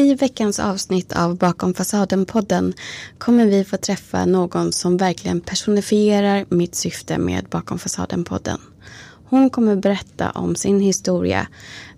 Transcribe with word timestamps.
I 0.00 0.14
veckans 0.14 0.58
avsnitt 0.58 1.12
av 1.12 1.36
Bakom 1.36 1.74
fasaden-podden 1.74 2.72
kommer 3.18 3.46
vi 3.46 3.64
få 3.64 3.76
träffa 3.76 4.24
någon 4.24 4.72
som 4.72 4.96
verkligen 4.96 5.40
personifierar 5.40 6.44
mitt 6.48 6.74
syfte 6.74 7.18
med 7.18 7.44
Bakom 7.50 7.78
fasaden-podden. 7.78 8.60
Hon 9.24 9.50
kommer 9.50 9.76
berätta 9.76 10.30
om 10.30 10.54
sin 10.54 10.80
historia 10.80 11.46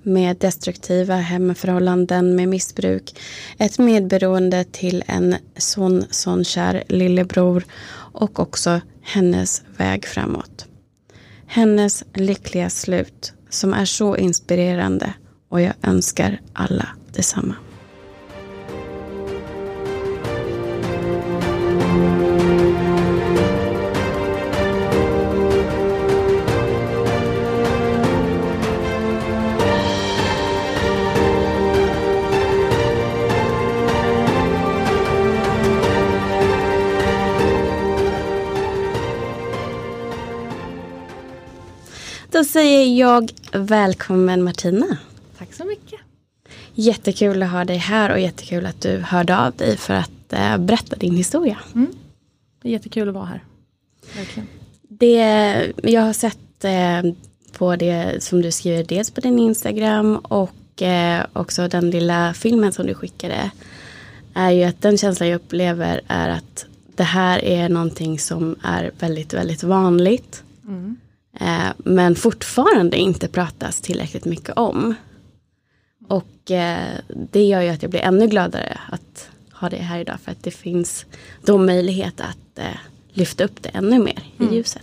med 0.02 0.36
destruktiva 0.36 1.16
hemförhållanden 1.16 2.36
med 2.36 2.48
missbruk, 2.48 3.20
ett 3.58 3.78
medberoende 3.78 4.64
till 4.64 5.04
en 5.06 5.36
son, 6.10 6.44
kär 6.44 6.84
lillebror 6.88 7.64
och 8.12 8.40
också 8.40 8.80
hennes 9.02 9.62
väg 9.76 10.06
framåt. 10.06 10.66
Hennes 11.46 12.04
lyckliga 12.14 12.70
slut 12.70 13.32
som 13.50 13.74
är 13.74 13.84
så 13.84 14.16
inspirerande 14.16 15.14
och 15.48 15.60
jag 15.60 15.74
önskar 15.82 16.40
alla 16.52 16.88
detsamma. 17.12 17.54
Då 42.42 42.46
säger 42.46 42.98
jag 42.98 43.30
välkommen 43.52 44.42
Martina. 44.42 44.98
Tack 45.38 45.52
så 45.52 45.64
mycket. 45.64 46.00
Jättekul 46.74 47.42
att 47.42 47.50
ha 47.50 47.64
dig 47.64 47.76
här 47.76 48.10
och 48.10 48.20
jättekul 48.20 48.66
att 48.66 48.80
du 48.80 48.98
hörde 48.98 49.38
av 49.38 49.52
dig 49.52 49.76
för 49.76 49.94
att 49.94 50.32
äh, 50.32 50.58
berätta 50.58 50.96
din 50.96 51.16
historia. 51.16 51.58
Mm. 51.74 51.92
Det 52.62 52.68
är 52.68 52.72
jättekul 52.72 53.08
att 53.08 53.14
vara 53.14 53.24
här. 53.24 53.44
Verkligen. 54.16 54.48
Det, 54.82 55.72
jag 55.82 56.02
har 56.02 56.12
sett 56.12 56.64
äh, 56.64 57.12
på 57.52 57.76
det 57.76 58.22
som 58.22 58.42
du 58.42 58.52
skriver 58.52 58.84
dels 58.84 59.10
på 59.10 59.20
din 59.20 59.38
Instagram 59.38 60.16
och 60.16 60.82
äh, 60.82 61.24
också 61.32 61.68
den 61.68 61.90
lilla 61.90 62.34
filmen 62.34 62.72
som 62.72 62.86
du 62.86 62.94
skickade. 62.94 63.50
Är 64.34 64.50
ju 64.50 64.64
att 64.64 64.82
den 64.82 64.98
känslan 64.98 65.28
jag 65.28 65.36
upplever 65.36 66.00
är 66.06 66.28
att 66.28 66.66
det 66.96 67.04
här 67.04 67.44
är 67.44 67.68
någonting 67.68 68.18
som 68.18 68.56
är 68.62 68.90
väldigt, 68.98 69.34
väldigt 69.34 69.62
vanligt. 69.62 70.42
Mm. 70.66 70.96
Men 71.76 72.14
fortfarande 72.14 72.96
inte 72.96 73.28
pratas 73.28 73.80
tillräckligt 73.80 74.24
mycket 74.24 74.56
om. 74.56 74.94
Och 76.08 76.50
eh, 76.50 76.98
det 77.30 77.44
gör 77.44 77.60
ju 77.60 77.68
att 77.68 77.82
jag 77.82 77.90
blir 77.90 78.00
ännu 78.00 78.26
gladare 78.26 78.78
att 78.90 79.28
ha 79.52 79.68
det 79.68 79.76
här 79.76 80.00
idag. 80.00 80.20
För 80.20 80.32
att 80.32 80.42
det 80.42 80.50
finns 80.50 81.06
då 81.44 81.58
möjlighet 81.58 82.20
att 82.20 82.58
eh, 82.58 82.78
lyfta 83.12 83.44
upp 83.44 83.62
det 83.62 83.68
ännu 83.68 83.98
mer 83.98 84.22
i 84.38 84.42
mm. 84.42 84.54
ljuset. 84.54 84.82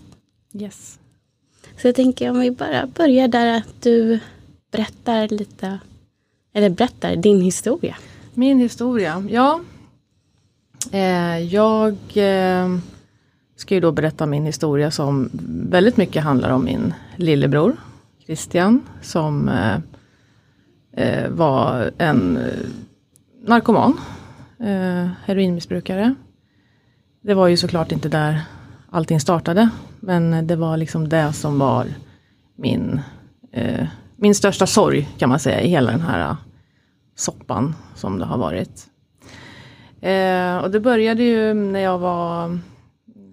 Yes. 0.53 1.00
Så 1.81 1.88
jag 1.88 1.95
tänker 1.95 2.30
om 2.30 2.39
vi 2.39 2.52
bara 2.52 2.88
börjar 2.88 3.28
där 3.28 3.58
att 3.58 3.81
du 3.81 4.19
berättar 4.72 5.28
lite, 5.28 5.80
eller 6.53 6.69
berättar 6.69 7.16
din 7.16 7.41
historia. 7.41 7.97
Min 8.34 8.59
historia, 8.59 9.28
ja. 9.30 9.61
Eh, 10.91 11.39
jag 11.39 11.97
eh, 12.13 12.78
ska 13.60 13.76
ju 13.76 13.82
då 13.82 13.92
berätta 13.92 14.26
min 14.26 14.46
historia 14.46 14.92
som 14.92 15.30
väldigt 15.70 15.98
mycket 15.98 16.24
handlar 16.24 16.50
om 16.50 16.66
min 16.66 16.94
lillebror 17.16 17.76
Christian 18.26 18.82
som 19.02 19.50
eh, 19.50 19.76
eh 20.94 21.30
var 21.30 21.92
en 21.98 22.38
eh, 22.38 22.44
narkoman, 23.48 24.00
eh, 24.60 25.10
heroinmissbrukare. 25.26 26.16
Det 27.22 27.34
var 27.34 27.48
ju 27.48 27.58
såklart 27.58 27.92
inte 27.92 28.10
där 28.10 28.42
allting 28.90 29.20
startade, 29.20 29.70
men 30.00 30.48
det 30.48 30.56
var 30.56 30.78
liksom 30.78 31.09
det 31.09 31.34
som 31.34 31.59
var 31.59 31.88
min, 32.56 33.02
eh, 33.52 33.88
min 34.16 34.36
största 34.36 34.68
sorg 34.68 35.09
kan 35.18 35.30
man 35.30 35.40
säga 35.40 35.62
i 35.62 35.69
hela 35.69 35.92
den 35.92 36.02
här 36.02 36.30
eh, 36.30 36.36
soppan 37.16 37.75
som 37.96 38.19
det 38.19 38.25
har 38.25 38.38
varit. 38.38 38.88
Eh, 40.02 40.58
och 40.58 40.72
det 40.72 40.80
började 40.80 41.24
ju 41.24 41.53
när 41.53 41.80
jag 41.80 42.00
var 42.00 42.59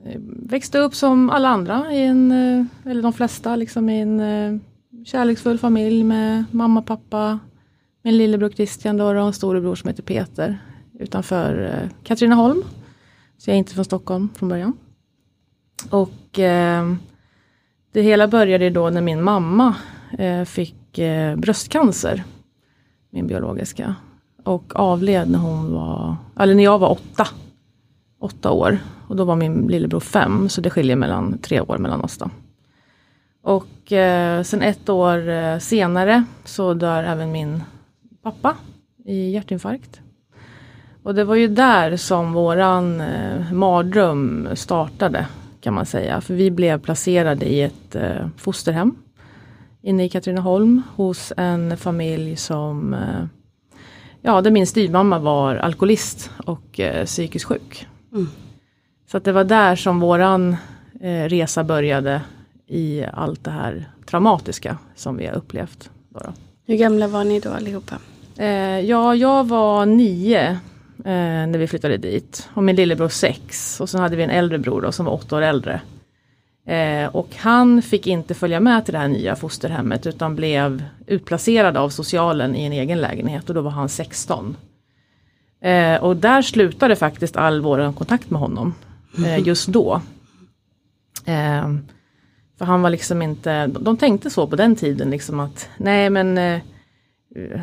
Eh, 0.08 0.20
växte 0.26 0.78
upp 0.78 0.94
som 0.94 1.30
alla 1.30 1.48
andra, 1.48 1.92
i 1.92 2.06
en, 2.06 2.32
eh, 2.32 2.90
eller 2.90 3.02
de 3.02 3.12
flesta, 3.12 3.56
liksom 3.56 3.88
i 3.88 4.00
en 4.00 4.20
eh, 4.20 4.60
kärleksfull 5.04 5.58
familj 5.58 6.04
med 6.04 6.44
mamma, 6.50 6.82
pappa, 6.82 7.38
min 8.02 8.16
lillebror 8.16 8.48
Christian 8.48 8.96
då 8.96 9.04
och 9.04 9.26
en 9.26 9.32
storebror 9.32 9.74
som 9.74 9.88
heter 9.88 10.02
Peter 10.02 10.58
utanför 10.98 11.80
Katrineholm. 12.02 12.62
Så 13.38 13.50
jag 13.50 13.54
är 13.54 13.58
inte 13.58 13.74
från 13.74 13.84
Stockholm 13.84 14.28
från 14.34 14.48
början. 14.48 14.72
Och 15.90 16.38
eh, 16.38 16.94
det 17.92 18.02
hela 18.02 18.28
började 18.28 18.70
då 18.70 18.90
när 18.90 19.00
min 19.00 19.22
mamma 19.22 19.74
eh, 20.18 20.44
fick 20.44 20.98
eh, 20.98 21.36
bröstcancer. 21.36 22.24
Min 23.10 23.26
biologiska. 23.26 23.94
Och 24.44 24.76
avled 24.76 25.30
när 25.30 25.38
hon 25.38 25.72
var, 25.72 26.16
eller 26.38 26.54
när 26.54 26.64
jag 26.64 26.78
var 26.78 26.90
åtta. 26.90 27.26
Åtta 28.18 28.50
år. 28.50 28.78
Och 29.08 29.16
då 29.16 29.24
var 29.24 29.36
min 29.36 29.66
lillebror 29.66 30.00
fem, 30.00 30.48
så 30.48 30.60
det 30.60 30.70
skiljer 30.70 30.96
mellan 30.96 31.38
tre 31.38 31.60
år 31.60 31.78
mellan 31.78 32.00
oss 32.00 32.18
då. 32.18 32.30
Och 33.42 33.92
eh, 33.92 34.42
sen 34.42 34.62
ett 34.62 34.88
år 34.88 35.28
eh, 35.28 35.58
senare 35.58 36.24
så 36.44 36.74
dör 36.74 37.04
även 37.04 37.32
min 37.32 37.62
pappa 38.22 38.56
i 39.04 39.30
hjärtinfarkt. 39.30 40.00
Och 41.02 41.14
det 41.14 41.24
var 41.24 41.34
ju 41.34 41.48
där 41.48 41.96
som 41.96 42.32
våran 42.32 43.00
eh, 43.00 43.52
mardröm 43.52 44.48
startade 44.54 45.26
kan 45.60 45.74
man 45.74 45.86
säga. 45.86 46.20
För 46.20 46.34
vi 46.34 46.50
blev 46.50 46.80
placerade 46.80 47.46
i 47.46 47.62
ett 47.62 47.94
eh, 47.94 48.28
fosterhem 48.36 48.96
inne 49.82 50.04
i 50.04 50.08
Katrineholm 50.08 50.82
hos 50.96 51.32
en 51.36 51.76
familj 51.76 52.36
som 52.36 52.94
eh, 52.94 53.24
Ja, 54.26 54.40
där 54.40 54.50
min 54.50 54.66
styvmamma 54.66 55.18
var 55.18 55.56
alkoholist 55.56 56.30
och 56.44 56.80
eh, 56.80 57.04
psykiskt 57.04 57.44
sjuk. 57.44 57.86
Mm. 58.12 58.28
Så 59.06 59.16
att 59.16 59.24
det 59.24 59.32
var 59.32 59.44
där 59.44 59.76
som 59.76 60.00
våran 60.00 60.56
eh, 61.00 61.24
resa 61.24 61.64
började 61.64 62.22
i 62.66 63.04
allt 63.12 63.44
det 63.44 63.50
här 63.50 63.90
traumatiska 64.06 64.78
som 64.94 65.16
vi 65.16 65.26
har 65.26 65.34
upplevt. 65.34 65.90
Då 66.08 66.18
då. 66.18 66.32
Hur 66.66 66.76
gamla 66.76 67.08
var 67.08 67.24
ni 67.24 67.40
då 67.40 67.50
allihopa? 67.50 67.98
Eh, 68.36 68.80
ja, 68.80 69.14
jag 69.14 69.48
var 69.48 69.86
nio 69.86 70.48
eh, 70.98 71.46
när 71.46 71.58
vi 71.58 71.66
flyttade 71.66 71.96
dit. 71.96 72.48
Och 72.54 72.62
min 72.62 72.76
lillebror 72.76 73.08
sex. 73.08 73.80
Och 73.80 73.88
så 73.88 73.98
hade 73.98 74.16
vi 74.16 74.22
en 74.22 74.30
äldre 74.30 74.58
bror 74.58 74.80
då, 74.80 74.92
som 74.92 75.06
var 75.06 75.12
åtta 75.12 75.36
år 75.36 75.42
äldre. 75.42 75.80
Eh, 76.66 77.06
och 77.06 77.28
han 77.36 77.82
fick 77.82 78.06
inte 78.06 78.34
följa 78.34 78.60
med 78.60 78.84
till 78.84 78.94
det 78.94 78.98
här 79.00 79.08
nya 79.08 79.36
fosterhemmet 79.36 80.06
utan 80.06 80.36
blev 80.36 80.84
utplacerad 81.06 81.76
av 81.76 81.88
socialen 81.88 82.56
i 82.56 82.64
en 82.64 82.72
egen 82.72 83.00
lägenhet 83.00 83.48
och 83.48 83.54
då 83.54 83.60
var 83.60 83.70
han 83.70 83.88
16. 83.88 84.56
Eh, 85.60 85.96
och 85.96 86.16
där 86.16 86.42
slutade 86.42 86.96
faktiskt 86.96 87.36
all 87.36 87.60
vår 87.60 87.92
kontakt 87.92 88.30
med 88.30 88.40
honom. 88.40 88.74
Eh, 89.24 89.38
just 89.38 89.68
då. 89.68 90.00
Eh, 91.24 91.74
för 92.58 92.64
han 92.64 92.82
var 92.82 92.90
liksom 92.90 93.22
inte, 93.22 93.66
de 93.66 93.96
tänkte 93.96 94.30
så 94.30 94.46
på 94.46 94.56
den 94.56 94.76
tiden 94.76 95.10
liksom 95.10 95.40
att 95.40 95.68
nej 95.76 96.10
men 96.10 96.38
eh, 96.38 96.60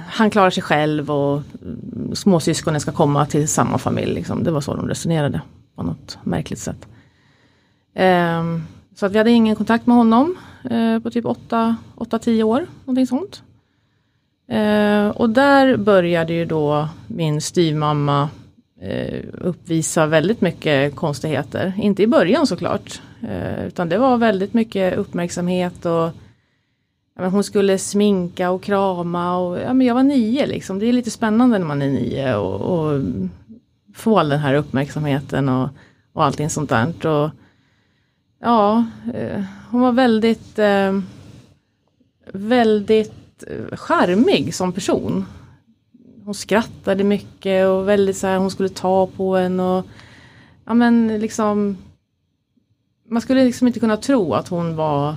han 0.07 0.29
klarar 0.29 0.49
sig 0.49 0.63
själv 0.63 1.11
och 1.11 1.41
mm, 1.61 2.15
småsyskonen 2.15 2.81
ska 2.81 2.91
komma 2.91 3.25
till 3.25 3.47
samma 3.47 3.77
familj. 3.77 4.13
Liksom. 4.13 4.43
Det 4.43 4.51
var 4.51 4.61
så 4.61 4.75
de 4.75 4.87
resonerade 4.87 5.41
på 5.75 5.83
något 5.83 6.17
märkligt 6.23 6.59
sätt. 6.59 6.87
Um, 7.95 8.63
så 8.95 9.05
att 9.05 9.11
vi 9.11 9.17
hade 9.17 9.31
ingen 9.31 9.55
kontakt 9.55 9.87
med 9.87 9.97
honom 9.97 10.35
uh, 10.71 10.99
på 10.99 11.11
typ 11.11 11.25
8-10 11.25 12.43
år, 12.43 12.67
någonting 12.85 13.07
sånt. 13.07 13.43
Uh, 14.51 15.07
och 15.07 15.29
där 15.29 15.77
började 15.77 16.33
ju 16.33 16.45
då 16.45 16.89
min 17.07 17.41
styvmamma 17.41 18.29
Eh, 18.85 19.23
uppvisa 19.33 20.05
väldigt 20.05 20.41
mycket 20.41 20.95
konstigheter. 20.95 21.73
Inte 21.77 22.03
i 22.03 22.07
början 22.07 22.47
såklart, 22.47 23.01
eh, 23.21 23.65
utan 23.65 23.89
det 23.89 23.97
var 23.97 24.17
väldigt 24.17 24.53
mycket 24.53 24.97
uppmärksamhet 24.97 25.85
och 25.85 26.11
hon 27.15 27.43
skulle 27.43 27.77
sminka 27.77 28.51
och 28.51 28.63
krama 28.63 29.37
och 29.37 29.59
ja, 29.59 29.73
men 29.73 29.87
jag 29.87 29.95
var 29.95 30.03
nio 30.03 30.45
liksom. 30.45 30.79
Det 30.79 30.85
är 30.85 30.93
lite 30.93 31.11
spännande 31.11 31.57
när 31.57 31.65
man 31.65 31.81
är 31.81 31.89
nio 31.89 32.35
och, 32.35 32.61
och 32.61 33.01
få 33.95 34.19
all 34.19 34.29
den 34.29 34.39
här 34.39 34.53
uppmärksamheten 34.53 35.49
och, 35.49 35.69
och 36.13 36.23
allting 36.23 36.49
sånt 36.49 36.69
där. 36.69 37.05
Och, 37.07 37.29
ja, 38.41 38.85
eh, 39.13 39.43
hon 39.69 39.81
var 39.81 39.91
väldigt, 39.91 40.59
väldigt 42.33 43.43
charmig 43.71 44.55
som 44.55 44.71
person. 44.71 45.25
Hon 46.25 46.33
skrattade 46.33 47.03
mycket 47.03 47.67
och 47.67 47.89
väldigt 47.89 48.17
så 48.17 48.27
här, 48.27 48.37
hon 48.37 48.51
skulle 48.51 48.69
ta 48.69 49.07
på 49.07 49.37
en 49.37 49.59
och 49.59 49.85
ja 50.65 50.73
men 50.73 51.07
liksom 51.19 51.77
man 53.09 53.21
skulle 53.21 53.45
liksom 53.45 53.67
inte 53.67 53.79
kunna 53.79 53.97
tro 53.97 54.33
att 54.33 54.47
hon 54.47 54.75
var 54.75 55.15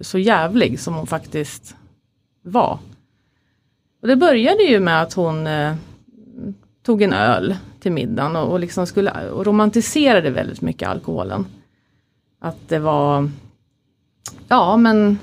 så 0.00 0.18
jävlig 0.18 0.80
som 0.80 0.94
hon 0.94 1.06
faktiskt 1.06 1.76
var. 2.42 2.78
Och 4.02 4.08
det 4.08 4.16
började 4.16 4.62
ju 4.62 4.80
med 4.80 5.02
att 5.02 5.12
hon 5.12 5.46
eh, 5.46 5.74
tog 6.82 7.02
en 7.02 7.12
öl 7.12 7.56
till 7.80 7.92
middagen 7.92 8.36
och, 8.36 8.52
och, 8.52 8.60
liksom 8.60 8.86
skulle, 8.86 9.30
och 9.30 9.46
romantiserade 9.46 10.30
väldigt 10.30 10.60
mycket 10.60 10.88
alkoholen. 10.88 11.46
Att 12.38 12.68
det 12.68 12.78
var, 12.78 13.30
ja 14.48 14.76
men 14.76 15.18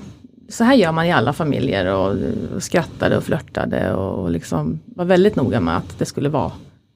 så 0.48 0.64
här 0.64 0.74
gör 0.74 0.92
man 0.92 1.06
i 1.06 1.12
alla 1.12 1.32
familjer 1.32 1.94
och, 1.94 2.16
och 2.54 2.62
skrattade 2.62 3.16
och 3.16 3.24
flörtade 3.24 3.94
och, 3.94 4.22
och 4.22 4.30
liksom 4.30 4.80
var 4.84 5.04
väldigt 5.04 5.36
noga 5.36 5.60
med 5.60 5.76
att 5.76 5.98
det 5.98 6.04
skulle 6.04 6.28
vara 6.28 6.52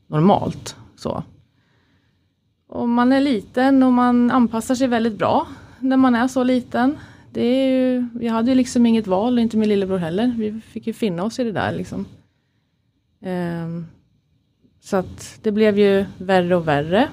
normalt. 0.06 0.76
Så. 0.96 1.22
Och 2.68 2.88
man 2.88 3.12
är 3.12 3.20
liten 3.20 3.82
och 3.82 3.92
man 3.92 4.30
anpassar 4.30 4.74
sig 4.74 4.88
väldigt 4.88 5.18
bra 5.18 5.46
när 5.78 5.96
man 5.96 6.14
är 6.14 6.28
så 6.28 6.44
liten. 6.44 6.96
Det 7.32 7.44
är 7.44 7.70
ju, 7.70 8.08
vi 8.14 8.28
hade 8.28 8.50
ju 8.50 8.54
liksom 8.54 8.86
inget 8.86 9.06
val, 9.06 9.38
inte 9.38 9.56
min 9.56 9.68
lillebror 9.68 9.98
heller. 9.98 10.34
Vi 10.38 10.60
fick 10.60 10.86
ju 10.86 10.92
finna 10.92 11.22
oss 11.22 11.38
i 11.38 11.44
det 11.44 11.52
där 11.52 11.72
liksom. 11.72 12.06
Um, 13.20 13.86
så 14.80 14.96
att 14.96 15.38
det 15.42 15.52
blev 15.52 15.78
ju 15.78 16.04
värre 16.18 16.56
och 16.56 16.68
värre. 16.68 17.08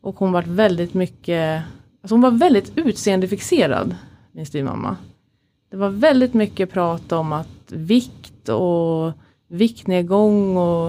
Och 0.00 0.16
hon 0.18 0.32
var 0.32 0.42
väldigt 0.42 0.94
mycket, 0.94 1.62
alltså 2.02 2.14
hon 2.14 2.20
var 2.20 2.30
väldigt 2.30 2.78
utseendefixerad, 2.78 3.96
min 4.32 4.46
styvmamma. 4.46 4.96
Det 5.70 5.76
var 5.76 5.88
väldigt 5.88 6.34
mycket 6.34 6.70
prat 6.70 7.12
om 7.12 7.32
att 7.32 7.72
vikt 7.72 8.48
och 8.48 9.12
viktnedgång 9.48 10.56
och, 10.56 10.88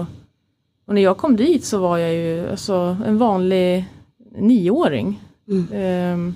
och 0.86 0.94
när 0.94 1.02
jag 1.02 1.16
kom 1.16 1.36
dit 1.36 1.64
så 1.64 1.78
var 1.78 1.98
jag 1.98 2.14
ju 2.14 2.50
alltså 2.50 2.96
en 3.06 3.18
vanlig 3.18 3.84
nioåring. 4.38 5.20
Mm. 5.48 6.14
Um, 6.14 6.34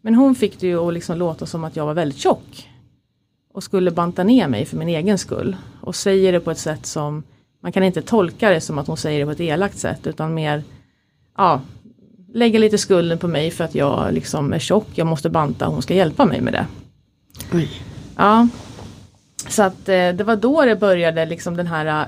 men 0.00 0.14
hon 0.14 0.34
fick 0.34 0.60
det 0.60 0.66
ju 0.66 0.78
att 0.78 0.94
liksom 0.94 1.18
låta 1.18 1.46
som 1.46 1.64
att 1.64 1.76
jag 1.76 1.86
var 1.86 1.94
väldigt 1.94 2.18
tjock. 2.18 2.68
Och 3.52 3.62
skulle 3.62 3.90
banta 3.90 4.24
ner 4.24 4.48
mig 4.48 4.64
för 4.64 4.76
min 4.76 4.88
egen 4.88 5.18
skull. 5.18 5.56
Och 5.80 5.96
säger 5.96 6.32
det 6.32 6.40
på 6.40 6.50
ett 6.50 6.58
sätt 6.58 6.86
som, 6.86 7.22
man 7.60 7.72
kan 7.72 7.82
inte 7.82 8.02
tolka 8.02 8.50
det 8.50 8.60
som 8.60 8.78
att 8.78 8.86
hon 8.86 8.96
säger 8.96 9.20
det 9.20 9.26
på 9.26 9.32
ett 9.32 9.40
elakt 9.40 9.78
sätt 9.78 10.06
utan 10.06 10.34
mer, 10.34 10.62
ja, 11.36 11.60
lägga 12.32 12.58
lite 12.58 12.78
skulden 12.78 13.18
på 13.18 13.28
mig 13.28 13.50
för 13.50 13.64
att 13.64 13.74
jag 13.74 14.14
liksom 14.14 14.52
är 14.52 14.58
tjock, 14.58 14.88
jag 14.94 15.06
måste 15.06 15.30
banta, 15.30 15.66
hon 15.66 15.82
ska 15.82 15.94
hjälpa 15.94 16.24
mig 16.24 16.40
med 16.40 16.52
det. 16.52 16.66
Oj. 17.52 17.68
Ja. 18.16 18.48
Så 19.48 19.62
att 19.62 19.88
eh, 19.88 20.08
det 20.08 20.24
var 20.24 20.36
då 20.36 20.64
det 20.64 20.76
började 20.76 21.26
liksom 21.26 21.56
den 21.56 21.66
här 21.66 21.86
eh, 21.86 22.06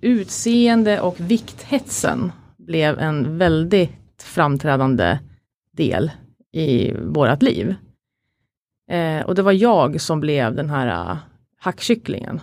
utseende 0.00 1.00
och 1.00 1.16
vikthetsen 1.18 2.32
blev 2.56 2.98
en 2.98 3.38
väldigt 3.38 4.22
framträdande 4.22 5.18
del 5.72 6.10
i 6.52 6.92
vårat 6.92 7.42
liv. 7.42 7.74
Eh, 8.90 9.20
och 9.20 9.34
det 9.34 9.42
var 9.42 9.52
jag 9.52 10.00
som 10.00 10.20
blev 10.20 10.54
den 10.54 10.70
här 10.70 11.10
eh, 11.10 11.16
hackkycklingen. 11.58 12.40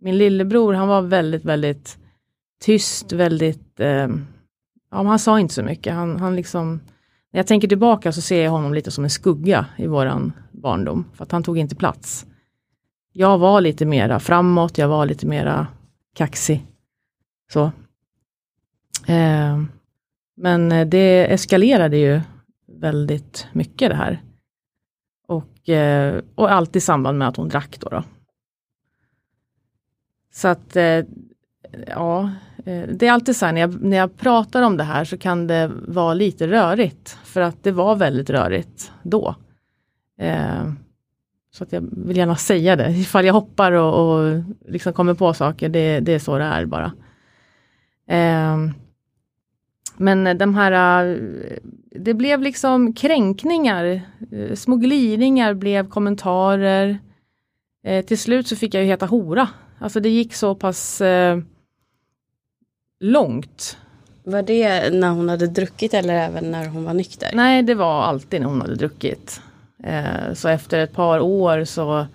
Min 0.00 0.18
lillebror 0.18 0.74
han 0.74 0.88
var 0.88 1.02
väldigt, 1.02 1.44
väldigt 1.44 1.98
tyst, 2.62 3.12
väldigt, 3.12 3.80
eh, 3.80 4.08
ja 4.90 5.02
han 5.02 5.18
sa 5.18 5.40
inte 5.40 5.54
så 5.54 5.62
mycket. 5.62 5.94
Han, 5.94 6.20
han 6.20 6.36
liksom, 6.36 6.80
när 7.32 7.38
jag 7.38 7.46
tänker 7.46 7.68
tillbaka 7.68 8.12
så 8.12 8.20
ser 8.20 8.44
jag 8.44 8.50
honom 8.50 8.74
lite 8.74 8.90
som 8.90 9.04
en 9.04 9.10
skugga 9.10 9.66
i 9.76 9.86
våran 9.86 10.32
barndom, 10.50 11.04
för 11.14 11.24
att 11.24 11.32
han 11.32 11.42
tog 11.42 11.58
inte 11.58 11.76
plats. 11.76 12.26
Jag 13.12 13.38
var 13.38 13.60
lite 13.60 13.86
mera 13.86 14.20
framåt, 14.20 14.78
jag 14.78 14.88
var 14.88 15.06
lite 15.06 15.26
mera 15.26 15.66
kaxig. 16.14 16.66
Så. 17.52 17.64
Eh, 19.06 19.62
men 20.36 20.90
det 20.90 21.32
eskalerade 21.32 21.96
ju 21.96 22.20
väldigt 22.66 23.46
mycket 23.52 23.90
det 23.90 23.96
här. 23.96 24.22
Och, 25.28 25.68
eh, 25.68 26.22
och 26.34 26.52
allt 26.52 26.76
i 26.76 26.80
samband 26.80 27.18
med 27.18 27.28
att 27.28 27.36
hon 27.36 27.48
drack 27.48 27.78
då. 27.80 27.88
då. 27.88 28.04
Så 30.32 30.48
att, 30.48 30.76
eh, 30.76 31.04
ja, 31.86 32.30
eh, 32.64 32.82
det 32.88 33.06
är 33.06 33.12
alltid 33.12 33.36
så 33.36 33.46
här 33.46 33.52
när 33.52 33.60
jag, 33.60 33.82
när 33.82 33.96
jag 33.96 34.16
pratar 34.16 34.62
om 34.62 34.76
det 34.76 34.84
här 34.84 35.04
så 35.04 35.18
kan 35.18 35.46
det 35.46 35.70
vara 35.86 36.14
lite 36.14 36.46
rörigt. 36.46 37.18
För 37.24 37.40
att 37.40 37.62
det 37.62 37.72
var 37.72 37.96
väldigt 37.96 38.30
rörigt 38.30 38.92
då. 39.02 39.34
Eh, 40.18 40.72
så 41.54 41.64
att 41.64 41.72
jag 41.72 41.88
vill 41.92 42.16
gärna 42.16 42.36
säga 42.36 42.76
det, 42.76 42.90
ifall 42.90 43.24
jag 43.24 43.32
hoppar 43.32 43.72
och, 43.72 44.14
och 44.14 44.42
liksom 44.68 44.92
kommer 44.92 45.14
på 45.14 45.34
saker, 45.34 45.68
det, 45.68 46.00
det, 46.00 46.12
är 46.12 46.18
så 46.18 46.38
det 46.38 46.44
är 46.44 46.64
bara. 46.64 46.92
Eh, 48.08 48.56
men 49.96 50.38
de 50.38 50.54
här, 50.54 51.04
eh, 51.06 51.58
det 51.90 52.14
blev 52.14 52.42
liksom 52.42 52.92
kränkningar, 52.92 54.00
eh, 54.32 54.54
små 54.54 54.76
glidningar 54.76 55.54
blev 55.54 55.88
kommentarer. 55.88 56.98
Eh, 57.84 58.04
till 58.04 58.18
slut 58.18 58.46
så 58.46 58.56
fick 58.56 58.74
jag 58.74 58.82
ju 58.82 58.88
heta 58.88 59.06
hora. 59.06 59.48
Alltså 59.78 60.00
det 60.00 60.08
gick 60.08 60.34
så 60.34 60.54
pass 60.54 61.00
eh, 61.00 61.38
långt. 63.02 63.76
Var 64.24 64.42
det 64.42 64.94
när 64.94 65.10
hon 65.10 65.28
hade 65.28 65.46
druckit 65.46 65.94
eller 65.94 66.14
även 66.14 66.50
när 66.50 66.68
hon 66.68 66.84
var 66.84 66.94
nykter? 66.94 67.30
Nej, 67.34 67.62
det 67.62 67.74
var 67.74 68.02
alltid 68.02 68.40
när 68.40 68.48
hon 68.48 68.60
hade 68.60 68.74
druckit. 68.74 69.40
Eh, 69.84 70.34
så 70.34 70.48
efter 70.48 70.78
ett 70.78 70.92
par 70.92 71.20
år 71.20 71.64
så, 71.64 72.06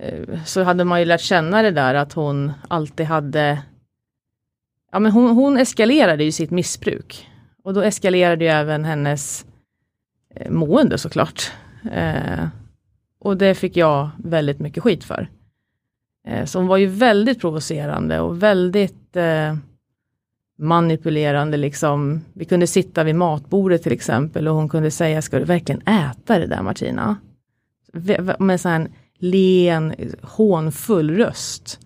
eh, 0.00 0.44
så 0.44 0.62
hade 0.62 0.84
man 0.84 1.00
ju 1.00 1.04
lärt 1.04 1.20
känna 1.20 1.62
det 1.62 1.70
där 1.70 1.94
att 1.94 2.12
hon 2.12 2.52
alltid 2.68 3.06
hade 3.06 3.62
Ja 4.92 4.98
men 4.98 5.12
hon, 5.12 5.30
hon 5.30 5.58
eskalerade 5.58 6.24
ju 6.24 6.32
sitt 6.32 6.50
missbruk. 6.50 7.28
Och 7.62 7.74
då 7.74 7.82
eskalerade 7.82 8.44
ju 8.44 8.50
även 8.50 8.84
hennes 8.84 9.46
eh, 10.34 10.50
mående 10.50 10.98
såklart. 10.98 11.52
Och 13.18 13.36
det 13.36 13.54
fick 13.54 13.76
jag 13.76 14.10
väldigt 14.24 14.58
mycket 14.58 14.82
skit 14.82 15.04
för. 15.04 15.28
Så 16.44 16.58
hon 16.58 16.66
var 16.66 16.76
ju 16.76 16.86
väldigt 16.86 17.40
provocerande 17.40 18.20
och 18.20 18.42
väldigt 18.42 19.16
manipulerande 20.56 21.56
liksom. 21.56 22.20
Vi 22.32 22.44
kunde 22.44 22.66
sitta 22.66 23.04
vid 23.04 23.14
matbordet 23.14 23.82
till 23.82 23.92
exempel 23.92 24.48
och 24.48 24.54
hon 24.54 24.68
kunde 24.68 24.90
säga, 24.90 25.22
ska 25.22 25.38
du 25.38 25.44
verkligen 25.44 25.82
äta 25.82 26.38
det 26.38 26.46
där 26.46 26.62
Martina? 26.62 27.16
Med 28.38 28.60
sån 28.60 28.72
här 28.72 28.88
len, 29.18 29.94
hånfull 30.22 31.10
röst. 31.10 31.80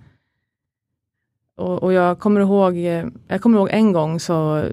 Och, 1.57 1.83
och, 1.83 1.93
jag 1.93 2.19
kommer 2.19 2.41
ihåg, 2.41 2.77
eh, 2.77 3.07
jag 3.29 3.41
kommer 3.41 3.59
ihåg 3.59 3.69
en 3.71 3.93
gång 3.93 4.21
så, 4.21 4.65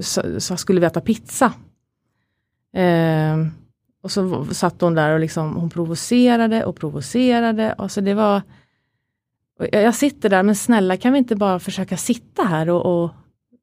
så, 0.00 0.40
så 0.40 0.56
skulle 0.56 0.80
vi 0.80 0.86
äta 0.86 1.00
pizza. 1.00 1.52
Eh, 2.74 3.46
och 4.02 4.10
så 4.10 4.44
satt 4.44 4.80
hon 4.80 4.94
där 4.94 5.14
och 5.14 5.20
liksom, 5.20 5.56
hon 5.56 5.70
provocerade 5.70 6.64
och 6.64 6.76
provocerade. 6.76 7.72
Och 7.72 7.90
så 7.90 8.00
det 8.00 8.14
var, 8.14 8.42
jag 9.72 9.94
sitter 9.94 10.28
där, 10.28 10.42
men 10.42 10.56
snälla 10.56 10.96
kan 10.96 11.12
vi 11.12 11.18
inte 11.18 11.36
bara 11.36 11.58
försöka 11.58 11.96
sitta 11.96 12.42
här 12.42 12.70
och, 12.70 13.04
och 13.04 13.10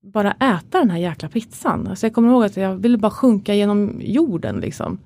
bara 0.02 0.32
äta 0.32 0.80
den 0.80 0.90
här 0.90 0.98
jäkla 0.98 1.30
pizzan. 1.30 1.88
Alltså 1.88 2.06
jag 2.06 2.14
kommer 2.14 2.30
ihåg 2.30 2.44
att 2.44 2.58
jag 2.58 2.76
ville 2.76 2.98
bara 2.98 3.12
sjunka 3.12 3.54
genom 3.54 3.96
jorden. 4.00 4.60
Liksom. 4.60 5.00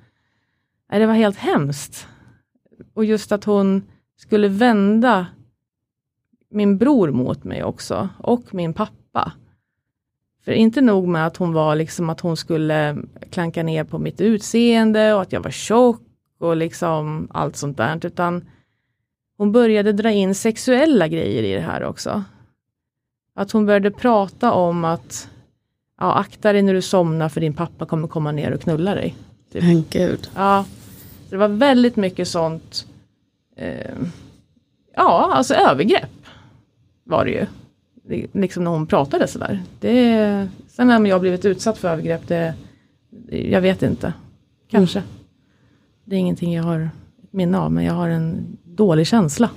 Det 0.89 1.05
var 1.05 1.13
helt 1.13 1.37
hemskt. 1.37 2.07
Och 2.93 3.05
just 3.05 3.31
att 3.31 3.43
hon 3.43 3.83
skulle 4.17 4.47
vända 4.47 5.27
min 6.49 6.77
bror 6.77 7.11
mot 7.11 7.43
mig 7.43 7.63
också, 7.63 8.09
och 8.17 8.53
min 8.53 8.73
pappa. 8.73 9.31
För 10.45 10.51
inte 10.51 10.81
nog 10.81 11.07
med 11.07 11.27
att 11.27 11.37
hon 11.37 11.53
var 11.53 11.75
liksom 11.75 12.09
att 12.09 12.19
hon 12.19 12.37
skulle 12.37 12.97
klanka 13.29 13.63
ner 13.63 13.83
på 13.83 13.99
mitt 13.99 14.21
utseende 14.21 15.13
och 15.13 15.21
att 15.21 15.31
jag 15.31 15.41
var 15.41 15.51
tjock 15.51 16.01
och 16.39 16.55
liksom 16.55 17.27
allt 17.31 17.55
sånt 17.55 17.77
där, 17.77 18.05
utan 18.05 18.45
hon 19.37 19.51
började 19.51 19.93
dra 19.93 20.11
in 20.11 20.35
sexuella 20.35 21.07
grejer 21.07 21.43
i 21.43 21.53
det 21.53 21.61
här 21.61 21.83
också. 21.83 22.23
Att 23.37 23.51
hon 23.51 23.65
började 23.65 23.91
prata 23.91 24.51
om 24.51 24.85
att 24.85 25.29
ja, 25.99 26.13
akta 26.13 26.53
dig 26.53 26.61
när 26.61 26.73
du 26.73 26.81
somnar 26.81 27.29
för 27.29 27.41
din 27.41 27.53
pappa 27.53 27.85
kommer 27.85 28.07
komma 28.07 28.31
ner 28.31 28.51
och 28.51 28.61
knulla 28.61 28.95
dig. 28.95 29.15
Typ. 29.51 29.63
Men 29.63 29.85
gud. 29.89 30.29
Ja, 30.35 30.65
det 31.29 31.37
var 31.37 31.47
väldigt 31.47 31.95
mycket 31.95 32.27
sånt. 32.27 32.87
Eh, 33.57 33.95
ja, 34.95 35.31
alltså 35.33 35.53
övergrepp 35.53 36.25
var 37.03 37.25
det 37.25 37.31
ju. 37.31 37.45
Liksom 38.31 38.63
när 38.63 38.71
hon 38.71 38.87
pratade 38.87 39.27
sådär. 39.27 39.63
Det, 39.79 40.47
sen 40.67 40.91
om 40.91 41.05
jag 41.05 41.21
blivit 41.21 41.45
utsatt 41.45 41.77
för 41.77 41.87
övergrepp, 41.87 42.27
det, 42.27 42.53
jag 43.29 43.61
vet 43.61 43.83
inte. 43.83 44.13
Kanske. 44.67 44.99
Mm. 44.99 45.09
Det 46.05 46.15
är 46.15 46.19
ingenting 46.19 46.53
jag 46.53 46.63
har 46.63 46.89
minne 47.31 47.59
av, 47.59 47.71
men 47.71 47.83
jag 47.83 47.93
har 47.93 48.09
en 48.09 48.57
dålig 48.63 49.07
känsla. 49.07 49.49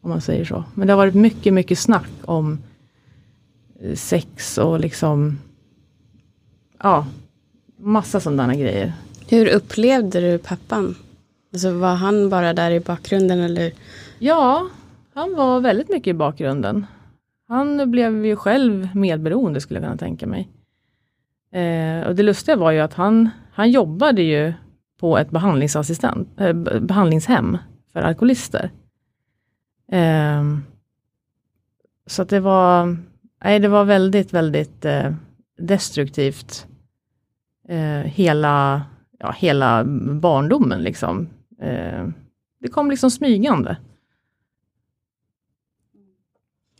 Om 0.00 0.10
man 0.10 0.20
säger 0.20 0.44
så. 0.44 0.64
Men 0.74 0.86
det 0.86 0.92
har 0.92 0.98
varit 0.98 1.14
mycket, 1.14 1.54
mycket 1.54 1.78
snack 1.78 2.10
om 2.24 2.58
sex 3.94 4.58
och 4.58 4.80
liksom, 4.80 5.38
ja, 6.82 7.06
massa 7.76 8.20
sådana 8.20 8.54
grejer. 8.54 8.92
Hur 9.28 9.48
upplevde 9.48 10.20
du 10.20 10.38
pappan? 10.38 10.94
Alltså 11.52 11.72
var 11.72 11.94
han 11.94 12.28
bara 12.28 12.52
där 12.52 12.70
i 12.70 12.80
bakgrunden 12.80 13.40
eller? 13.40 13.72
Ja, 14.18 14.68
han 15.14 15.34
var 15.34 15.60
väldigt 15.60 15.88
mycket 15.88 16.10
i 16.10 16.14
bakgrunden. 16.14 16.86
Han 17.48 17.90
blev 17.90 18.26
ju 18.26 18.36
själv 18.36 18.96
medberoende 18.96 19.60
skulle 19.60 19.80
jag 19.80 19.84
kunna 19.84 19.96
tänka 19.96 20.26
mig. 20.26 20.48
Eh, 21.52 22.06
och 22.06 22.14
det 22.14 22.22
lustiga 22.22 22.56
var 22.56 22.70
ju 22.70 22.80
att 22.80 22.94
han, 22.94 23.30
han 23.52 23.70
jobbade 23.70 24.22
ju 24.22 24.52
på 25.00 25.18
ett 25.18 25.30
behandlingsassistent, 25.30 26.40
eh, 26.40 26.52
behandlingshem 26.80 27.58
för 27.92 28.02
alkoholister. 28.02 28.70
Eh, 29.92 30.42
så 32.06 32.22
att 32.22 32.28
det 32.28 32.40
var, 32.40 32.96
nej, 33.44 33.58
det 33.60 33.68
var 33.68 33.84
väldigt, 33.84 34.32
väldigt 34.32 34.84
eh, 34.84 35.14
destruktivt. 35.58 36.66
Eh, 37.68 38.00
hela, 38.00 38.82
ja, 39.18 39.34
hela 39.38 39.84
barndomen 40.20 40.82
liksom. 40.82 41.28
Eh, 41.62 42.08
det 42.60 42.68
kom 42.68 42.90
liksom 42.90 43.10
smygande. 43.10 43.76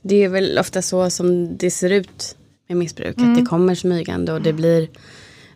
Det 0.03 0.17
är 0.17 0.29
väl 0.29 0.59
ofta 0.59 0.83
så 0.83 1.11
som 1.11 1.57
det 1.57 1.71
ser 1.71 1.91
ut 1.91 2.37
med 2.69 2.77
missbruk. 2.77 3.17
Mm. 3.19 3.33
Att 3.33 3.39
det 3.39 3.45
kommer 3.45 3.75
smygande 3.75 4.33
och 4.33 4.43
det 4.43 4.53
blir 4.53 4.89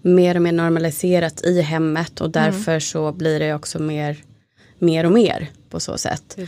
mer 0.03 0.35
och 0.35 0.43
mer 0.43 0.53
normaliserat 0.53 1.45
i 1.45 1.61
hemmet. 1.61 2.21
Och 2.21 2.31
därför 2.31 2.73
Mm. 2.73 2.81
så 2.81 3.13
blir 3.13 3.41
det 3.41 3.55
också 3.55 3.79
mer, 3.79 4.17
mer 4.79 5.07
och 5.07 5.13
mer 5.13 5.51
på 5.71 5.81
så 5.81 5.99
sätt. 5.99 6.39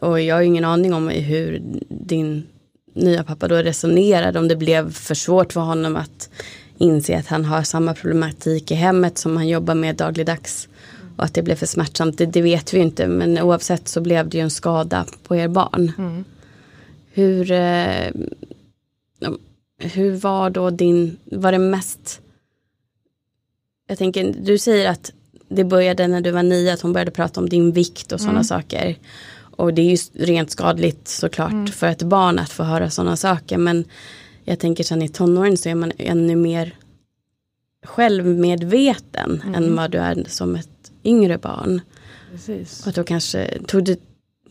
Och 0.00 0.20
jag 0.20 0.34
har 0.34 0.40
ju 0.40 0.46
ingen 0.46 0.64
aning 0.64 0.94
om 0.94 1.08
hur 1.08 1.62
din 1.88 2.46
nya 2.94 3.24
pappa 3.24 3.48
då 3.48 3.56
resonerade. 3.56 4.38
Om 4.38 4.48
det 4.48 4.56
blev 4.56 4.92
för 4.92 5.14
svårt 5.14 5.52
för 5.52 5.60
honom 5.60 5.96
att 5.96 6.30
inse 6.78 7.18
att 7.18 7.26
han 7.26 7.44
har 7.44 7.62
samma 7.62 7.94
problematik 7.94 8.70
i 8.70 8.74
hemmet 8.74 9.18
som 9.18 9.36
han 9.36 9.48
jobbar 9.48 9.74
med 9.74 9.96
dagligdags. 9.96 10.68
Och 11.16 11.24
att 11.24 11.34
det 11.34 11.42
blev 11.42 11.56
för 11.56 11.66
smärtsamt, 11.66 12.18
det, 12.18 12.26
det 12.26 12.42
vet 12.42 12.74
vi 12.74 12.78
inte. 12.78 13.06
Men 13.06 13.38
oavsett 13.38 13.88
så 13.88 14.00
blev 14.00 14.28
det 14.28 14.36
ju 14.36 14.42
en 14.42 14.50
skada 14.50 15.06
på 15.22 15.36
er 15.36 15.48
barn. 15.48 15.92
Mm. 15.98 16.24
Hur, 17.12 17.50
eh, 17.50 18.10
hur 19.78 20.16
var 20.16 20.50
då 20.50 20.70
din, 20.70 21.16
var 21.24 21.52
det 21.52 21.58
mest, 21.58 22.20
jag 23.86 23.98
tänker, 23.98 24.34
du 24.40 24.58
säger 24.58 24.90
att 24.90 25.12
det 25.48 25.64
började 25.64 26.06
när 26.06 26.20
du 26.20 26.30
var 26.30 26.42
nio, 26.42 26.72
att 26.72 26.80
hon 26.80 26.92
började 26.92 27.10
prata 27.10 27.40
om 27.40 27.48
din 27.48 27.72
vikt 27.72 28.12
och 28.12 28.20
sådana 28.20 28.44
saker. 28.44 28.98
Och 29.56 29.74
det 29.74 29.82
är 29.82 29.90
ju 29.90 30.24
rent 30.24 30.50
skadligt 30.50 31.08
såklart 31.08 31.68
för 31.68 31.86
ett 31.86 32.02
barn 32.02 32.38
att 32.38 32.50
få 32.50 32.62
höra 32.62 32.90
sådana 32.90 33.16
saker. 33.16 33.58
Men 33.58 33.84
jag 34.44 34.58
tänker 34.58 34.84
sen 34.84 35.02
i 35.02 35.08
tonåren 35.08 35.56
så 35.56 35.68
är 35.68 35.74
man 35.74 35.92
ännu 35.98 36.36
mer 36.36 36.74
självmedveten 37.84 39.42
än 39.54 39.76
vad 39.76 39.90
du 39.90 39.98
är 39.98 40.24
som 40.28 40.54
ett 40.56 40.92
yngre 41.04 41.38
barn. 41.38 41.80
Precis. 42.30 42.86
Och 42.86 42.92
då 42.92 43.04
kanske 43.04 43.58
tog 43.66 43.84
du 43.84 43.96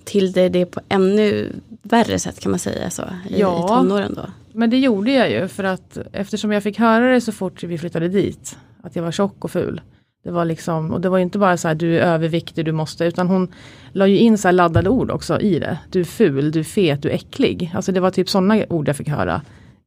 till 0.03 0.31
dig 0.31 0.49
det 0.49 0.65
på 0.65 0.81
ännu 0.89 1.51
värre 1.81 2.19
sätt 2.19 2.39
kan 2.39 2.49
man 2.51 2.59
säga 2.59 2.89
så 2.89 3.01
i, 3.29 3.39
Ja. 3.39 3.65
i 3.65 3.67
tonåren 3.67 4.13
då. 4.13 4.25
Men 4.53 4.69
det 4.69 4.77
gjorde 4.79 5.11
jag 5.11 5.31
ju 5.31 5.47
för 5.47 5.63
att 5.63 5.97
eftersom 6.11 6.51
jag 6.51 6.63
fick 6.63 6.79
höra 6.79 7.11
det 7.13 7.21
så 7.21 7.31
fort 7.31 7.63
vi 7.63 7.77
flyttade 7.77 8.07
dit. 8.07 8.57
Att 8.83 8.95
jag 8.95 9.03
var 9.03 9.11
tjock 9.11 9.45
och 9.45 9.51
ful. 9.51 9.81
Det 10.23 10.31
var 10.31 10.45
liksom, 10.45 10.91
och 10.91 11.01
det 11.01 11.09
var 11.09 11.17
ju 11.17 11.23
inte 11.23 11.39
bara 11.39 11.57
så 11.57 11.67
här 11.67 11.75
du 11.75 11.99
är 11.99 12.01
överviktig, 12.01 12.65
du 12.65 12.71
måste, 12.71 13.05
utan 13.05 13.27
hon 13.27 13.53
la 13.91 14.07
ju 14.07 14.17
in 14.17 14.37
så 14.37 14.47
här 14.47 14.53
laddade 14.53 14.89
ord 14.89 15.11
också 15.11 15.39
i 15.39 15.59
det. 15.59 15.79
Du 15.89 15.99
är 15.99 16.03
ful, 16.03 16.51
du 16.51 16.59
är 16.59 16.63
fet, 16.63 17.01
du 17.01 17.09
är 17.09 17.13
äcklig. 17.13 17.71
Alltså 17.75 17.91
det 17.91 17.99
var 17.99 18.11
typ 18.11 18.29
sådana 18.29 18.65
ord 18.69 18.87
jag 18.87 18.95
fick 18.95 19.07
höra 19.07 19.41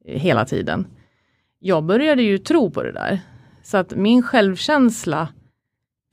eh, 0.04 0.20
hela 0.20 0.44
tiden. 0.44 0.86
Jag 1.58 1.84
började 1.84 2.22
ju 2.22 2.38
tro 2.38 2.70
på 2.70 2.82
det 2.82 2.92
där. 2.92 3.20
Så 3.62 3.76
att 3.76 3.94
min 3.94 4.22
självkänsla 4.22 5.28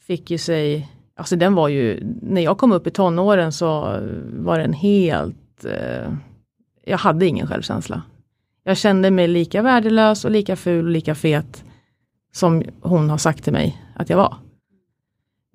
fick 0.07 0.31
ju 0.31 0.37
sig, 0.37 0.89
alltså 1.15 1.35
den 1.35 1.55
var 1.55 1.67
ju, 1.67 2.03
när 2.21 2.41
jag 2.41 2.57
kom 2.57 2.71
upp 2.71 2.87
i 2.87 2.91
tonåren 2.91 3.51
så 3.51 3.99
var 4.33 4.59
den 4.59 4.73
helt, 4.73 5.65
eh, 5.65 6.13
jag 6.85 6.97
hade 6.97 7.25
ingen 7.25 7.47
självkänsla. 7.47 8.01
Jag 8.63 8.77
kände 8.77 9.11
mig 9.11 9.27
lika 9.27 9.61
värdelös 9.61 10.25
och 10.25 10.31
lika 10.31 10.55
ful 10.55 10.85
och 10.85 10.91
lika 10.91 11.15
fet 11.15 11.63
som 12.33 12.63
hon 12.81 13.09
har 13.09 13.17
sagt 13.17 13.43
till 13.43 13.53
mig 13.53 13.82
att 13.93 14.09
jag 14.09 14.17
var. 14.17 14.35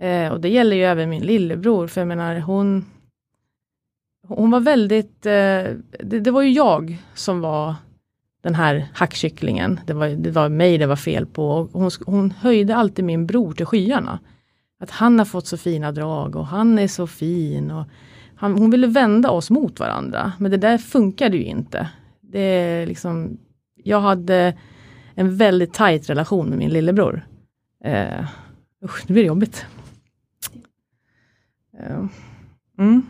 Eh, 0.02 0.33
och 0.33 0.40
det 0.40 0.49
gäller 0.49 0.76
ju 0.76 0.83
även 0.83 1.11
min 1.11 1.23
lillebror, 1.23 1.87
för 1.87 2.00
jag 2.00 2.09
menar 2.09 2.40
hon 2.40 2.85
hon 4.28 4.50
var 4.50 4.61
väldigt, 4.61 5.26
eh, 5.26 5.33
det, 6.04 6.21
det 6.21 6.30
var 6.30 6.42
ju 6.42 6.50
jag 6.50 7.02
som 7.14 7.40
var 7.40 7.75
den 8.42 8.54
här 8.54 8.88
hackkycklingen. 8.95 9.80
Det 9.87 9.92
var, 9.92 10.09
det 10.09 10.30
var 10.30 10.49
mig 10.49 10.78
det 10.78 10.87
var 10.87 10.97
fel 10.97 11.26
på. 11.26 11.49
Och 11.50 11.71
hon, 11.73 11.90
hon 12.07 12.30
höjde 12.30 12.76
alltid 12.76 13.04
min 13.04 13.26
bror 13.26 13.52
till 13.52 13.66
skyarna. 13.66 14.18
Att 14.80 14.90
han 14.90 15.18
har 15.18 15.26
fått 15.26 15.47
så 15.47 15.57
fina 15.57 15.92
drag 15.92 16.37
och 16.37 16.47
han 16.47 16.78
är 16.78 16.88
så 16.88 17.07
fin. 17.07 17.71
Och 17.71 17.85
han, 18.37 18.59
hon 18.59 18.71
ville 18.71 18.87
vända 18.87 19.30
oss 19.30 19.50
mot 19.50 19.80
varandra. 19.80 20.33
Men 20.38 20.50
det 20.50 20.57
där 20.57 20.78
funkade 20.78 21.37
ju 21.37 21.45
inte. 21.45 21.88
Det 22.21 22.40
är 22.40 22.87
liksom, 22.87 23.38
jag 23.85 24.00
hade 24.00 24.54
en 25.14 25.37
väldigt 25.37 25.75
tajt 25.75 26.11
relation 26.11 26.49
med 26.49 26.59
min 26.59 26.71
lillebror. 26.71 27.26
Eh, 27.85 28.26
usch, 28.85 29.04
nu 29.08 29.12
blir 29.12 29.23
det 29.23 29.28
jobbigt. 29.28 29.64
Eh, 31.78 32.06
mm. 32.78 33.06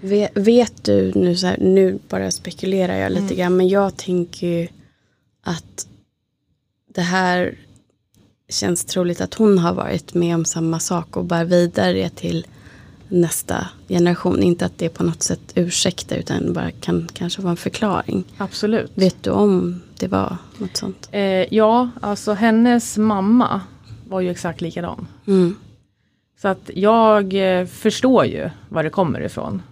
Vet, 0.00 0.30
vet 0.34 0.84
du 0.84 1.12
nu 1.14 1.36
så 1.36 1.46
här, 1.46 1.58
nu 1.60 1.98
bara 2.08 2.30
spekulerar 2.30 2.96
jag 2.96 3.12
lite 3.12 3.34
grann, 3.34 3.56
men 3.56 3.68
jag 3.68 3.96
tänker 3.96 4.46
ju 4.46 4.68
att 5.42 5.86
det 6.94 7.02
här 7.02 7.58
känns 8.48 8.84
troligt 8.84 9.20
att 9.20 9.34
hon 9.34 9.58
har 9.58 9.74
varit 9.74 10.14
med 10.14 10.34
om 10.34 10.44
samma 10.44 10.80
sak 10.80 11.16
och 11.16 11.24
bär 11.24 11.44
vidare 11.44 12.10
till 12.10 12.46
nästa 13.08 13.68
generation. 13.88 14.42
Inte 14.42 14.66
att 14.66 14.78
det 14.78 14.88
på 14.88 15.04
något 15.04 15.22
sätt 15.22 15.40
ursäktar 15.54 16.16
utan 16.16 16.52
bara 16.52 16.70
kan 16.70 17.08
kanske 17.12 17.42
vara 17.42 17.50
en 17.50 17.56
förklaring. 17.56 18.24
Absolut. 18.36 18.90
Vet 18.94 19.22
du 19.22 19.30
om 19.30 19.80
det 19.98 20.08
var 20.08 20.36
något 20.58 20.76
sånt? 20.76 21.08
Eh, 21.12 21.54
ja, 21.54 21.90
alltså 22.00 22.32
hennes 22.32 22.98
mamma 22.98 23.60
var 24.08 24.20
ju 24.20 24.30
exakt 24.30 24.60
likadan. 24.60 25.06
Mm. 25.26 25.56
Så 26.38 26.48
att 26.48 26.70
jag 26.74 27.34
eh, 27.60 27.66
förstår 27.66 28.24
ju 28.24 28.50
var 28.68 28.82
det 28.82 28.90
kommer 28.90 29.20
ifrån. 29.20 29.62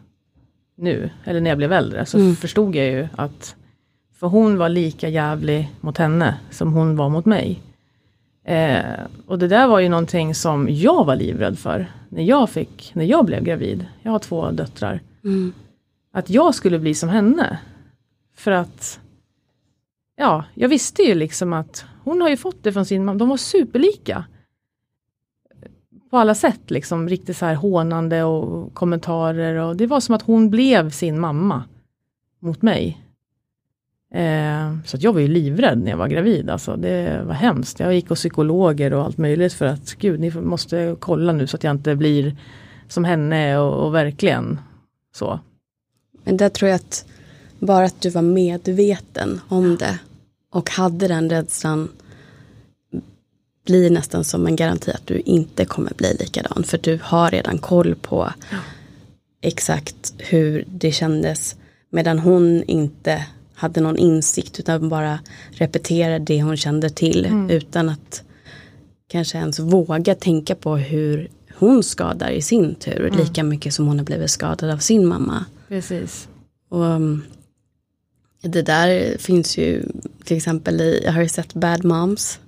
Nu, 0.77 1.11
eller 1.25 1.41
när 1.41 1.51
jag 1.51 1.59
blev 1.59 1.73
äldre, 1.73 2.07
så 2.07 2.35
förstod 2.35 2.77
jag 2.77 2.87
ju 2.87 3.09
att 3.17 3.57
för 4.15 4.27
hon 4.27 4.59
var 4.59 4.69
lika 4.69 5.09
jävlig 5.09 5.71
mot 5.81 5.99
henne 5.99 6.35
som 6.51 6.73
hon 6.73 6.97
var 6.97 7.09
mot 7.09 7.25
mig. 7.25 7.61
Eh, 8.45 9.01
och 9.27 9.39
det 9.39 9.49
där 9.49 9.67
var 9.67 9.81
ju 9.81 9.89
någonting 9.89 10.35
som 10.35 10.69
jag 10.71 11.05
var 11.05 11.17
livrädd 11.17 11.59
för 11.59 11.87
när 12.09 12.23
jag 12.23 12.51
fick, 12.51 12.91
när 12.95 13.05
jag 13.05 13.25
blev 13.25 13.45
gravid. 13.45 13.87
Jag 14.03 14.13
har 14.13 14.19
två 14.19 14.51
döttrar. 14.51 15.01
Mm. 15.25 15.53
Att 16.13 16.31
jag 16.31 16.55
skulle 16.55 16.79
bli 16.79 16.95
som 16.95 17.09
henne. 17.09 17.59
För 18.37 18.51
att 18.51 19.01
Ja, 20.17 20.45
jag 20.55 20.69
visste 20.69 21.03
ju 21.03 21.15
liksom 21.15 21.53
att 21.53 21.85
hon 22.05 22.21
har 22.21 22.29
ju 22.29 22.37
fått 22.37 22.63
det 22.63 22.73
från 22.73 22.87
sin 22.87 23.05
mamma. 23.05 23.19
De 23.19 23.29
var 23.29 23.37
superlika. 23.37 24.25
På 26.11 26.19
alla 26.19 26.35
sätt 26.35 26.71
liksom, 26.71 27.09
riktigt 27.09 27.37
så 27.37 27.47
här 27.47 27.55
hånande 27.55 28.23
och 28.23 28.75
kommentarer 28.75 29.55
och 29.55 29.77
det 29.77 29.87
var 29.87 30.01
som 30.01 30.15
att 30.15 30.23
hon 30.23 30.51
blev 30.51 30.91
sin 30.91 31.21
mamma 31.21 31.65
mot 32.41 32.63
mig. 32.63 33.05
Eh, 34.15 34.77
så 34.85 34.97
att 34.97 35.03
jag 35.03 35.13
var 35.13 35.21
ju 35.21 35.29
livrädd 35.29 35.79
när 35.79 35.91
jag 35.91 35.99
var 35.99 36.09
gravid, 36.09 36.51
alltså 36.51 36.77
det 36.77 37.23
var 37.25 37.35
hemskt. 37.35 37.81
Jag 37.81 37.95
gick 37.95 38.09
hos 38.09 38.19
psykologer 38.19 38.93
och 38.93 39.05
allt 39.05 39.19
möjligt 39.19 39.53
för 39.53 39.67
att 39.67 39.95
gud, 39.95 40.21
ni 40.21 40.31
måste 40.31 40.97
kolla 41.01 41.33
nu 41.33 41.47
så 41.47 41.57
att 41.57 41.65
jag 41.65 41.71
inte 41.71 41.97
blir 41.97 42.37
som 42.89 43.05
henne 43.05 43.59
och, 43.59 43.87
och 43.87 43.95
verkligen 43.95 44.61
så. 45.15 45.41
Men 46.25 46.37
där 46.37 46.49
tror 46.49 46.69
jag 46.69 46.77
att 46.77 47.07
bara 47.67 47.85
att 47.85 48.01
du 48.01 48.11
var 48.11 48.23
medveten 48.23 49.41
om 49.49 49.77
det 49.77 49.99
och 50.51 50.71
hade 50.71 51.09
den 51.09 51.31
rädslan 51.31 51.89
blir 53.65 53.91
nästan 53.91 54.25
som 54.25 54.47
en 54.47 54.57
garanti 54.57 54.91
att 54.91 55.07
du 55.07 55.21
inte 55.21 55.65
kommer 55.65 55.93
bli 55.97 56.17
likadan. 56.21 56.65
För 56.65 56.79
du 56.79 57.01
har 57.03 57.31
redan 57.31 57.59
koll 57.59 57.95
på 57.95 58.33
exakt 59.41 60.15
hur 60.19 60.65
det 60.67 60.93
kändes. 60.93 61.57
Medan 61.91 62.19
hon 62.19 62.63
inte 62.63 63.27
hade 63.55 63.81
någon 63.81 63.97
insikt 63.97 64.61
utan 64.61 64.89
bara 64.89 65.19
repeterade 65.51 66.19
det 66.19 66.43
hon 66.43 66.57
kände 66.57 66.91
till. 66.91 67.47
Utan 67.51 67.89
att 67.89 68.23
kanske 69.09 69.39
ens 69.39 69.59
våga 69.59 70.15
tänka 70.15 70.55
på 70.55 70.77
hur 70.77 71.29
hon 71.59 71.83
skadar 71.83 72.31
i 72.31 72.43
sin 72.43 72.75
tur. 72.75 73.13
Lika 73.17 73.45
mycket 73.45 73.75
som 73.75 73.87
hon 73.87 73.99
har 73.99 74.07
blivit 74.07 74.31
skadad 74.31 74.71
av 74.71 74.79
sin 74.79 75.07
mamma. 75.07 75.45
Precis. 75.69 76.29
Och 76.69 76.81
um, 76.81 77.23
det 78.45 78.63
där 78.63 79.19
finns 79.19 79.59
ju 79.59 79.83
till 80.25 80.37
exempel 80.37 80.81
i, 80.81 81.03
jag 81.05 81.13
har 81.13 81.23
ju 81.23 81.29
sett 81.29 81.55
Bad 81.55 81.85
Moms. 81.85 82.39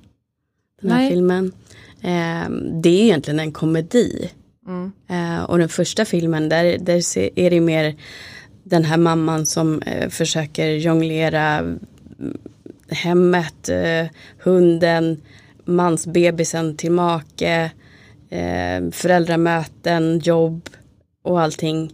Den 0.81 0.91
här 0.91 0.99
Nej. 0.99 1.11
filmen. 1.11 1.53
Eh, 2.01 2.51
det 2.83 2.89
är 2.89 3.03
egentligen 3.03 3.41
en 3.41 3.53
komedi. 3.53 4.31
Mm. 4.67 4.93
Eh, 5.09 5.45
och 5.45 5.59
den 5.59 5.69
första 5.69 6.05
filmen 6.05 6.49
där, 6.49 6.79
där 6.79 7.19
är 7.39 7.51
det 7.51 7.61
mer 7.61 7.97
den 8.65 8.85
här 8.85 8.97
mamman 8.97 9.47
som 9.47 9.83
eh, 9.83 10.09
försöker 10.09 10.69
jonglera 10.69 11.59
mm, 11.59 11.79
hemmet, 12.89 13.69
eh, 13.69 14.07
hunden, 14.39 15.21
mansbebisen 15.65 16.77
till 16.77 16.93
make, 16.93 17.71
eh, 18.31 18.91
föräldramöten, 18.91 20.19
jobb 20.19 20.69
och 21.23 21.41
allting. 21.41 21.93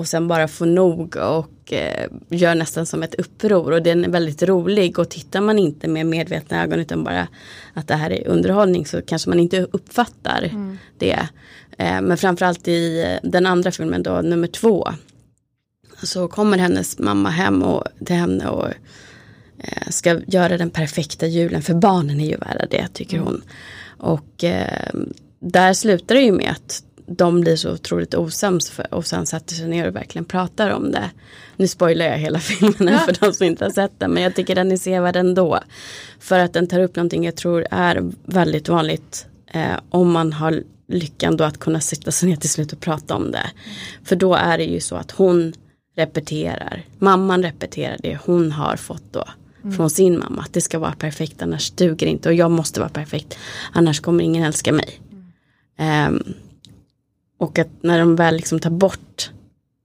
Och 0.00 0.08
sen 0.08 0.28
bara 0.28 0.48
få 0.48 0.64
nog 0.64 1.16
och 1.16 1.72
eh, 1.72 2.06
gör 2.28 2.54
nästan 2.54 2.86
som 2.86 3.02
ett 3.02 3.14
uppror. 3.14 3.72
Och 3.72 3.82
den 3.82 4.04
är 4.04 4.08
väldigt 4.08 4.42
rolig. 4.42 4.98
Och 4.98 5.08
tittar 5.08 5.40
man 5.40 5.58
inte 5.58 5.88
med 5.88 6.06
medvetna 6.06 6.62
ögon 6.62 6.80
utan 6.80 7.04
bara 7.04 7.28
att 7.74 7.88
det 7.88 7.94
här 7.94 8.10
är 8.10 8.28
underhållning 8.28 8.86
så 8.86 9.02
kanske 9.02 9.28
man 9.28 9.40
inte 9.40 9.66
uppfattar 9.72 10.50
det. 10.98 11.28
Eh, 11.78 12.00
men 12.00 12.16
framförallt 12.16 12.68
i 12.68 13.18
den 13.22 13.46
andra 13.46 13.70
filmen 13.70 14.02
då, 14.02 14.20
nummer 14.20 14.46
två. 14.46 14.88
så 16.02 16.28
kommer 16.28 16.58
hennes 16.58 16.98
mamma 16.98 17.30
hem 17.30 17.62
och, 17.62 17.84
till 18.06 18.16
henne 18.16 18.48
och 18.48 18.68
eh, 19.58 19.88
ska 19.90 20.20
göra 20.26 20.58
den 20.58 20.70
perfekta 20.70 21.26
julen. 21.26 21.62
För 21.62 21.74
barnen 21.74 22.20
är 22.20 22.26
ju 22.30 22.36
värda 22.36 22.66
det 22.70 22.88
tycker 22.92 23.16
mm. 23.16 23.26
hon. 23.26 23.42
Och 23.98 24.44
eh, 24.44 24.90
där 25.40 25.72
slutar 25.72 26.14
det 26.14 26.20
ju 26.20 26.32
med 26.32 26.50
att 26.50 26.84
de 27.12 27.40
blir 27.40 27.56
så 27.56 27.72
otroligt 27.72 28.14
osams 28.14 28.70
för, 28.70 28.94
och 28.94 29.06
sen 29.06 29.26
sätter 29.26 29.54
sig 29.54 29.68
ner 29.68 29.88
och 29.88 29.96
verkligen 29.96 30.24
pratar 30.24 30.70
om 30.70 30.92
det. 30.92 31.10
Nu 31.56 31.68
spoilar 31.68 32.06
jag 32.06 32.18
hela 32.18 32.38
filmen 32.40 32.94
ja. 32.94 32.98
för 32.98 33.16
de 33.20 33.32
som 33.32 33.46
inte 33.46 33.64
har 33.64 33.70
sett 33.70 33.92
den 33.98 34.10
men 34.10 34.22
jag 34.22 34.34
tycker 34.34 34.54
den 34.54 34.72
är 34.72 34.76
sevärd 34.76 35.16
ändå. 35.16 35.60
För 36.20 36.38
att 36.38 36.52
den 36.52 36.66
tar 36.66 36.80
upp 36.80 36.96
någonting 36.96 37.24
jag 37.24 37.36
tror 37.36 37.66
är 37.70 38.02
väldigt 38.24 38.68
vanligt 38.68 39.26
eh, 39.52 39.78
om 39.90 40.12
man 40.12 40.32
har 40.32 40.62
lyckan 40.88 41.36
då 41.36 41.44
att 41.44 41.58
kunna 41.58 41.80
sitta 41.80 42.10
sig 42.10 42.28
ner 42.28 42.36
till 42.36 42.50
slut 42.50 42.72
och 42.72 42.80
prata 42.80 43.14
om 43.14 43.30
det. 43.30 43.50
För 44.04 44.16
då 44.16 44.34
är 44.34 44.58
det 44.58 44.64
ju 44.64 44.80
så 44.80 44.96
att 44.96 45.10
hon 45.10 45.52
repeterar, 45.96 46.84
mamman 46.98 47.42
repeterar 47.42 47.96
det 48.02 48.18
hon 48.24 48.52
har 48.52 48.76
fått 48.76 49.12
då 49.12 49.24
mm. 49.62 49.76
från 49.76 49.90
sin 49.90 50.18
mamma. 50.18 50.42
Att 50.42 50.52
det 50.52 50.60
ska 50.60 50.78
vara 50.78 50.92
perfekt 50.92 51.42
annars 51.42 51.70
duger 51.70 52.06
inte 52.06 52.28
och 52.28 52.34
jag 52.34 52.50
måste 52.50 52.80
vara 52.80 52.90
perfekt 52.90 53.38
annars 53.72 54.00
kommer 54.00 54.24
ingen 54.24 54.44
älska 54.44 54.72
mig. 54.72 55.00
Mm. 55.76 56.14
Um, 56.14 56.34
och 57.40 57.58
att 57.58 57.68
när 57.82 57.98
de 57.98 58.16
väl 58.16 58.36
liksom 58.36 58.60
tar 58.60 58.70
bort 58.70 59.30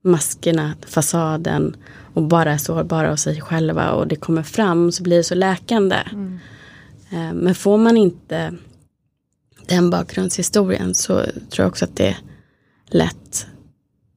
maskerna, 0.01 0.75
fasaden 0.85 1.75
och 2.13 2.23
bara 2.23 2.53
är 2.53 2.57
sårbara 2.57 3.11
av 3.11 3.15
sig 3.15 3.41
själva 3.41 3.91
och 3.91 4.07
det 4.07 4.15
kommer 4.15 4.43
fram 4.43 4.91
så 4.91 5.03
blir 5.03 5.17
det 5.17 5.23
så 5.23 5.35
läkande. 5.35 5.95
Mm. 5.95 6.39
Um, 7.11 7.37
men 7.37 7.55
får 7.55 7.77
man 7.77 7.97
inte 7.97 8.53
den 9.65 9.89
bakgrundshistorien 9.89 10.95
så 10.95 11.21
tror 11.23 11.63
jag 11.63 11.67
också 11.67 11.85
att 11.85 11.95
det 11.95 12.07
är 12.07 12.17
lätt 12.87 13.47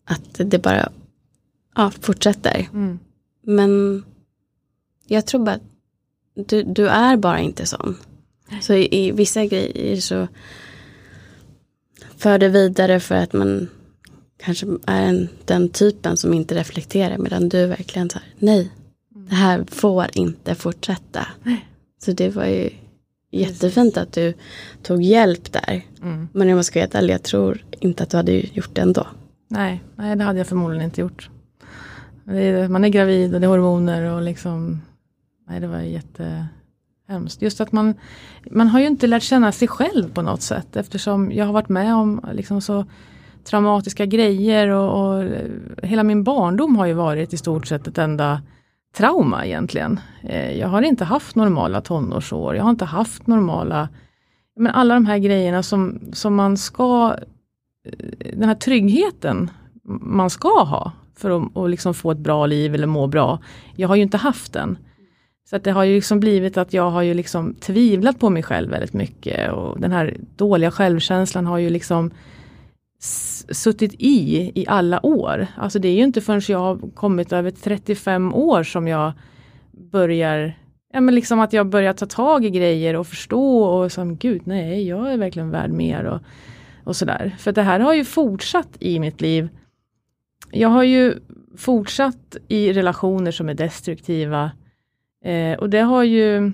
att 0.04 0.40
det 0.50 0.59
bara 0.59 0.92
ja, 1.75 1.90
fortsätter. 2.00 2.68
Mm. 2.73 2.99
Men 3.42 4.04
jag 5.07 5.26
tror 5.26 5.45
bara 5.45 5.59
du, 6.35 6.62
du 6.62 6.88
är 6.88 7.16
bara 7.16 7.40
inte 7.40 7.66
sån. 7.66 7.97
Så 8.61 8.75
i, 8.75 9.07
i 9.07 9.12
vissa 9.12 9.47
grejer 9.47 9.97
så 10.00 10.28
för 12.19 12.39
det 12.39 12.49
vidare 12.49 13.01
för 13.01 13.15
att 13.15 13.33
man 13.33 13.69
kanske 14.37 14.67
är 14.87 15.03
en, 15.03 15.29
den 15.45 15.69
typen 15.69 16.17
som 16.17 16.35
inte 16.35 16.55
reflekterar 16.55 17.19
medan 17.19 17.49
du 17.49 17.67
verkligen 17.67 18.11
här, 18.15 18.23
nej, 18.39 18.71
det 19.29 19.35
här 19.35 19.65
får 19.69 20.07
inte 20.15 20.55
fortsätta. 20.55 21.27
Så 22.05 22.13
det 22.13 22.29
var 22.29 22.47
ju 22.47 22.71
jättefint 23.31 23.97
att 23.97 24.13
du 24.13 24.35
tog 24.83 25.03
hjälp 25.03 25.53
där. 25.53 25.83
Mm. 26.03 26.29
Men 26.33 26.51
om 26.51 26.57
jag 26.57 26.65
ska 26.65 26.81
vara 26.81 26.89
ärlig, 26.93 27.15
jag 27.15 27.23
tror 27.23 27.65
inte 27.81 28.03
att 28.03 28.11
du 28.11 28.17
hade 28.17 28.33
gjort 28.33 28.75
det 28.75 28.81
ändå. 28.81 29.07
Nej, 29.49 29.83
nej 29.97 30.17
det 30.17 30.25
hade 30.25 30.39
jag 30.39 30.47
förmodligen 30.47 30.85
inte 30.85 31.01
gjort. 31.01 31.31
Är, 32.27 32.69
man 32.69 32.85
är 32.85 32.89
gravid 32.89 33.35
och 33.35 33.41
det 33.41 33.47
är 33.47 33.49
hormoner 33.49 34.03
och 34.03 34.23
liksom, 34.23 34.83
nej 35.49 35.61
det 35.61 35.67
var 35.67 35.81
Hemskt. 37.09 37.43
Just 37.43 37.61
att 37.61 37.73
man, 37.73 37.95
man 38.50 38.69
har 38.69 38.81
ju 38.81 38.87
inte 38.87 39.07
lärt 39.07 39.23
känna 39.23 39.53
sig 39.53 39.69
själv 39.69 40.12
på 40.15 40.23
något 40.23 40.43
sätt 40.43 40.77
eftersom 40.77 41.33
jag 41.33 41.47
har 41.47 41.53
varit 41.53 41.69
med 41.69 41.95
om 41.95 42.21
liksom 42.33 42.61
så 42.61 42.85
traumatiska 43.45 44.07
grejer 44.07 44.69
och, 44.69 45.00
och 45.00 45.23
eh, 45.23 45.50
hela 45.83 46.03
min 46.03 46.25
barndom 46.25 46.77
har 46.77 46.87
ju 46.87 46.93
varit 46.93 47.33
i 47.33 47.37
stort 47.37 47.67
sett 47.67 47.87
ett 47.87 47.99
enda 47.99 48.43
trauma 48.97 49.47
egentligen. 49.47 50.00
Eh, 50.23 50.59
jag 50.59 50.69
har 50.69 50.83
inte 50.83 51.05
haft 51.05 51.37
normala 51.37 51.81
tonårsår, 51.81 52.57
jag 52.57 52.62
har 52.62 52.71
inte 52.71 52.85
haft 52.85 53.27
normala, 53.27 53.88
men 54.57 54.73
alla 54.73 54.95
de 54.95 55.07
här 55.07 55.19
grejerna 55.19 55.62
som, 55.62 56.00
som 56.12 56.35
man 56.35 56.57
ska, 56.57 57.17
eh, 57.85 58.37
den 58.37 58.49
här 58.49 58.55
tryggheten 58.55 59.50
man 60.00 60.31
ska 60.31 60.62
ha 60.65 60.93
för 61.17 61.31
att 61.31 61.57
och 61.57 61.69
liksom 61.69 61.95
få 61.95 62.11
ett 62.11 62.19
bra 62.19 62.47
liv 62.47 62.75
eller 62.75 62.87
må 62.87 63.07
bra. 63.07 63.38
Jag 63.77 63.88
har 63.88 63.97
ju 63.97 64.03
inte 64.03 64.17
haft 64.17 64.53
den. 64.53 64.79
Så 65.50 65.57
att 65.57 65.64
det 65.64 65.73
har 65.73 65.85
ju 65.85 65.95
liksom 65.95 66.21
blivit 66.21 66.57
att 66.57 66.73
jag 66.73 66.90
har 66.90 67.02
ju 67.02 67.14
liksom 67.14 67.55
tvivlat 67.55 68.18
på 68.18 68.31
mig 68.31 68.42
själv 68.42 68.70
väldigt 68.70 68.92
mycket 68.92 69.53
och 69.53 69.81
den 69.81 69.92
här 69.92 70.16
dåliga 70.37 70.70
självkänslan 70.70 71.46
har 71.46 71.59
ju 71.59 71.70
liksom 71.70 72.11
suttit 73.51 73.94
i 73.99 74.53
i 74.55 74.64
alla 74.68 75.07
år. 75.07 75.46
Alltså 75.57 75.79
det 75.79 75.88
är 75.88 75.92
ju 75.92 76.03
inte 76.03 76.20
förrän 76.20 76.42
jag 76.49 76.59
har 76.59 76.90
kommit 76.94 77.33
över 77.33 77.51
35 77.51 78.35
år 78.35 78.62
som 78.62 78.88
jag 78.88 79.12
börjar 79.73 80.59
Ja 80.92 81.01
men 81.01 81.14
liksom 81.14 81.40
att 81.40 81.53
jag 81.53 81.66
börjar 81.66 81.92
ta 81.92 82.07
tag 82.07 82.44
i 82.44 82.51
grejer 82.51 82.96
och 82.96 83.07
förstå 83.07 83.62
och 83.62 83.92
som 83.92 84.16
gud 84.16 84.42
nej 84.44 84.88
jag 84.88 85.12
är 85.12 85.16
verkligen 85.16 85.51
värd 85.51 85.70
mer 85.70 86.05
och, 86.05 86.20
och 86.85 86.96
sådär. 86.96 87.37
För 87.38 87.53
det 87.53 87.62
här 87.62 87.81
har 87.81 87.94
ju 87.94 88.05
fortsatt 88.05 88.77
i 88.81 88.99
mitt 88.99 89.20
liv. 89.20 89.49
Jag 90.51 90.68
har 90.68 90.83
ju 90.83 91.14
fortsatt 91.57 92.37
i 92.49 92.73
relationer 92.73 93.31
som 93.31 93.49
är 93.49 93.55
destruktiva 93.55 94.51
eh, 95.24 95.59
och 95.59 95.70
det 95.70 95.81
har 95.81 96.02
ju 96.02 96.52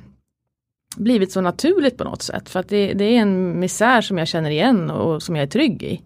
blivit 0.96 1.32
så 1.32 1.40
naturligt 1.40 1.96
på 1.96 2.04
något 2.04 2.22
sätt 2.22 2.48
för 2.48 2.60
att 2.60 2.68
det, 2.68 2.92
det, 2.92 3.04
är 3.04 3.20
en 3.20 3.60
misär 3.60 4.00
som 4.00 4.18
jag 4.18 4.28
känner 4.28 4.50
igen 4.50 4.90
och 4.90 5.22
som 5.22 5.36
jag 5.36 5.42
är 5.42 5.46
trygg 5.46 5.82
i. 5.82 6.02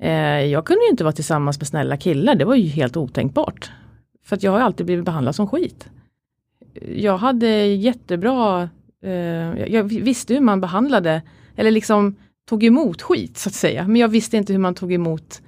Eh, 0.00 0.44
jag 0.44 0.64
kunde 0.64 0.84
ju 0.84 0.90
inte 0.90 1.04
vara 1.04 1.12
tillsammans 1.12 1.60
med 1.60 1.66
snälla 1.66 1.96
killar, 1.96 2.34
det 2.34 2.44
var 2.44 2.54
ju 2.54 2.68
helt 2.68 2.96
otänkbart. 2.96 3.70
För 4.24 4.36
att 4.36 4.42
jag 4.42 4.52
har 4.52 4.60
alltid 4.60 4.86
blivit 4.86 5.04
behandlad 5.04 5.34
som 5.34 5.48
skit. 5.48 5.88
Jag 6.94 7.18
hade 7.18 7.48
jättebra, 7.66 8.68
eh, 9.02 9.12
jag 9.72 9.84
visste 9.84 10.34
hur 10.34 10.40
man 10.40 10.60
behandlade, 10.60 11.22
eller 11.56 11.70
liksom 11.70 12.16
tog 12.48 12.64
emot 12.64 13.02
skit 13.02 13.38
så 13.38 13.48
att 13.48 13.54
säga. 13.54 13.88
Men 13.88 13.96
jag 13.96 14.08
visste 14.08 14.36
inte 14.36 14.52
hur 14.52 14.60
man 14.60 14.74
tog 14.74 14.92
emot 14.92 15.42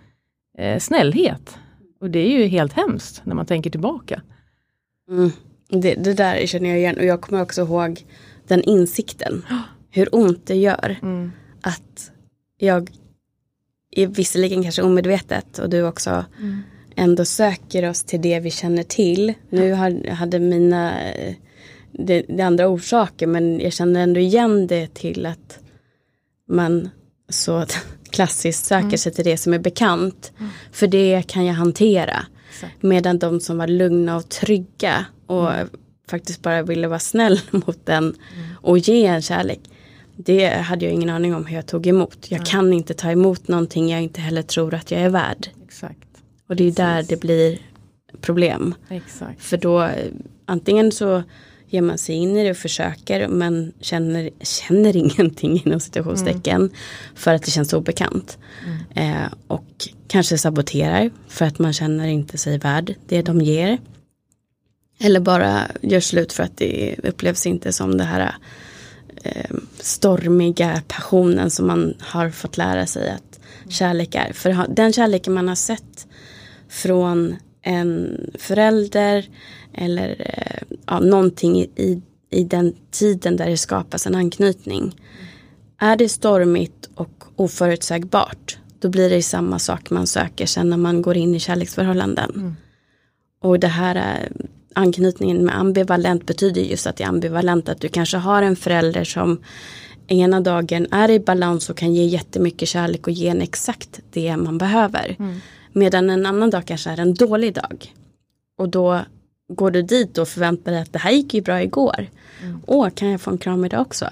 eh, 0.59 0.79
snällhet. 0.79 1.59
Och 2.01 2.11
det 2.11 2.19
är 2.19 2.39
ju 2.39 2.47
helt 2.47 2.73
hemskt 2.73 3.23
när 3.25 3.35
man 3.35 3.47
tänker 3.47 3.71
tillbaka. 3.71 4.23
Mm. 5.11 5.31
Det, 5.69 5.95
det, 5.95 6.15
där 6.15 6.47
känner 6.47 6.69
jag 6.69 6.79
igen 6.79 6.97
och 6.97 7.05
jag 7.05 7.21
kommer 7.21 7.43
också 7.43 7.61
ihåg 7.61 8.05
den 8.47 8.63
insikten. 8.63 9.45
Hur 9.91 10.15
ont 10.15 10.47
det 10.47 10.57
gör. 10.57 10.97
Mm. 11.03 11.33
Att 11.61 12.11
jag 12.59 12.91
visserligen 14.09 14.63
kanske 14.63 14.83
omedvetet 14.83 15.59
och 15.59 15.71
du 15.71 15.83
också 15.83 16.25
mm. 16.39 16.63
ändå 16.97 17.25
söker 17.25 17.91
oss 17.91 18.05
till 18.05 18.23
det 18.23 18.41
vi 18.41 18.51
känner 18.51 18.83
till. 18.83 19.35
Nu 19.51 19.73
hade 20.11 20.39
mina 20.39 20.95
det, 21.93 22.25
det 22.29 22.43
andra 22.43 22.69
orsaker 22.69 23.27
men 23.27 23.61
jag 23.61 23.73
känner 23.73 24.01
ändå 24.01 24.21
igen 24.21 24.67
det 24.67 24.95
till 24.95 25.27
att 25.27 25.59
man 26.49 26.89
så 27.29 27.67
klassiskt 28.11 28.65
söker 28.65 28.85
mm. 28.85 28.99
sig 28.99 29.13
till 29.13 29.25
det 29.25 29.37
som 29.37 29.53
är 29.53 29.59
bekant. 29.59 30.33
Mm. 30.39 30.51
För 30.73 30.87
det 30.87 31.23
kan 31.27 31.47
jag 31.47 31.55
hantera. 31.55 32.27
Exakt. 32.51 32.83
Medan 32.83 33.19
de 33.19 33.41
som 33.41 33.59
var 33.59 33.67
lugna 33.67 34.17
och 34.17 34.29
trygga 34.29 35.07
och 35.29 35.53
mm. 35.53 35.69
faktiskt 36.11 36.43
bara 36.43 36.63
ville 36.63 36.89
vara 36.89 36.99
snäll 36.99 37.41
mot 37.51 37.87
den 37.87 38.05
mm. 38.05 38.17
och 38.61 38.79
ge 38.79 39.07
en 39.07 39.23
kärlek 39.23 39.61
det 40.25 40.49
hade 40.49 40.85
jag 40.85 40.95
ingen 40.95 41.11
aning 41.11 41.35
om 41.35 41.47
hur 41.47 41.57
jag 41.57 41.67
tog 41.67 41.87
emot. 41.87 42.27
Jag 42.31 42.47
kan 42.47 42.73
inte 42.73 42.95
ta 42.95 43.11
emot 43.11 43.49
någonting 43.49 43.91
jag 43.91 44.03
inte 44.03 44.21
heller 44.21 44.43
tror 44.43 44.75
att 44.75 44.91
jag 44.91 45.01
är 45.01 45.09
värd. 45.09 45.49
Exakt. 45.65 46.09
Och 46.49 46.57
det 46.57 46.65
är 46.65 46.67
Precis. 46.67 46.77
där 46.77 47.03
det 47.09 47.21
blir 47.21 47.59
problem. 48.21 48.75
Exakt. 48.89 49.43
För 49.43 49.57
då 49.57 49.91
antingen 50.47 50.93
så 50.93 51.23
ger 51.69 51.83
man 51.83 51.99
sig 51.99 52.15
in 52.15 52.37
i 52.37 52.45
det 52.45 52.51
och 52.51 52.57
försöker 52.57 53.29
men 53.29 53.73
känner, 53.81 54.31
känner 54.41 54.97
ingenting 55.19 55.63
inom 55.65 55.81
situationstecken 55.81 56.61
mm. 56.61 56.73
för 57.15 57.35
att 57.35 57.43
det 57.43 57.51
känns 57.51 57.73
obekant. 57.73 58.39
Mm. 58.95 59.23
Eh, 59.25 59.29
och 59.47 59.89
kanske 60.09 60.39
saboterar 60.39 61.11
för 61.29 61.45
att 61.45 61.59
man 61.59 61.73
känner 61.73 62.09
inte 62.09 62.39
sig 62.39 62.59
värd 62.59 62.95
det 63.07 63.23
de 63.23 63.41
ger. 63.41 63.79
Eller 64.99 65.21
bara 65.21 65.63
gör 65.83 66.01
slut 66.01 66.33
för 66.33 66.43
att 66.43 66.57
det 66.57 66.97
upplevs 67.03 67.47
inte 67.47 67.73
som 67.73 67.99
det 67.99 68.05
här 68.05 68.35
eh, 69.23 69.57
stormiga 69.81 70.83
passionen 70.89 71.51
som 71.51 71.67
man 71.67 71.95
har 72.01 72.31
fått 72.31 72.57
lära 72.57 72.87
sig 72.87 73.11
att 73.11 73.41
kärlek 73.69 74.15
är. 74.15 74.33
För 74.33 74.67
den 74.69 74.93
kärleken 74.93 75.33
man 75.33 75.49
har 75.49 75.55
sett 75.55 76.07
från 76.69 77.37
en 77.63 78.21
förälder 78.39 79.29
eller 79.75 80.17
eh, 80.19 80.77
ja, 80.87 81.01
någonting 81.01 81.61
i, 81.63 82.03
i 82.31 82.45
den 82.45 82.75
tiden 82.91 83.37
där 83.37 83.47
det 83.47 83.57
skapas 83.57 84.07
en 84.07 84.15
anknytning. 84.15 85.01
Är 85.81 85.97
det 85.97 86.09
stormigt 86.09 86.91
och 86.95 87.25
oförutsägbart 87.37 88.59
då 88.79 88.89
blir 88.89 89.11
det 89.11 89.23
samma 89.23 89.59
sak 89.59 89.91
man 89.91 90.07
söker 90.07 90.47
sen 90.47 90.71
när 90.71 90.77
man 90.77 91.03
går 91.03 91.17
in 91.17 91.35
i 91.35 91.41
kärleksförhållanden. 91.41 92.31
Mm. 92.35 92.57
Och 93.43 93.61
det 93.61 93.69
här 93.69 93.95
är 93.95 94.33
anknytningen 94.79 95.45
med 95.45 95.59
ambivalent 95.59 96.27
betyder 96.27 96.63
just 96.63 96.87
att 96.87 96.97
det 96.97 97.05
är 97.05 97.09
ambivalent. 97.09 97.69
Att 97.69 97.81
du 97.81 97.89
kanske 97.89 98.17
har 98.17 98.43
en 98.43 98.57
förälder 98.57 99.05
som 99.05 99.39
ena 100.07 100.41
dagen 100.41 100.87
är 100.91 101.11
i 101.11 101.21
balans 101.21 101.71
och 101.71 101.77
kan 101.77 101.95
ge 101.95 102.05
jättemycket 102.05 102.69
kärlek 102.69 103.07
och 103.07 103.13
ge 103.13 103.29
en 103.29 103.43
exakt 103.43 104.01
det 104.11 104.37
man 104.37 104.59
behöver. 104.59 105.17
Mm. 105.19 105.41
Medan 105.73 106.11
en 106.11 106.27
annan 106.27 106.51
dag 106.51 106.67
kanske 106.67 106.91
är 106.91 107.01
en 107.01 107.15
dålig 107.15 107.55
dag. 107.55 107.95
Och 108.59 108.69
då 108.69 109.01
går 109.53 109.71
du 109.71 109.83
dit 109.83 110.19
och 110.19 110.29
förväntar 110.29 110.73
dig 110.73 110.81
att 110.81 110.93
det 110.93 110.99
här 110.99 111.11
gick 111.11 111.35
ju 111.35 111.41
bra 111.41 111.63
igår. 111.63 112.07
Mm. 112.43 112.61
Åh, 112.67 112.91
kan 112.91 113.09
jag 113.09 113.21
få 113.21 113.31
en 113.31 113.39
kram 113.39 113.65
idag 113.65 113.81
också? 113.81 114.09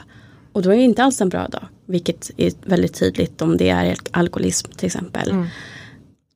Och 0.53 0.63
då 0.63 0.71
är 0.71 0.77
det 0.77 0.83
inte 0.83 1.05
alls 1.05 1.21
en 1.21 1.29
bra 1.29 1.49
dag. 1.49 1.69
Vilket 1.87 2.31
är 2.37 2.53
väldigt 2.65 2.95
tydligt 2.95 3.43
om 3.43 3.57
det 3.57 3.69
är 3.69 3.97
alkoholism 4.11 4.71
till 4.77 4.87
exempel. 4.87 5.31
Mm. 5.31 5.47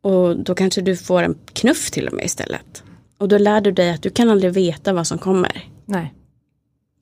Och 0.03 0.37
då 0.37 0.55
kanske 0.55 0.81
du 0.81 0.97
får 0.97 1.23
en 1.23 1.39
knuff 1.53 1.91
till 1.91 2.09
och 2.09 2.13
med 2.13 2.25
istället. 2.25 2.83
Och 3.21 3.29
då 3.29 3.39
lär 3.39 3.61
du 3.61 3.73
dig 3.73 3.91
att 3.91 4.03
du 4.03 4.11
kan 4.11 4.31
aldrig 4.31 4.53
veta 4.53 4.93
vad 4.93 5.07
som 5.07 5.19
kommer. 5.19 5.63
Nej, 5.85 6.15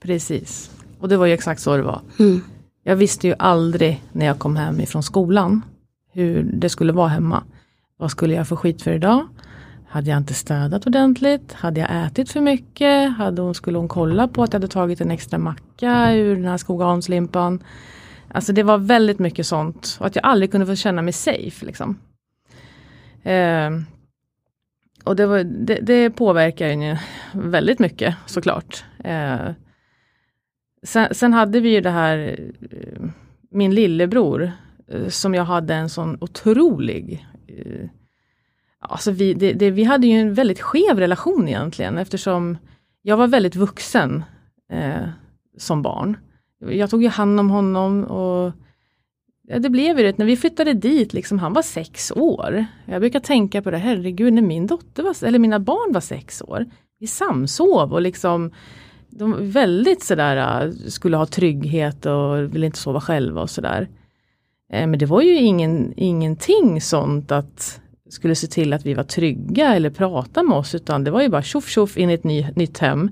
precis. 0.02 0.70
Och 1.00 1.08
det 1.08 1.16
var 1.16 1.26
ju 1.26 1.32
exakt 1.32 1.60
så 1.60 1.76
det 1.76 1.82
var. 1.82 2.00
Mm. 2.18 2.40
Jag 2.82 2.96
visste 2.96 3.26
ju 3.26 3.34
aldrig 3.38 4.02
när 4.12 4.26
jag 4.26 4.38
kom 4.38 4.56
hem 4.56 4.80
ifrån 4.80 5.02
skolan 5.02 5.62
hur 6.12 6.42
det 6.42 6.68
skulle 6.68 6.92
vara 6.92 7.08
hemma. 7.08 7.42
Vad 7.96 8.10
skulle 8.10 8.34
jag 8.34 8.48
få 8.48 8.56
skit 8.56 8.82
för 8.82 8.92
idag? 8.92 9.26
Hade 9.88 10.10
jag 10.10 10.18
inte 10.18 10.34
städat 10.34 10.86
ordentligt? 10.86 11.52
Hade 11.52 11.80
jag 11.80 12.06
ätit 12.06 12.30
för 12.30 12.40
mycket? 12.40 13.16
Hade 13.16 13.42
hon, 13.42 13.54
skulle 13.54 13.78
hon 13.78 13.88
kolla 13.88 14.28
på 14.28 14.42
att 14.42 14.52
jag 14.52 14.60
hade 14.60 14.72
tagit 14.72 15.00
en 15.00 15.10
extra 15.10 15.38
macka 15.38 16.14
ur 16.14 16.36
den 16.36 16.44
här 16.44 16.56
Skogaholmslimpan? 16.56 17.62
Alltså 18.28 18.52
det 18.52 18.62
var 18.62 18.78
väldigt 18.78 19.18
mycket 19.18 19.46
sånt. 19.46 19.96
Och 20.00 20.06
att 20.06 20.16
jag 20.16 20.24
aldrig 20.24 20.50
kunde 20.50 20.66
få 20.66 20.74
känna 20.74 21.02
mig 21.02 21.12
safe. 21.12 21.66
Liksom. 21.66 21.98
Eh, 23.22 23.70
och 25.08 25.16
det, 25.16 25.26
var, 25.26 25.44
det, 25.44 25.78
det 25.82 26.10
påverkar 26.10 26.68
ju 26.68 26.96
väldigt 27.32 27.78
mycket 27.78 28.14
såklart. 28.26 28.84
Eh, 29.04 29.50
sen, 30.82 31.14
sen, 31.14 31.32
hade 31.32 31.60
vi 31.60 31.68
ju 31.68 31.80
det 31.80 31.90
här, 31.90 32.38
eh, 32.70 33.02
min 33.50 33.74
lillebror, 33.74 34.52
eh, 34.88 35.08
som 35.08 35.34
jag 35.34 35.44
hade 35.44 35.74
en 35.74 35.88
sån 35.88 36.18
otrolig 36.20 37.26
eh, 37.46 37.88
Alltså 38.80 39.10
vi, 39.10 39.34
det, 39.34 39.52
det, 39.52 39.70
vi 39.70 39.84
hade 39.84 40.06
ju 40.06 40.20
en 40.20 40.34
väldigt 40.34 40.60
skev 40.60 40.98
relation 40.98 41.48
egentligen 41.48 41.98
eftersom 41.98 42.58
jag 43.02 43.16
var 43.16 43.26
väldigt 43.26 43.56
vuxen 43.56 44.24
eh, 44.72 45.08
som 45.56 45.82
barn. 45.82 46.16
Jag 46.60 46.90
tog 46.90 47.02
ju 47.02 47.08
hand 47.08 47.40
om 47.40 47.50
honom 47.50 48.04
och 48.04 48.52
ja, 49.48 49.58
det 49.58 49.70
blev 49.70 49.98
ju 49.98 50.04
det 50.04 50.18
när 50.18 50.26
vi 50.26 50.36
flyttade 50.36 50.74
dit, 50.74 51.12
liksom, 51.12 51.38
han 51.38 51.52
var 51.52 51.62
sex 51.62 52.12
år. 52.16 52.64
Jag 52.84 53.00
brukar 53.00 53.20
tänka 53.20 53.62
på 53.62 53.70
det, 53.70 53.78
herregud 53.78 54.32
när 54.32 54.42
min 54.42 54.66
dotter 54.66 55.02
var, 55.02 55.24
eller 55.24 55.38
mina 55.38 55.58
barn 55.58 55.92
var 55.92 56.00
sex 56.00 56.42
år. 56.42 56.66
Vi 57.00 57.06
samsov 57.06 57.92
och 57.92 58.02
liksom 58.02 58.50
de 59.10 59.50
väldigt 59.50 60.02
sådär 60.02 60.64
äh, 60.66 60.72
skulle 60.72 61.16
ha 61.16 61.26
trygghet 61.26 62.06
och 62.06 62.54
ville 62.54 62.66
inte 62.66 62.78
sova 62.78 63.00
själva 63.00 63.42
och 63.42 63.50
sådär. 63.50 63.88
Eh, 64.72 64.86
men 64.86 64.98
det 64.98 65.06
var 65.06 65.22
ju 65.22 65.34
ingen, 65.34 65.94
ingenting 65.96 66.80
sånt 66.80 67.32
att 67.32 67.80
skulle 68.08 68.34
se 68.34 68.46
till 68.46 68.72
att 68.72 68.86
vi 68.86 68.94
var 68.94 69.04
trygga 69.04 69.74
eller 69.74 69.90
prata 69.90 70.42
med 70.42 70.56
oss 70.56 70.74
utan 70.74 71.04
det 71.04 71.10
var 71.10 71.22
ju 71.22 71.28
bara 71.28 71.42
tjoff 71.42 71.68
tjoff 71.68 71.96
in 71.96 72.10
i 72.10 72.14
ett 72.14 72.24
ny, 72.24 72.46
nytt 72.56 72.78
hem. 72.78 73.10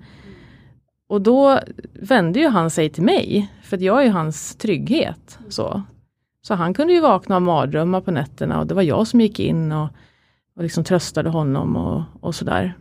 Och 1.08 1.22
då 1.22 1.60
vände 1.92 2.40
ju 2.40 2.48
han 2.48 2.70
sig 2.70 2.90
till 2.90 3.02
mig, 3.02 3.52
för 3.62 3.82
jag 3.82 4.04
är 4.04 4.10
hans 4.10 4.56
trygghet. 4.56 5.38
Så 5.48 5.82
så 6.46 6.54
han 6.54 6.74
kunde 6.74 6.92
ju 6.92 7.00
vakna 7.00 7.36
av 7.36 7.42
mardrömmar 7.42 8.00
på 8.00 8.10
nätterna 8.10 8.60
och 8.60 8.66
det 8.66 8.74
var 8.74 8.82
jag 8.82 9.06
som 9.06 9.20
gick 9.20 9.40
in 9.40 9.72
och, 9.72 9.88
och 10.56 10.62
liksom 10.62 10.84
tröstade 10.84 11.30
honom 11.30 11.76
och, 11.76 12.02
och 12.20 12.34
sådär. 12.34 12.74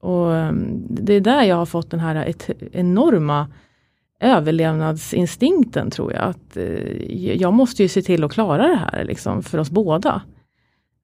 Och 0.00 0.36
ehm, 0.36 0.86
det 0.88 1.14
är 1.14 1.20
där 1.20 1.42
jag 1.42 1.56
har 1.56 1.66
fått 1.66 1.90
den 1.90 2.00
här 2.00 2.14
ett, 2.26 2.50
enorma 2.72 3.48
överlevnadsinstinkten 4.20 5.90
tror 5.90 6.12
jag. 6.12 6.22
Att 6.22 6.56
eh, 6.56 7.36
jag 7.36 7.52
måste 7.52 7.82
ju 7.82 7.88
se 7.88 8.02
till 8.02 8.24
att 8.24 8.32
klara 8.32 8.66
det 8.68 8.76
här 8.76 9.04
liksom, 9.04 9.42
för 9.42 9.58
oss 9.58 9.70
båda. 9.70 10.22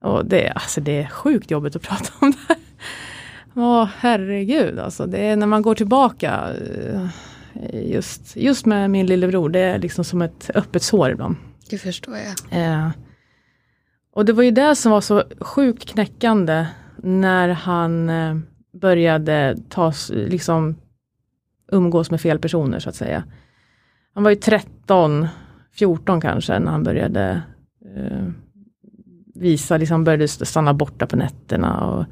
Och 0.01 0.25
det, 0.25 0.49
alltså 0.49 0.81
det 0.81 1.01
är 1.01 1.07
sjukt 1.07 1.51
jobbigt 1.51 1.75
att 1.75 1.81
prata 1.89 2.13
om 2.19 2.31
det 2.31 2.37
här. 2.47 2.57
Åh 3.55 3.89
herregud 3.97 4.79
alltså, 4.79 5.05
det 5.05 5.17
är 5.17 5.35
när 5.35 5.47
man 5.47 5.61
går 5.61 5.75
tillbaka 5.75 6.49
eh, 6.73 7.07
just, 7.73 8.35
just 8.35 8.65
med 8.65 8.89
min 8.89 9.05
lillebror, 9.05 9.49
det 9.49 9.59
är 9.59 9.79
liksom 9.79 10.03
som 10.03 10.21
ett 10.21 10.49
öppet 10.55 10.83
sår 10.83 11.11
ibland. 11.11 11.35
Det 11.69 11.77
förstår 11.77 12.17
jag. 12.17 12.35
Eh, 12.63 12.89
och 14.11 14.25
det 14.25 14.33
var 14.33 14.43
ju 14.43 14.51
det 14.51 14.75
som 14.75 14.91
var 14.91 15.01
så 15.01 15.23
sjukt 15.39 15.85
knäckande 15.85 16.67
när 16.97 17.49
han 17.49 18.09
eh, 18.09 18.37
började 18.73 19.57
ta, 19.69 19.93
liksom 20.09 20.75
umgås 21.71 22.11
med 22.11 22.21
fel 22.21 22.39
personer 22.39 22.79
så 22.79 22.89
att 22.89 22.95
säga. 22.95 23.23
Han 24.13 24.23
var 24.23 24.31
ju 24.31 24.35
13, 24.35 25.27
14 25.73 26.21
kanske 26.21 26.59
när 26.59 26.71
han 26.71 26.83
började 26.83 27.41
eh, 27.95 28.27
visa, 29.35 29.77
liksom 29.77 30.03
började 30.03 30.27
stanna 30.27 30.73
borta 30.73 31.07
på 31.07 31.15
nätterna 31.15 31.85
och 31.85 32.05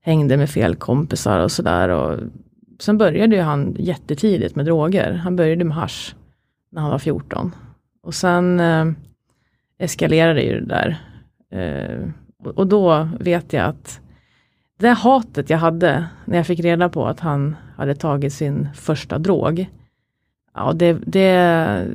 hängde 0.00 0.36
med 0.36 0.50
fel 0.50 0.76
kompisar 0.76 1.38
och 1.38 1.52
sådär. 1.52 2.18
Sen 2.80 2.98
började 2.98 3.36
ju 3.36 3.42
han 3.42 3.76
jättetidigt 3.78 4.56
med 4.56 4.66
droger. 4.66 5.12
Han 5.12 5.36
började 5.36 5.64
med 5.64 5.76
hash 5.76 6.14
när 6.70 6.82
han 6.82 6.90
var 6.90 6.98
14. 6.98 7.52
Och 8.02 8.14
sen 8.14 8.60
eh, 8.60 8.86
eskalerade 9.78 10.42
ju 10.42 10.60
det 10.60 10.66
där. 10.66 10.96
Eh, 11.50 12.08
och 12.54 12.66
då 12.66 13.08
vet 13.20 13.52
jag 13.52 13.66
att 13.66 14.00
det 14.78 14.88
hatet 14.88 15.50
jag 15.50 15.58
hade 15.58 16.06
när 16.24 16.36
jag 16.36 16.46
fick 16.46 16.60
reda 16.60 16.88
på 16.88 17.06
att 17.06 17.20
han 17.20 17.56
hade 17.76 17.94
tagit 17.94 18.32
sin 18.32 18.68
första 18.74 19.18
drog. 19.18 19.66
Ja, 20.54 20.72
det, 20.72 20.92
det, 20.92 21.86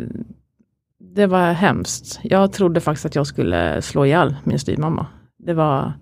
det 0.97 1.27
var 1.27 1.51
hemskt. 1.51 2.19
Jag 2.23 2.53
trodde 2.53 2.81
faktiskt 2.81 3.05
att 3.05 3.15
jag 3.15 3.27
skulle 3.27 3.81
slå 3.81 4.05
ihjäl 4.05 4.35
min 4.43 4.59
styvmamma. 4.59 5.05
Det 5.37 5.53
var, 5.53 5.93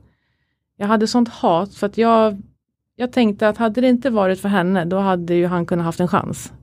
jag 0.77 0.87
hade 0.87 1.07
sånt 1.07 1.29
hat 1.29 1.73
för 1.73 1.87
att 1.87 1.97
jag, 1.97 2.41
jag 2.95 3.11
tänkte 3.11 3.49
att 3.49 3.57
hade 3.57 3.81
det 3.81 3.87
inte 3.87 4.09
varit 4.09 4.39
för 4.39 4.49
henne, 4.49 4.85
då 4.85 4.97
hade 4.97 5.33
ju 5.33 5.47
han 5.47 5.65
kunnat 5.65 5.85
haft 5.85 5.99
en 5.99 6.07
chans. 6.07 6.53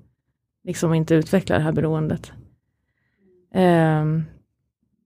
Liksom 0.65 0.95
inte 0.95 1.15
utveckla 1.15 1.57
det 1.57 1.65
här 1.65 1.73
beroendet. 1.73 2.33
Um, 3.55 4.25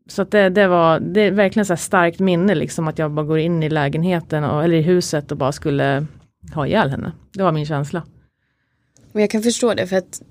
så 0.09 0.25
det, 0.25 0.49
det, 0.49 0.69
var 0.69 1.01
det 1.01 1.21
är 1.21 1.31
verkligen 1.31 1.67
så 1.67 1.77
starkt 1.77 2.21
minne, 2.21 2.55
liksom 2.55 2.89
att 2.89 2.99
jag 2.99 3.11
bara 3.11 3.27
går 3.27 3.39
in 3.39 3.63
i 3.63 3.69
lägenheten 3.69 4.45
och, 4.45 4.65
eller 4.65 4.77
i 4.77 4.83
huset 4.83 5.33
och 5.33 5.39
bara 5.39 5.53
skulle 5.53 6.07
ha 6.55 6.67
ihjäl 6.67 6.91
henne. 6.91 7.13
Det 7.33 7.43
var 7.43 7.53
min 7.53 7.67
känsla. 7.67 8.03
Och 9.13 9.21
jag 9.21 9.31
kan 9.31 9.43
förstå 9.43 9.75
det 9.75 9.87
för 9.87 9.97
att 9.97 10.23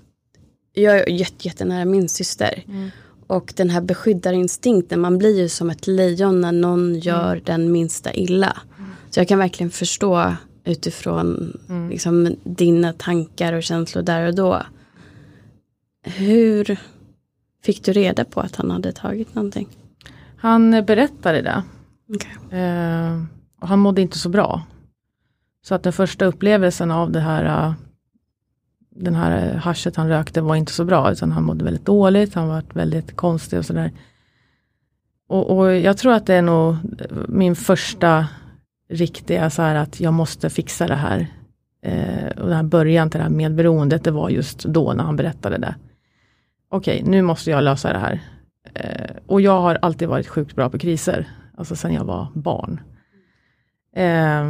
jag 0.72 0.96
är 0.96 1.08
jättenära 1.46 1.84
min 1.84 2.08
syster. 2.08 2.62
Mm. 2.68 2.90
Och 3.26 3.52
den 3.56 3.70
här 3.70 3.80
beskyddarinstinkten, 3.80 5.00
man 5.00 5.18
blir 5.18 5.40
ju 5.40 5.48
som 5.48 5.70
ett 5.70 5.86
lejon 5.86 6.40
när 6.40 6.52
någon 6.52 6.88
mm. 6.88 6.98
gör 6.98 7.32
mm. 7.32 7.44
den 7.44 7.72
minsta 7.72 8.14
illa. 8.14 8.56
Mm. 8.78 8.90
Så 9.10 9.20
jag 9.20 9.28
kan 9.28 9.38
verkligen 9.38 9.70
förstå 9.70 10.34
utifrån 10.64 11.58
mm. 11.68 11.90
liksom, 11.90 12.36
dina 12.44 12.92
tankar 12.92 13.52
och 13.52 13.62
känslor 13.62 14.02
där 14.02 14.26
och 14.26 14.34
då. 14.34 14.62
Hur 16.02 16.78
fick 17.66 17.84
du 17.84 17.92
reda 17.92 18.24
på 18.24 18.40
att 18.40 18.56
han 18.56 18.70
hade 18.70 18.92
tagit 18.92 19.34
någonting? 19.34 19.68
Han 20.36 20.70
berättade 20.70 21.42
det. 21.42 21.62
Okay. 22.08 22.60
Eh, 22.60 23.22
och 23.60 23.68
han 23.68 23.78
mådde 23.78 24.02
inte 24.02 24.18
så 24.18 24.28
bra. 24.28 24.62
Så 25.62 25.74
att 25.74 25.82
den 25.82 25.92
första 25.92 26.24
upplevelsen 26.24 26.90
av 26.90 27.10
det 27.12 27.20
här 27.20 27.74
den 28.90 29.14
här 29.14 29.54
haschet 29.54 29.96
han 29.96 30.08
rökte 30.08 30.40
var 30.40 30.56
inte 30.56 30.72
så 30.72 30.84
bra, 30.84 31.12
utan 31.12 31.32
han 31.32 31.44
mådde 31.44 31.64
väldigt 31.64 31.86
dåligt, 31.86 32.34
han 32.34 32.48
var 32.48 32.62
väldigt 32.72 33.16
konstig 33.16 33.58
och 33.58 33.64
sådär. 33.64 33.92
Och, 35.28 35.58
och, 35.58 35.76
jag 35.76 35.96
tror 35.98 36.12
att 36.12 36.26
det 36.26 36.34
är 36.34 36.42
nog 36.42 36.76
min 37.28 37.56
första 37.56 38.26
riktiga 38.88 39.50
så 39.50 39.62
här 39.62 39.74
att 39.74 40.00
jag 40.00 40.14
måste 40.14 40.50
fixa 40.50 40.86
det 40.86 40.94
här. 40.94 41.26
Eh, 41.82 42.26
och 42.26 42.46
den 42.48 42.56
här 42.56 42.62
början 42.62 43.10
till 43.10 43.18
det 43.18 43.24
här 43.24 43.30
medberoendet, 43.30 44.04
det 44.04 44.10
var 44.10 44.30
just 44.30 44.64
då 44.64 44.92
när 44.92 45.04
han 45.04 45.16
berättade 45.16 45.58
det. 45.58 45.74
Okej, 46.68 47.00
okay, 47.00 47.10
nu 47.10 47.22
måste 47.22 47.50
jag 47.50 47.64
lösa 47.64 47.92
det 47.92 47.98
här. 47.98 48.20
Eh, 48.74 49.16
och 49.26 49.40
jag 49.40 49.60
har 49.60 49.78
alltid 49.82 50.08
varit 50.08 50.26
sjukt 50.26 50.56
bra 50.56 50.70
på 50.70 50.78
kriser, 50.78 51.28
alltså 51.56 51.76
sen 51.76 51.94
jag 51.94 52.04
var 52.04 52.28
barn. 52.34 52.80
Eh, 53.96 54.44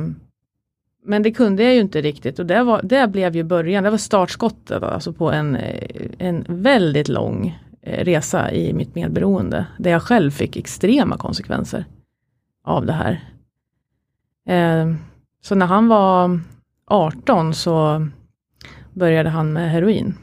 men 1.09 1.23
det 1.23 1.31
kunde 1.31 1.63
jag 1.63 1.75
ju 1.75 1.81
inte 1.81 2.01
riktigt 2.01 2.39
och 2.39 2.47
det, 2.47 2.63
var, 2.63 2.83
det 2.83 3.09
blev 3.09 3.37
ju 3.37 3.43
början, 3.43 3.85
det 3.85 3.91
var 3.91 3.99
startskottet 3.99 4.83
alltså 4.83 5.13
på 5.13 5.33
en, 5.33 5.57
eh, 5.57 5.89
en 6.19 6.45
väldigt 6.49 7.09
lång 7.09 7.59
eh, 7.83 8.05
resa 8.05 8.53
i 8.53 8.73
mitt 8.73 8.95
medberoende. 8.95 9.67
Där 9.79 9.91
jag 9.91 10.03
själv 10.03 10.31
fick 10.31 10.57
extrema 10.57 11.17
konsekvenser 11.17 11.85
av 12.65 12.87
det 12.87 12.93
här. 12.93 13.25
Eh, 14.49 14.95
så 15.43 15.55
när 15.55 15.67
han 15.67 15.89
var 15.89 16.41
18 16.87 17.55
så 17.55 18.07
började 18.93 19.29
han 19.29 19.53
med 19.53 19.71
heroin. 19.71 20.15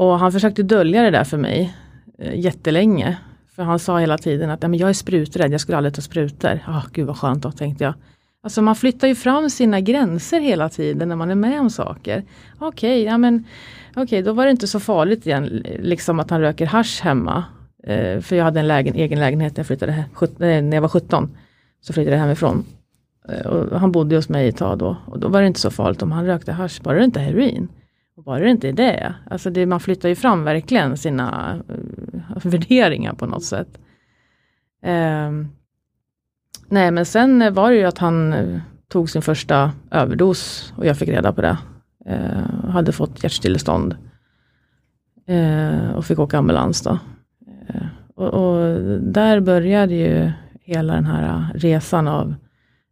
Och 0.00 0.18
han 0.18 0.32
försökte 0.32 0.62
dölja 0.62 1.02
det 1.02 1.10
där 1.10 1.24
för 1.24 1.36
mig 1.36 1.74
eh, 2.18 2.40
jättelänge. 2.40 3.16
För 3.56 3.62
han 3.62 3.78
sa 3.78 3.98
hela 3.98 4.18
tiden 4.18 4.50
att 4.50 4.62
jag 4.62 4.88
är 4.88 4.92
spruträdd, 4.92 5.52
jag 5.52 5.60
skulle 5.60 5.76
aldrig 5.76 5.94
ta 5.94 6.00
sprutor. 6.00 6.60
Oh, 6.68 6.86
gud 6.92 7.06
vad 7.06 7.16
skönt 7.16 7.42
då, 7.42 7.52
tänkte 7.52 7.84
jag. 7.84 7.94
Alltså 8.42 8.62
man 8.62 8.76
flyttar 8.76 9.08
ju 9.08 9.14
fram 9.14 9.50
sina 9.50 9.80
gränser 9.80 10.40
hela 10.40 10.68
tiden 10.68 11.08
när 11.08 11.16
man 11.16 11.30
är 11.30 11.34
med 11.34 11.60
om 11.60 11.70
saker. 11.70 12.24
Okej, 12.58 13.02
okay, 13.02 13.04
ja 13.04 13.18
men 13.18 13.44
okay, 13.96 14.22
då 14.22 14.32
var 14.32 14.44
det 14.44 14.50
inte 14.50 14.66
så 14.66 14.80
farligt 14.80 15.26
igen, 15.26 15.64
liksom 15.78 16.20
att 16.20 16.30
han 16.30 16.40
röker 16.40 16.66
hash 16.66 17.02
hemma. 17.02 17.44
Eh, 17.84 18.20
för 18.20 18.36
jag 18.36 18.44
hade 18.44 18.60
en 18.60 18.68
lägen, 18.68 18.94
egen 18.94 19.20
lägenhet 19.20 19.52
när 19.56 19.60
jag, 19.60 19.66
flyttade, 19.66 19.92
eh, 19.92 20.62
när 20.62 20.76
jag 20.76 20.82
var 20.82 20.88
17. 20.88 21.36
Så 21.80 21.92
flyttade 21.92 22.16
jag 22.16 22.22
hemifrån. 22.22 22.64
Eh, 23.28 23.46
och 23.46 23.80
han 23.80 23.92
bodde 23.92 24.16
hos 24.16 24.28
mig 24.28 24.48
ett 24.48 24.56
tag 24.56 24.78
då. 24.78 24.96
Och 25.06 25.18
då 25.18 25.28
var 25.28 25.40
det 25.40 25.46
inte 25.46 25.60
så 25.60 25.70
farligt 25.70 26.02
om 26.02 26.12
han 26.12 26.26
rökte 26.26 26.52
hash, 26.52 26.82
bara 26.82 26.98
det 26.98 27.04
inte 27.04 27.20
heroin. 27.20 27.68
Och 28.20 28.24
bara 28.24 28.38
det 28.38 28.50
inte 28.50 28.68
är 28.68 28.72
det. 28.72 29.14
Alltså 29.30 29.50
det, 29.50 29.66
man 29.66 29.80
flyttar 29.80 30.08
ju 30.08 30.14
fram 30.14 30.44
verkligen 30.44 30.96
sina 30.96 31.56
uh, 31.70 32.44
värderingar 32.50 33.12
på 33.14 33.26
något 33.26 33.44
sätt. 33.44 33.78
Um, 34.82 35.48
Nej 36.68 36.90
men 36.90 37.06
sen 37.06 37.54
var 37.54 37.70
det 37.70 37.76
ju 37.76 37.84
att 37.84 37.98
han 37.98 38.32
eh, 38.32 38.60
tog 38.88 39.10
sin 39.10 39.22
första 39.22 39.72
överdos 39.90 40.72
och 40.76 40.86
jag 40.86 40.98
fick 40.98 41.08
reda 41.08 41.32
på 41.32 41.42
det. 41.42 41.58
Uh, 42.10 42.70
hade 42.70 42.92
fått 42.92 43.22
hjärtstillestånd. 43.22 43.96
Uh, 45.30 45.90
och 45.90 46.04
fick 46.04 46.18
åka 46.18 46.38
ambulans 46.38 46.82
då. 46.82 46.98
Uh, 47.70 47.86
och, 48.14 48.28
och, 48.28 48.80
där 49.00 49.40
började 49.40 49.94
ju 49.94 50.32
hela 50.60 50.94
den 50.94 51.06
här 51.06 51.52
resan 51.54 52.08
av 52.08 52.34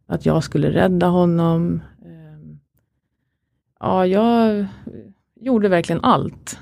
att 0.07 0.25
jag 0.25 0.43
skulle 0.43 0.71
rädda 0.71 1.07
honom. 1.07 1.81
Ehm, 2.05 2.59
ja, 3.79 4.05
jag 4.05 4.65
gjorde 5.39 5.69
verkligen 5.69 6.03
allt. 6.03 6.59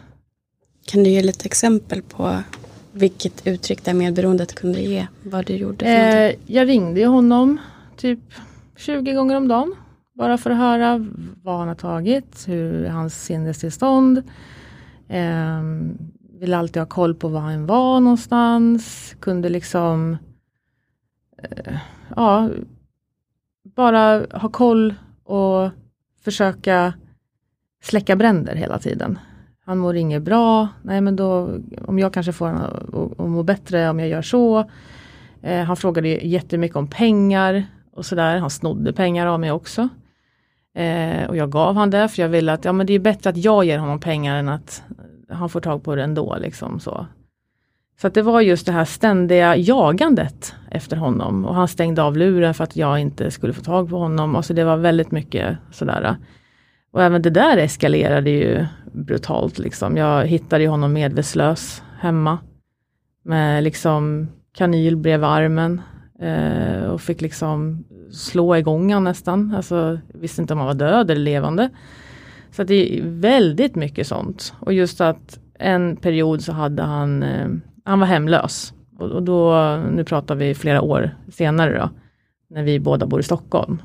Kan 0.85 1.03
du 1.03 1.09
ge 1.09 1.21
lite 1.21 1.45
exempel 1.45 2.01
på 2.01 2.43
vilket 2.91 3.47
uttryck 3.47 3.83
det 3.85 3.93
medberoendet 3.93 4.55
kunde 4.55 4.81
ge? 4.81 5.07
Vad 5.23 5.45
du 5.45 5.53
gjorde? 5.53 5.85
Eh, 5.85 6.35
jag 6.45 6.67
ringde 6.67 7.05
honom 7.05 7.57
typ 7.97 8.19
20 8.75 9.13
gånger 9.13 9.35
om 9.35 9.47
dagen. 9.47 9.75
Bara 10.13 10.37
för 10.37 10.49
att 10.49 10.57
höra 10.57 11.05
vad 11.43 11.59
han 11.59 11.67
har 11.67 11.75
tagit, 11.75 12.43
hur 12.47 12.85
hans 12.87 13.23
sinnestillstånd. 13.23 14.23
Eh, 15.07 15.61
ville 16.39 16.57
alltid 16.57 16.81
ha 16.81 16.87
koll 16.87 17.15
på 17.15 17.27
var 17.27 17.39
han 17.39 17.65
var 17.65 17.99
någonstans. 17.99 19.15
Kunde 19.19 19.49
liksom 19.49 20.17
eh, 21.43 21.77
ja, 22.15 22.49
bara 23.63 24.25
ha 24.37 24.49
koll 24.49 24.93
och 25.23 25.69
försöka 26.23 26.93
släcka 27.87 28.15
bränder 28.15 28.55
hela 28.55 28.79
tiden. 28.79 29.19
Han 29.65 29.77
mår 29.77 29.95
inget 29.95 30.21
bra, 30.21 30.67
nej 30.81 31.01
men 31.01 31.15
då 31.15 31.49
om 31.85 31.99
jag 31.99 32.13
kanske 32.13 32.33
får 32.33 32.47
honom 32.47 33.13
att 33.17 33.29
må 33.29 33.43
bättre 33.43 33.89
om 33.89 33.99
jag 33.99 34.09
gör 34.09 34.21
så. 34.21 34.69
Eh, 35.41 35.63
han 35.63 35.77
frågade 35.77 36.07
jättemycket 36.07 36.77
om 36.77 36.87
pengar 36.87 37.63
och 37.91 38.05
sådär. 38.05 38.37
Han 38.37 38.49
snodde 38.49 38.93
pengar 38.93 39.27
av 39.27 39.39
mig 39.39 39.51
också. 39.51 39.89
Eh, 40.75 41.29
och 41.29 41.37
jag 41.37 41.51
gav 41.51 41.75
han 41.75 41.89
det 41.89 42.09
för 42.09 42.21
jag 42.21 42.29
ville 42.29 42.53
att 42.53 42.65
ja, 42.65 42.71
men 42.73 42.87
det 42.87 42.93
är 42.93 42.99
bättre 42.99 43.29
att 43.29 43.37
jag 43.37 43.65
ger 43.65 43.77
honom 43.77 43.99
pengar 43.99 44.35
än 44.35 44.49
att 44.49 44.83
han 45.29 45.49
får 45.49 45.61
tag 45.61 45.83
på 45.83 45.95
det 45.95 46.03
ändå. 46.03 46.37
Liksom, 46.39 46.79
så 46.79 47.05
så 48.01 48.07
att 48.07 48.13
det 48.13 48.21
var 48.21 48.41
just 48.41 48.65
det 48.65 48.71
här 48.71 48.85
ständiga 48.85 49.55
jagandet 49.55 50.55
efter 50.71 50.97
honom 50.97 51.45
och 51.45 51.55
han 51.55 51.67
stängde 51.67 52.03
av 52.03 52.17
luren 52.17 52.53
för 52.53 52.63
att 52.63 52.75
jag 52.75 52.99
inte 52.99 53.31
skulle 53.31 53.53
få 53.53 53.61
tag 53.61 53.89
på 53.89 53.97
honom. 53.97 54.35
Alltså 54.35 54.53
det 54.53 54.63
var 54.63 54.77
väldigt 54.77 55.11
mycket 55.11 55.57
sådär. 55.71 56.15
Och 56.91 57.03
även 57.03 57.21
det 57.21 57.29
där 57.29 57.57
eskalerade 57.57 58.29
ju 58.29 58.65
brutalt 58.93 59.59
liksom. 59.59 59.97
Jag 59.97 60.25
hittade 60.25 60.63
ju 60.63 60.69
honom 60.69 60.93
medvetslös 60.93 61.83
hemma. 61.99 62.39
Med 63.23 63.63
liksom 63.63 64.27
kanyl 64.57 64.97
bredvid 64.97 65.29
armen. 65.29 65.81
Eh, 66.19 66.83
och 66.83 67.01
fick 67.01 67.21
liksom 67.21 67.83
slå 68.11 68.55
igång 68.55 68.93
han 68.93 69.03
nästan. 69.03 69.53
Alltså 69.55 69.99
visste 70.13 70.41
inte 70.41 70.53
om 70.53 70.59
han 70.59 70.67
var 70.67 70.73
död 70.73 71.11
eller 71.11 71.21
levande. 71.21 71.69
Så 72.51 72.63
det 72.63 72.99
är 72.99 73.01
väldigt 73.03 73.75
mycket 73.75 74.07
sånt. 74.07 74.53
Och 74.59 74.73
just 74.73 75.01
att 75.01 75.39
en 75.59 75.95
period 75.95 76.41
så 76.41 76.51
hade 76.51 76.83
han, 76.83 77.23
eh, 77.23 77.47
han 77.83 77.99
var 77.99 78.07
hemlös. 78.07 78.73
Och, 78.99 79.11
och, 79.11 79.23
då, 79.23 79.75
nu 79.91 80.03
pratar 80.03 80.35
vi 80.35 80.55
flera 80.55 80.81
år 80.81 81.15
senare 81.31 81.79
då, 81.79 81.89
när 82.49 82.63
vi 82.63 82.79
båda 82.79 83.05
bor 83.05 83.19
i 83.19 83.23
Stockholm. 83.23 83.81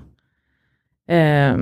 Eh, 1.08 1.56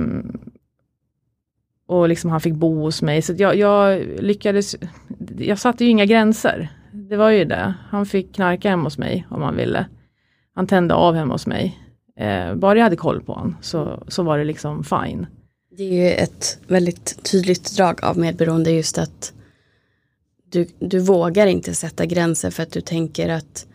och 1.91 2.09
liksom 2.09 2.29
han 2.29 2.41
fick 2.41 2.53
bo 2.53 2.81
hos 2.81 3.01
mig, 3.01 3.21
så 3.21 3.33
jag, 3.37 3.55
jag, 3.55 4.01
lyckades, 4.19 4.75
jag 5.37 5.59
satte 5.59 5.83
ju 5.83 5.89
inga 5.89 6.05
gränser. 6.05 6.69
Det 6.91 7.17
var 7.17 7.29
ju 7.29 7.45
det, 7.45 7.73
han 7.89 8.05
fick 8.05 8.35
knarka 8.35 8.69
hemma 8.69 8.83
hos 8.83 8.97
mig 8.97 9.27
om 9.29 9.41
han 9.41 9.55
ville. 9.55 9.85
Han 10.55 10.67
tände 10.67 10.93
av 10.93 11.15
hemma 11.15 11.33
hos 11.33 11.47
mig. 11.47 11.79
Eh, 12.17 12.55
bara 12.55 12.77
jag 12.77 12.83
hade 12.83 12.95
koll 12.95 13.21
på 13.21 13.33
honom 13.33 13.55
så, 13.61 14.03
så 14.07 14.23
var 14.23 14.37
det 14.37 14.43
liksom 14.43 14.83
fine. 14.83 15.27
Det 15.77 15.83
är 15.83 15.93
ju 15.93 16.11
ett 16.11 16.59
väldigt 16.67 17.23
tydligt 17.31 17.75
drag 17.75 18.03
av 18.03 18.17
medberoende 18.17 18.71
just 18.71 18.97
att 18.97 19.33
du, 20.51 20.67
du 20.79 20.99
vågar 20.99 21.47
inte 21.47 21.73
sätta 21.73 22.05
gränser 22.05 22.51
för 22.51 22.63
att 22.63 22.71
du 22.71 22.81
tänker 22.81 23.29
att 23.29 23.65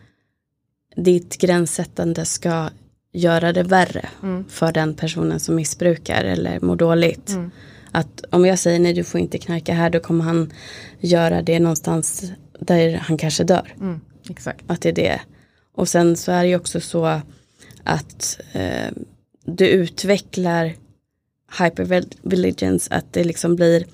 ditt 0.97 1.39
gränssättande 1.39 2.25
ska 2.25 2.69
göra 3.13 3.53
det 3.53 3.63
värre 3.63 4.09
mm. 4.23 4.45
för 4.49 4.73
den 4.73 4.95
personen 4.95 5.41
som 5.41 5.55
missbrukar 5.55 6.25
eller 6.25 6.61
mår 6.61 6.77
dåligt. 6.77 7.31
Mm. 7.31 7.51
Att 7.97 8.25
om 8.31 8.47
jag 8.47 8.59
säger 8.59 8.79
nej 8.79 8.93
du 8.93 9.05
får 9.05 9.21
inte 9.21 9.39
knarka 9.39 9.75
här 9.75 9.91
då 9.91 10.01
kommer 10.01 10.25
han 10.25 10.53
göra 11.01 11.43
det 11.43 11.61
någonstans 11.61 12.33
där 12.61 12.95
han 12.97 13.19
kanske 13.19 13.45
dör. 13.45 13.75
Mm, 13.81 14.01
exakt. 14.31 14.65
Att 14.67 14.81
det 14.81 14.89
är 14.89 14.93
det. 14.93 15.21
Och 15.75 15.89
sen 15.89 16.17
så 16.17 16.33
är 16.33 16.43
det 16.43 16.49
ju 16.49 16.57
också 16.57 16.81
så 16.81 17.21
att 17.85 18.41
eh, 18.53 18.93
du 19.45 19.69
utvecklar 19.69 20.75
hypervigilance, 21.59 22.95
att 22.95 23.13
det 23.13 23.25
liksom 23.25 23.57
blir, 23.57 23.87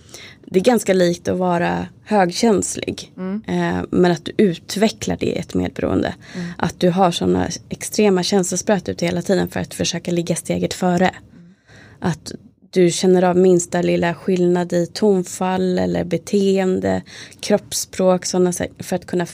det 0.46 0.58
är 0.58 0.64
ganska 0.64 0.94
likt 0.94 1.28
att 1.28 1.38
vara 1.38 1.86
högkänslig. 2.04 3.12
Mm. 3.16 3.42
Eh, 3.46 3.84
men 3.90 4.12
att 4.12 4.24
du 4.24 4.32
utvecklar 4.36 5.16
det 5.20 5.26
i 5.26 5.38
ett 5.38 5.54
medberoende. 5.54 6.14
Mm. 6.34 6.48
Att 6.58 6.80
du 6.80 6.90
har 6.90 7.10
sådana 7.10 7.48
extrema 7.68 8.22
känslospröt 8.22 8.88
ute 8.88 9.06
hela 9.06 9.22
tiden 9.22 9.48
för 9.48 9.60
att 9.60 9.74
försöka 9.74 10.10
ligga 10.10 10.36
steget 10.36 10.74
före. 10.74 11.08
Mm. 11.08 11.54
Att 11.98 12.32
du 12.72 12.90
känner 12.90 13.22
av 13.22 13.37
minsta 13.37 13.82
lilla 13.82 14.14
skillnad 14.14 14.72
i 14.72 14.87
tonfall 14.87 15.78
eller 15.78 16.04
beteende, 16.04 17.02
kroppsspråk, 17.40 18.24
sådana 18.24 18.52
för 18.78 18.96
att 18.96 19.06
kunna 19.06 19.26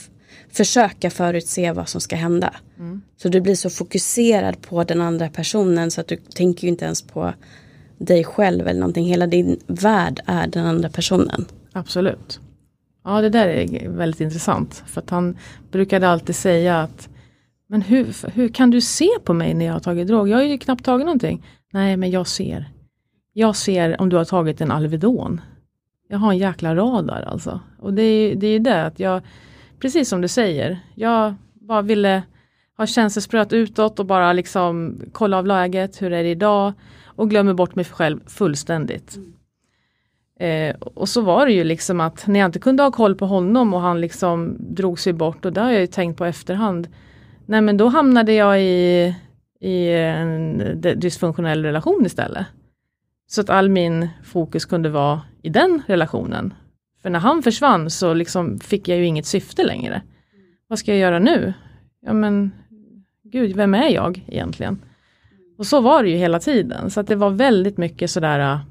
försöka 0.51 1.09
förutse 1.09 1.71
vad 1.71 1.89
som 1.89 2.01
ska 2.01 2.15
hända. 2.15 2.53
Mm. 2.79 3.01
Så 3.17 3.29
du 3.29 3.41
blir 3.41 3.55
så 3.55 3.69
fokuserad 3.69 4.61
på 4.61 4.83
den 4.83 5.01
andra 5.01 5.29
personen 5.29 5.91
så 5.91 6.01
att 6.01 6.07
du 6.07 6.15
tänker 6.15 6.67
inte 6.67 6.85
ens 6.85 7.01
på 7.01 7.33
dig 7.97 8.23
själv 8.23 8.67
eller 8.67 8.79
någonting. 8.79 9.05
Hela 9.05 9.27
din 9.27 9.59
värld 9.67 10.19
är 10.25 10.47
den 10.47 10.65
andra 10.65 10.89
personen. 10.89 11.45
Absolut. 11.73 12.39
Ja 13.03 13.21
det 13.21 13.29
där 13.29 13.47
är 13.47 13.89
väldigt 13.89 14.21
intressant. 14.21 14.83
För 14.87 15.01
att 15.01 15.09
han 15.09 15.37
brukade 15.71 16.09
alltid 16.09 16.35
säga 16.35 16.81
att 16.81 17.09
Men 17.67 17.81
hur, 17.81 18.29
hur 18.33 18.49
kan 18.49 18.69
du 18.69 18.81
se 18.81 19.09
på 19.23 19.33
mig 19.33 19.53
när 19.53 19.65
jag 19.65 19.73
har 19.73 19.79
tagit 19.79 20.07
drog? 20.07 20.29
Jag 20.29 20.37
har 20.37 20.43
ju 20.43 20.57
knappt 20.57 20.85
tagit 20.85 21.05
någonting. 21.05 21.45
Nej 21.71 21.97
men 21.97 22.11
jag 22.11 22.27
ser. 22.27 22.71
Jag 23.39 23.55
ser 23.55 24.01
om 24.01 24.09
du 24.09 24.17
har 24.17 24.25
tagit 24.25 24.61
en 24.61 24.71
Alvedon. 24.71 25.41
Jag 26.07 26.17
har 26.17 26.31
en 26.31 26.37
jäkla 26.37 26.75
radar 26.75 27.21
alltså. 27.21 27.59
Och 27.79 27.93
det 27.93 28.01
är 28.01 28.29
ju 28.29 28.35
det, 28.35 28.47
är 28.47 28.59
det 28.59 28.85
att 28.85 28.99
jag, 28.99 29.21
precis 29.79 30.09
som 30.09 30.21
du 30.21 30.27
säger, 30.27 30.79
jag 30.95 31.33
bara 31.53 31.81
ville 31.81 32.23
ha 32.77 32.85
känselspröt 32.85 33.53
utåt 33.53 33.99
och 33.99 34.05
bara 34.05 34.33
liksom 34.33 35.01
kolla 35.11 35.37
av 35.37 35.45
läget, 35.45 36.01
hur 36.01 36.13
är 36.13 36.23
det 36.23 36.29
idag? 36.29 36.73
och 37.19 37.29
glömmer 37.29 37.53
bort 37.53 37.75
mig 37.75 37.85
själv 37.85 38.19
fullständigt. 38.27 39.17
Mm. 39.17 39.33
Eh, 40.39 40.75
och 40.75 41.09
så 41.09 41.21
var 41.21 41.45
det 41.45 41.51
ju 41.51 41.63
liksom 41.63 42.01
att 42.01 42.27
när 42.27 42.39
jag 42.39 42.47
inte 42.47 42.59
kunde 42.59 42.83
ha 42.83 42.91
koll 42.91 43.15
på 43.15 43.25
honom 43.25 43.73
och 43.73 43.81
han 43.81 44.01
liksom 44.01 44.55
drog 44.59 44.99
sig 44.99 45.13
bort 45.13 45.45
och 45.45 45.53
det 45.53 45.61
har 45.61 45.71
jag 45.71 45.81
ju 45.81 45.87
tänkt 45.87 46.17
på 46.17 46.25
efterhand. 46.25 46.87
Nej 47.45 47.61
men 47.61 47.77
då 47.77 47.87
hamnade 47.87 48.33
jag 48.33 48.61
i, 48.61 49.15
i 49.59 49.89
en 49.93 50.81
dysfunktionell 50.81 51.63
relation 51.63 52.05
istället. 52.05 52.45
Så 53.31 53.41
att 53.41 53.49
all 53.49 53.69
min 53.69 54.09
fokus 54.23 54.65
kunde 54.65 54.89
vara 54.89 55.21
i 55.41 55.49
den 55.49 55.81
relationen. 55.87 56.53
För 57.01 57.09
när 57.09 57.19
han 57.19 57.43
försvann 57.43 57.89
så 57.89 58.13
liksom 58.13 58.59
fick 58.59 58.87
jag 58.87 58.97
ju 58.97 59.05
inget 59.05 59.25
syfte 59.25 59.63
längre. 59.63 60.01
Vad 60.67 60.79
ska 60.79 60.91
jag 60.91 60.99
göra 60.99 61.19
nu? 61.19 61.53
Ja 62.01 62.13
men, 62.13 62.51
gud, 63.23 63.55
vem 63.55 63.73
är 63.73 63.89
jag 63.89 64.25
egentligen? 64.27 64.81
Och 65.57 65.65
så 65.65 65.81
var 65.81 66.03
det 66.03 66.09
ju 66.09 66.15
hela 66.15 66.39
tiden, 66.39 66.89
så 66.89 66.99
att 66.99 67.07
det 67.07 67.15
var 67.15 67.29
väldigt 67.29 67.77
mycket 67.77 68.11
sådär 68.11 68.53
uh, 68.53 68.61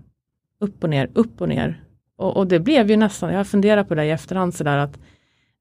upp 0.60 0.84
och 0.84 0.90
ner, 0.90 1.10
upp 1.14 1.40
och 1.40 1.48
ner. 1.48 1.84
Och, 2.16 2.36
och 2.36 2.46
det 2.46 2.60
blev 2.60 2.90
ju 2.90 2.96
nästan, 2.96 3.30
jag 3.30 3.38
har 3.38 3.44
funderat 3.44 3.88
på 3.88 3.94
det 3.94 4.04
i 4.04 4.10
efterhand 4.10 4.54
sådär 4.54 4.78
att 4.78 4.98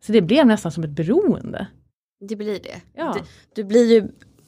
så 0.06 0.12
det 0.12 0.22
blev 0.22 0.48
nästan 0.48 0.72
som 0.72 0.84
ett 0.84 0.90
beroende. 0.90 1.68
Det 2.30 2.36
blir 2.36 2.60
det. 2.60 2.82
Ja. 2.94 3.16
Du, 3.18 3.22
du 3.62 3.68
blir 3.68 3.94
ju 3.94 4.08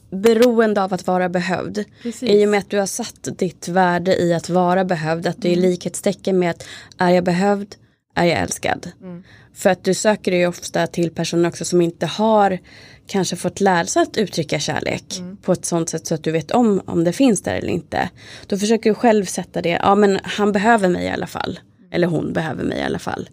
beroende 0.09 0.83
av 0.83 0.93
att 0.93 1.07
vara 1.07 1.29
behövd. 1.29 1.85
Precis. 2.03 2.29
I 2.29 2.45
och 2.45 2.49
med 2.49 2.59
att 2.59 2.69
du 2.69 2.79
har 2.79 2.85
satt 2.85 3.27
ditt 3.37 3.67
värde 3.67 4.21
i 4.21 4.33
att 4.33 4.49
vara 4.49 4.85
behövd, 4.85 5.27
att 5.27 5.41
det 5.41 5.49
är 5.49 5.57
mm. 5.57 5.69
likhetstecken 5.69 6.39
med 6.39 6.51
att 6.51 6.65
är 6.97 7.09
jag 7.09 7.23
behövd, 7.23 7.75
är 8.15 8.25
jag 8.25 8.39
älskad. 8.39 8.91
Mm. 9.01 9.23
För 9.53 9.69
att 9.69 9.83
du 9.83 9.93
söker 9.93 10.31
dig 10.31 10.47
ofta 10.47 10.87
till 10.87 11.11
personer 11.11 11.49
också 11.49 11.65
som 11.65 11.81
inte 11.81 12.05
har 12.05 12.59
kanske 13.07 13.35
fått 13.35 13.61
lära 13.61 13.85
sig 13.85 14.01
att 14.01 14.17
uttrycka 14.17 14.59
kärlek 14.59 15.19
mm. 15.19 15.37
på 15.37 15.51
ett 15.51 15.65
sånt 15.65 15.89
sätt 15.89 16.07
så 16.07 16.15
att 16.15 16.23
du 16.23 16.31
vet 16.31 16.51
om 16.51 16.81
om 16.85 17.03
det 17.03 17.13
finns 17.13 17.41
där 17.41 17.55
eller 17.55 17.69
inte. 17.69 18.09
Då 18.47 18.57
försöker 18.57 18.89
du 18.89 18.93
själv 18.93 19.25
sätta 19.25 19.61
det, 19.61 19.69
ja 19.69 19.95
men 19.95 20.19
han 20.23 20.51
behöver 20.51 20.89
mig 20.89 21.05
i 21.05 21.09
alla 21.09 21.27
fall. 21.27 21.59
Eller 21.91 22.07
hon 22.07 22.33
behöver 22.33 22.63
mig 22.63 22.77
i 22.77 22.81
alla 22.83 22.99
fall. 22.99 23.29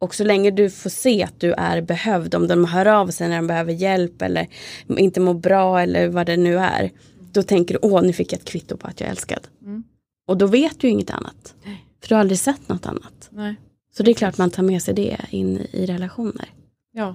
Och 0.00 0.14
så 0.14 0.24
länge 0.24 0.50
du 0.50 0.70
får 0.70 0.90
se 0.90 1.22
att 1.22 1.40
du 1.40 1.52
är 1.52 1.80
behövd, 1.80 2.34
om 2.34 2.48
de 2.48 2.64
hör 2.64 2.86
av 2.86 3.08
sig 3.08 3.28
när 3.28 3.36
de 3.36 3.46
behöver 3.46 3.72
hjälp 3.72 4.22
eller 4.22 4.46
inte 4.86 5.20
mår 5.20 5.34
bra 5.34 5.80
eller 5.80 6.08
vad 6.08 6.26
det 6.26 6.36
nu 6.36 6.58
är. 6.58 6.90
Då 7.32 7.42
tänker 7.42 7.74
du, 7.74 7.80
åh 7.82 8.02
nu 8.02 8.12
fick 8.12 8.32
jag 8.32 8.38
ett 8.38 8.44
kvitto 8.44 8.76
på 8.76 8.86
att 8.86 9.00
jag 9.00 9.06
är 9.06 9.10
älskad. 9.10 9.48
Mm. 9.62 9.84
Och 10.26 10.36
då 10.36 10.46
vet 10.46 10.80
du 10.80 10.88
inget 10.88 11.10
annat. 11.10 11.54
Nej. 11.64 11.84
För 12.00 12.08
du 12.08 12.14
har 12.14 12.20
aldrig 12.20 12.38
sett 12.38 12.68
något 12.68 12.86
annat. 12.86 13.28
Nej. 13.30 13.54
Så 13.96 14.02
det 14.02 14.10
är 14.10 14.14
klart 14.14 14.38
man 14.38 14.50
tar 14.50 14.62
med 14.62 14.82
sig 14.82 14.94
det 14.94 15.16
in 15.30 15.66
i 15.72 15.86
relationer. 15.86 16.52
Ja, 16.92 17.14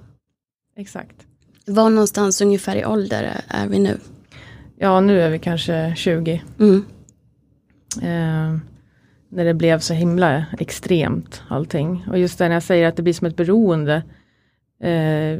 exakt. 0.77 1.15
Var 1.65 1.89
någonstans 1.89 2.41
ungefär 2.41 2.75
i 2.75 2.85
ålder 2.85 3.41
är 3.47 3.67
vi 3.67 3.79
nu? 3.79 3.99
ja 4.83 5.01
nu 5.01 5.21
är 5.21 5.29
vi 5.29 5.39
kanske 5.39 5.93
20. 5.97 6.43
Mm. 6.59 6.85
Eh, 8.01 8.59
när 9.33 9.45
det 9.45 9.53
blev 9.53 9.79
så 9.79 9.93
himla 9.93 10.45
extremt 10.59 11.43
allting. 11.47 12.05
Och 12.09 12.19
just 12.19 12.37
det 12.37 12.47
när 12.47 12.55
jag 12.55 12.63
säger 12.63 12.87
att 12.87 12.95
det 12.95 13.03
blir 13.03 13.13
som 13.13 13.27
ett 13.27 13.35
beroende. 13.35 14.03
Eh, 14.83 15.39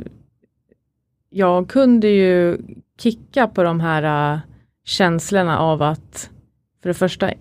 jag 1.30 1.70
kunde 1.70 2.08
ju 2.08 2.58
kicka 3.00 3.48
på 3.48 3.64
de 3.64 3.80
här 3.80 4.34
uh, 4.34 4.40
känslorna 4.86 5.60
av 5.60 5.82
att 5.82 6.30
för 6.82 6.90
det 6.90 6.94
första 6.94 7.32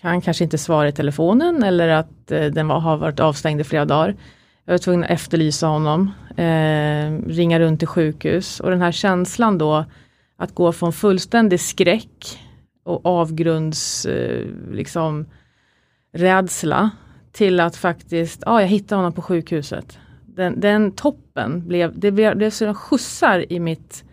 han 0.00 0.20
kanske 0.20 0.44
inte 0.44 0.58
svarar 0.58 0.88
i 0.88 0.92
telefonen 0.92 1.62
eller 1.62 1.88
att 1.88 2.32
uh, 2.32 2.44
den 2.44 2.68
var, 2.68 2.80
har 2.80 2.96
varit 2.96 3.20
avstängd 3.20 3.60
i 3.60 3.64
flera 3.64 3.84
dagar. 3.84 4.16
Jag 4.64 4.72
var 4.72 4.78
tvungen 4.78 5.04
att 5.04 5.10
efterlysa 5.10 5.66
honom, 5.66 6.10
eh, 6.36 7.28
ringa 7.28 7.60
runt 7.60 7.78
till 7.78 7.88
sjukhus 7.88 8.60
och 8.60 8.70
den 8.70 8.80
här 8.80 8.92
känslan 8.92 9.58
då 9.58 9.84
att 10.36 10.54
gå 10.54 10.72
från 10.72 10.92
fullständig 10.92 11.60
skräck 11.60 12.38
och 12.84 13.06
avgrunds 13.06 14.06
eh, 14.06 14.46
liksom 14.70 15.26
rädsla 16.12 16.90
till 17.32 17.60
att 17.60 17.76
faktiskt, 17.76 18.42
ja 18.46 18.60
jag 18.60 18.68
hittade 18.68 18.98
honom 18.98 19.12
på 19.12 19.22
sjukhuset. 19.22 19.98
Den, 20.26 20.60
den 20.60 20.92
toppen 20.92 21.68
blev, 21.68 21.98
det 21.98 22.10
blev, 22.10 22.30
det 22.30 22.36
blev 22.36 22.50
sådana 22.50 22.74
skjutsar 22.74 23.52
i 23.52 23.60
mitt 23.60 24.04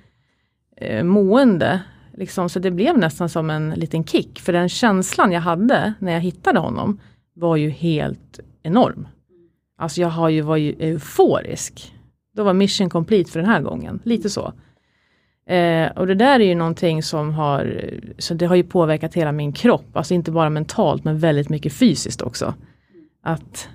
eh, 0.77 1.03
mående. 1.03 1.81
Liksom, 2.13 2.49
så 2.49 2.59
det 2.59 2.71
blev 2.71 2.97
nästan 2.97 3.29
som 3.29 3.49
en 3.49 3.69
liten 3.69 4.03
kick. 4.03 4.39
För 4.39 4.53
den 4.53 4.69
känslan 4.69 5.31
jag 5.31 5.41
hade 5.41 5.93
när 5.99 6.11
jag 6.11 6.19
hittade 6.19 6.59
honom 6.59 6.99
var 7.33 7.55
ju 7.55 7.69
helt 7.69 8.39
enorm. 8.63 9.07
Alltså 9.77 10.01
jag 10.01 10.09
har 10.09 10.29
ju 10.29 10.41
varit 10.41 10.81
euforisk. 10.81 11.93
Då 12.35 12.43
var 12.43 12.53
mission 12.53 12.89
complete 12.89 13.31
för 13.31 13.39
den 13.39 13.49
här 13.49 13.61
gången, 13.61 13.99
lite 14.03 14.29
så. 14.29 14.53
Eh, 15.49 15.91
och 15.91 16.07
det 16.07 16.15
där 16.15 16.39
är 16.39 16.45
ju 16.45 16.55
någonting 16.55 17.03
som 17.03 17.33
har, 17.33 17.83
så 18.17 18.33
det 18.33 18.45
har 18.45 18.55
ju 18.55 18.63
påverkat 18.63 19.13
hela 19.13 19.31
min 19.31 19.53
kropp, 19.53 19.97
alltså 19.97 20.13
inte 20.13 20.31
bara 20.31 20.49
mentalt 20.49 21.03
men 21.03 21.19
väldigt 21.19 21.49
mycket 21.49 21.73
fysiskt 21.73 22.21
också. 22.21 22.53
Att, 23.23 23.69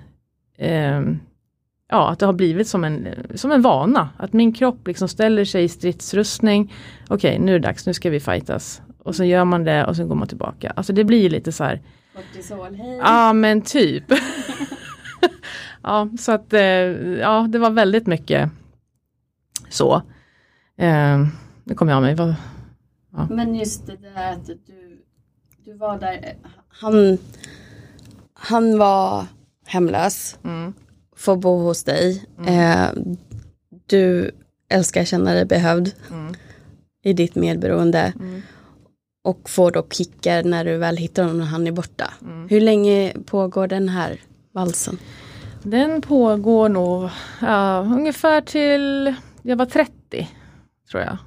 eh, 0.57 1.01
ja, 1.89 2.09
att 2.09 2.19
det 2.19 2.25
har 2.25 2.33
blivit 2.33 2.67
som 2.67 2.83
en, 2.83 3.07
som 3.35 3.51
en 3.51 3.61
vana, 3.61 4.09
att 4.17 4.33
min 4.33 4.53
kropp 4.53 4.87
liksom 4.87 5.07
ställer 5.07 5.45
sig 5.45 5.63
i 5.63 5.67
stridsrustning. 5.67 6.73
Okej, 7.07 7.15
okay, 7.15 7.45
nu 7.45 7.55
är 7.55 7.59
det 7.59 7.67
dags, 7.67 7.85
nu 7.85 7.93
ska 7.93 8.09
vi 8.09 8.19
fightas. 8.19 8.81
Och 9.03 9.15
så 9.15 9.23
gör 9.23 9.45
man 9.45 9.63
det 9.63 9.85
och 9.85 9.95
så 9.95 10.05
går 10.05 10.15
man 10.15 10.27
tillbaka. 10.27 10.73
Alltså 10.75 10.93
det 10.93 11.03
blir 11.03 11.29
lite 11.29 11.51
så 11.51 11.63
här. 11.63 11.81
Kortisol, 12.15 12.75
hej. 12.75 12.97
Ja 12.97 13.33
men 13.33 13.61
typ. 13.61 14.03
ja, 15.83 16.09
så 16.19 16.31
att 16.31 16.53
eh, 16.53 16.61
ja, 17.19 17.47
det 17.49 17.59
var 17.59 17.69
väldigt 17.69 18.07
mycket 18.07 18.49
så. 19.69 20.01
Nu 21.67 21.75
kommer 21.75 21.91
jag 21.91 21.97
av 21.97 22.03
mig. 22.03 22.15
Vad, 22.15 22.35
ja. 23.11 23.27
Men 23.29 23.55
just 23.55 23.87
det 23.87 23.97
där 23.97 24.33
att 24.33 24.45
du, 24.45 25.05
du 25.65 25.73
var 25.73 25.99
där. 25.99 26.35
Han, 26.67 27.17
han 28.33 28.77
var 28.77 29.25
hemlös. 29.65 30.37
Mm. 30.43 30.73
Får 31.15 31.35
bo 31.35 31.57
hos 31.59 31.83
dig. 31.83 32.25
Mm. 32.37 32.53
Eh, 32.53 33.15
du 33.85 34.31
älskar 34.69 35.03
känna 35.03 35.33
dig 35.33 35.45
behövd. 35.45 35.91
Mm. 36.11 36.33
I 37.03 37.13
ditt 37.13 37.35
medberoende. 37.35 38.13
Mm. 38.19 38.41
Och 39.23 39.49
får 39.49 39.71
då 39.71 39.87
kickar 39.89 40.43
när 40.43 40.65
du 40.65 40.77
väl 40.77 40.97
hittar 40.97 41.23
honom 41.23 41.37
när 41.37 41.45
han 41.45 41.67
är 41.67 41.71
borta. 41.71 42.13
Mm. 42.21 42.49
Hur 42.49 42.61
länge 42.61 43.13
pågår 43.25 43.67
den 43.67 43.89
här 43.89 44.21
valsen? 44.51 44.97
Den 45.63 46.01
pågår 46.01 46.69
nog 46.69 47.09
ja, 47.41 47.79
ungefär 47.79 48.41
till 48.41 49.15
jag 49.41 49.55
var 49.55 49.65
30 49.65 50.29
tror 50.91 51.03
jag. 51.03 51.17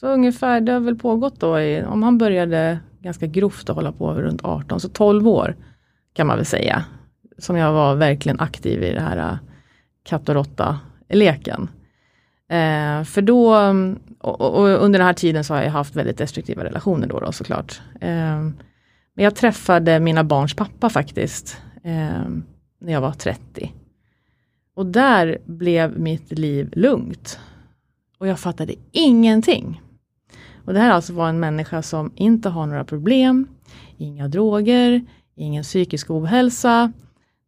Så 0.00 0.06
ungefär, 0.08 0.60
det 0.60 0.72
har 0.72 0.80
väl 0.80 0.98
pågått 0.98 1.40
då 1.40 1.60
i, 1.60 1.84
om 1.84 2.02
han 2.02 2.18
började 2.18 2.78
ganska 3.00 3.26
grovt 3.26 3.70
att 3.70 3.76
hålla 3.76 3.92
på 3.92 4.14
runt 4.14 4.44
18, 4.44 4.80
så 4.80 4.88
12 4.88 5.28
år 5.28 5.56
kan 6.12 6.26
man 6.26 6.36
väl 6.36 6.46
säga. 6.46 6.84
Som 7.38 7.56
jag 7.56 7.72
var 7.72 7.94
verkligen 7.94 8.40
aktiv 8.40 8.82
i 8.82 8.92
det 8.92 9.00
här 9.00 9.16
äh, 9.16 9.38
katt 10.04 10.28
och 10.28 10.34
råtta 10.34 10.78
leken. 11.08 11.68
Eh, 12.48 13.04
för 13.04 13.22
då, 13.22 13.56
och, 14.20 14.40
och, 14.40 14.68
under 14.68 14.98
den 14.98 15.06
här 15.06 15.14
tiden 15.14 15.44
så 15.44 15.54
har 15.54 15.62
jag 15.62 15.70
haft 15.70 15.96
väldigt 15.96 16.18
destruktiva 16.18 16.64
relationer 16.64 17.06
då, 17.06 17.20
då 17.20 17.32
såklart. 17.32 17.80
Eh, 18.00 18.40
men 19.14 19.24
jag 19.24 19.34
träffade 19.36 20.00
mina 20.00 20.24
barns 20.24 20.54
pappa 20.54 20.90
faktiskt, 20.90 21.60
eh, 21.84 22.28
när 22.80 22.92
jag 22.92 23.00
var 23.00 23.12
30. 23.12 23.72
Och 24.74 24.86
där 24.86 25.38
blev 25.44 25.98
mitt 25.98 26.32
liv 26.38 26.72
lugnt. 26.72 27.40
Och 28.18 28.26
jag 28.26 28.40
fattade 28.40 28.74
ingenting. 28.92 29.80
Och 30.66 30.74
det 30.74 30.80
här 30.80 30.90
alltså 30.90 31.12
var 31.12 31.28
en 31.28 31.40
människa 31.40 31.82
som 31.82 32.12
inte 32.14 32.48
har 32.48 32.66
några 32.66 32.84
problem, 32.84 33.48
inga 33.96 34.28
droger, 34.28 35.04
ingen 35.36 35.62
psykisk 35.62 36.10
ohälsa. 36.10 36.92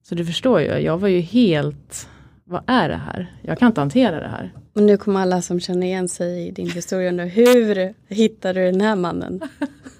Så 0.03 0.15
du 0.15 0.25
förstår 0.25 0.61
ju, 0.61 0.67
jag 0.67 0.99
var 0.99 1.09
ju 1.09 1.21
helt, 1.21 2.09
vad 2.45 2.63
är 2.67 2.89
det 2.89 2.97
här? 2.97 3.33
Jag 3.43 3.59
kan 3.59 3.69
inte 3.69 3.81
hantera 3.81 4.21
det 4.21 4.29
här. 4.29 4.53
Och 4.75 4.83
nu 4.83 4.97
kommer 4.97 5.21
alla 5.21 5.43
som 5.43 5.61
känner 5.61 5.87
igen 5.87 6.09
sig 6.09 6.49
i 6.49 6.51
din 6.51 6.71
historia 6.71 7.11
nu. 7.11 7.25
Hur 7.25 7.95
hittade 8.09 8.61
du 8.61 8.73
den 8.73 8.81
här 8.81 8.97
mannen? 8.97 9.41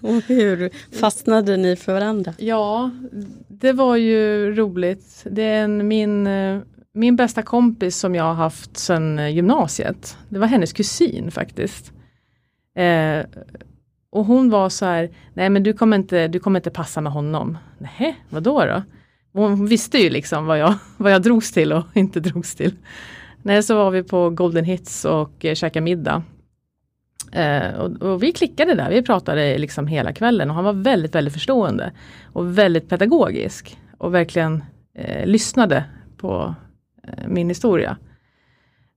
Och 0.01 0.23
hur 0.27 0.71
fastnade 1.01 1.57
ni 1.57 1.77
för 1.77 1.93
varandra? 1.93 2.35
Ja, 2.39 2.91
det 3.49 3.73
var 3.73 3.97
ju 3.97 4.55
roligt. 4.55 5.25
Det 5.31 5.43
är 5.43 5.65
en, 5.65 5.89
min, 5.89 6.29
min 6.93 7.17
bästa 7.17 7.43
kompis 7.43 7.97
som 7.97 8.15
jag 8.15 8.25
har 8.25 8.35
haft 8.35 8.77
sedan 8.77 9.35
gymnasiet. 9.35 10.17
Det 10.29 10.39
var 10.39 10.47
hennes 10.47 10.73
kusin 10.73 11.31
faktiskt. 11.31 11.93
Eh, 12.79 13.25
och 14.11 14.25
hon 14.25 14.51
var 14.51 14.69
så 14.69 14.85
här, 14.85 15.11
nej 15.35 15.51
men 15.51 15.63
du 15.63 15.73
kommer 15.73 15.97
inte, 15.97 16.29
du 16.29 16.39
kommer 16.39 16.61
inte 16.61 16.71
passa 16.71 17.01
med 17.01 17.13
honom. 17.13 17.59
Nej, 17.79 18.25
vadå 18.31 18.65
då? 18.65 18.83
Hon 19.33 19.67
visste 19.67 19.99
ju 19.99 20.11
liksom 20.11 20.47
vad 20.47 20.59
jag, 20.59 20.75
vad 20.97 21.13
jag 21.13 21.23
drogs 21.23 21.53
till 21.53 21.73
och 21.73 21.85
inte 21.95 22.21
drogs 22.21 22.55
till. 22.55 22.75
Nej, 23.43 23.63
så 23.63 23.75
var 23.75 23.91
vi 23.91 24.03
på 24.03 24.31
Golden 24.31 24.65
Hits 24.65 25.05
och 25.05 25.45
eh, 25.45 25.55
käkade 25.55 25.85
middag. 25.85 26.23
Eh, 27.33 27.75
och, 27.75 28.03
och, 28.03 28.23
vi 28.23 28.33
klickade 28.33 28.75
där, 28.75 28.91
vi 28.91 29.03
pratade 29.03 29.59
liksom 29.59 29.87
hela 29.87 30.13
kvällen 30.13 30.51
och 30.51 30.57
han 30.57 30.65
var 30.65 30.73
väldigt, 30.73 31.15
väldigt 31.15 31.35
förstående. 31.35 31.93
Och 32.33 32.59
väldigt 32.59 32.89
pedagogisk. 32.89 33.79
Och 33.99 34.15
verkligen 34.15 34.65
eh, 34.95 35.27
lyssnade 35.27 35.85
på 36.17 36.55
eh, 37.05 37.29
min 37.29 37.49
historia. 37.49 37.97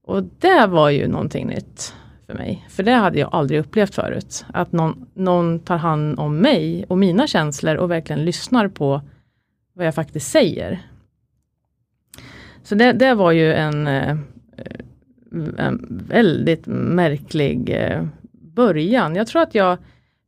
Och 0.03 0.23
det 0.23 0.67
var 0.67 0.89
ju 0.89 1.07
någonting 1.07 1.47
nytt 1.47 1.93
för 2.31 2.37
mig. 2.37 2.65
För 2.69 2.83
det 2.83 2.91
hade 2.91 3.19
jag 3.19 3.29
aldrig 3.31 3.59
upplevt 3.59 3.95
förut. 3.95 4.45
Att 4.53 4.71
någon, 4.71 5.05
någon 5.13 5.59
tar 5.59 5.77
hand 5.77 6.19
om 6.19 6.37
mig 6.37 6.85
och 6.87 6.97
mina 6.97 7.27
känslor 7.27 7.75
och 7.75 7.91
verkligen 7.91 8.25
lyssnar 8.25 8.67
på 8.67 9.01
vad 9.73 9.87
jag 9.87 9.95
faktiskt 9.95 10.31
säger. 10.31 10.79
Så 12.63 12.75
det, 12.75 12.91
det 12.91 13.13
var 13.13 13.31
ju 13.31 13.53
en, 13.53 13.87
eh, 13.87 14.17
en 15.57 15.87
väldigt 16.07 16.67
märklig 16.67 17.69
eh, 17.69 18.05
början. 18.31 19.15
Jag 19.15 19.27
tror 19.27 19.41
att 19.41 19.55
jag 19.55 19.77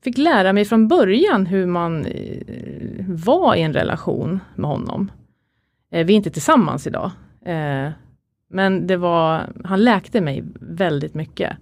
fick 0.03 0.17
lära 0.17 0.53
mig 0.53 0.65
från 0.65 0.87
början 0.87 1.45
hur 1.45 1.65
man 1.65 2.05
eh, 2.05 3.05
var 3.07 3.55
i 3.55 3.61
en 3.61 3.73
relation 3.73 4.39
med 4.55 4.69
honom. 4.69 5.11
Vi 5.89 5.99
är 5.99 6.11
inte 6.11 6.31
tillsammans 6.31 6.87
idag. 6.87 7.11
Men 8.49 8.87
det 8.87 8.97
var, 8.97 9.49
han 9.63 9.83
läkte 9.83 10.21
mig 10.21 10.43
väldigt 10.59 11.13
mycket. 11.13 11.57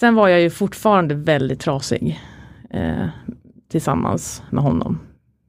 Sen 0.00 0.14
var 0.14 0.28
jag 0.28 0.40
ju 0.40 0.50
fortfarande 0.50 1.14
väldigt 1.14 1.60
trasig 1.60 2.20
eh, 2.70 3.06
tillsammans 3.68 4.42
med 4.50 4.64
honom. 4.64 4.98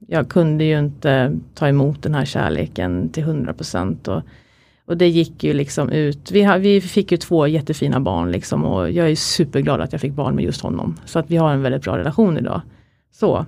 Jag 0.06 0.28
kunde 0.28 0.64
ju 0.64 0.78
inte 0.78 1.38
ta 1.54 1.68
emot 1.68 2.02
den 2.02 2.14
här 2.14 2.24
kärleken 2.24 3.08
till 3.08 3.22
100 3.22 3.54
procent. 3.54 4.08
Och, 4.08 4.22
och 4.86 4.96
det 4.96 5.08
gick 5.08 5.44
ju 5.44 5.52
liksom 5.52 5.90
ut. 5.90 6.30
Vi, 6.30 6.58
vi 6.58 6.80
fick 6.80 7.12
ju 7.12 7.18
två 7.18 7.46
jättefina 7.46 8.00
barn 8.00 8.30
liksom 8.30 8.64
och 8.64 8.90
jag 8.90 9.10
är 9.10 9.16
superglad 9.16 9.80
att 9.80 9.92
jag 9.92 10.00
fick 10.00 10.12
barn 10.12 10.34
med 10.34 10.44
just 10.44 10.60
honom. 10.60 10.96
Så 11.04 11.18
att 11.18 11.30
vi 11.30 11.36
har 11.36 11.52
en 11.52 11.62
väldigt 11.62 11.82
bra 11.82 11.98
relation 11.98 12.38
idag. 12.38 12.60
Så. 13.10 13.46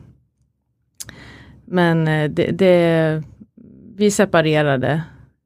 Men 1.65 2.09
eh, 2.09 2.31
det, 2.31 2.51
det, 2.51 3.23
vi 3.97 4.11
separerade 4.11 5.03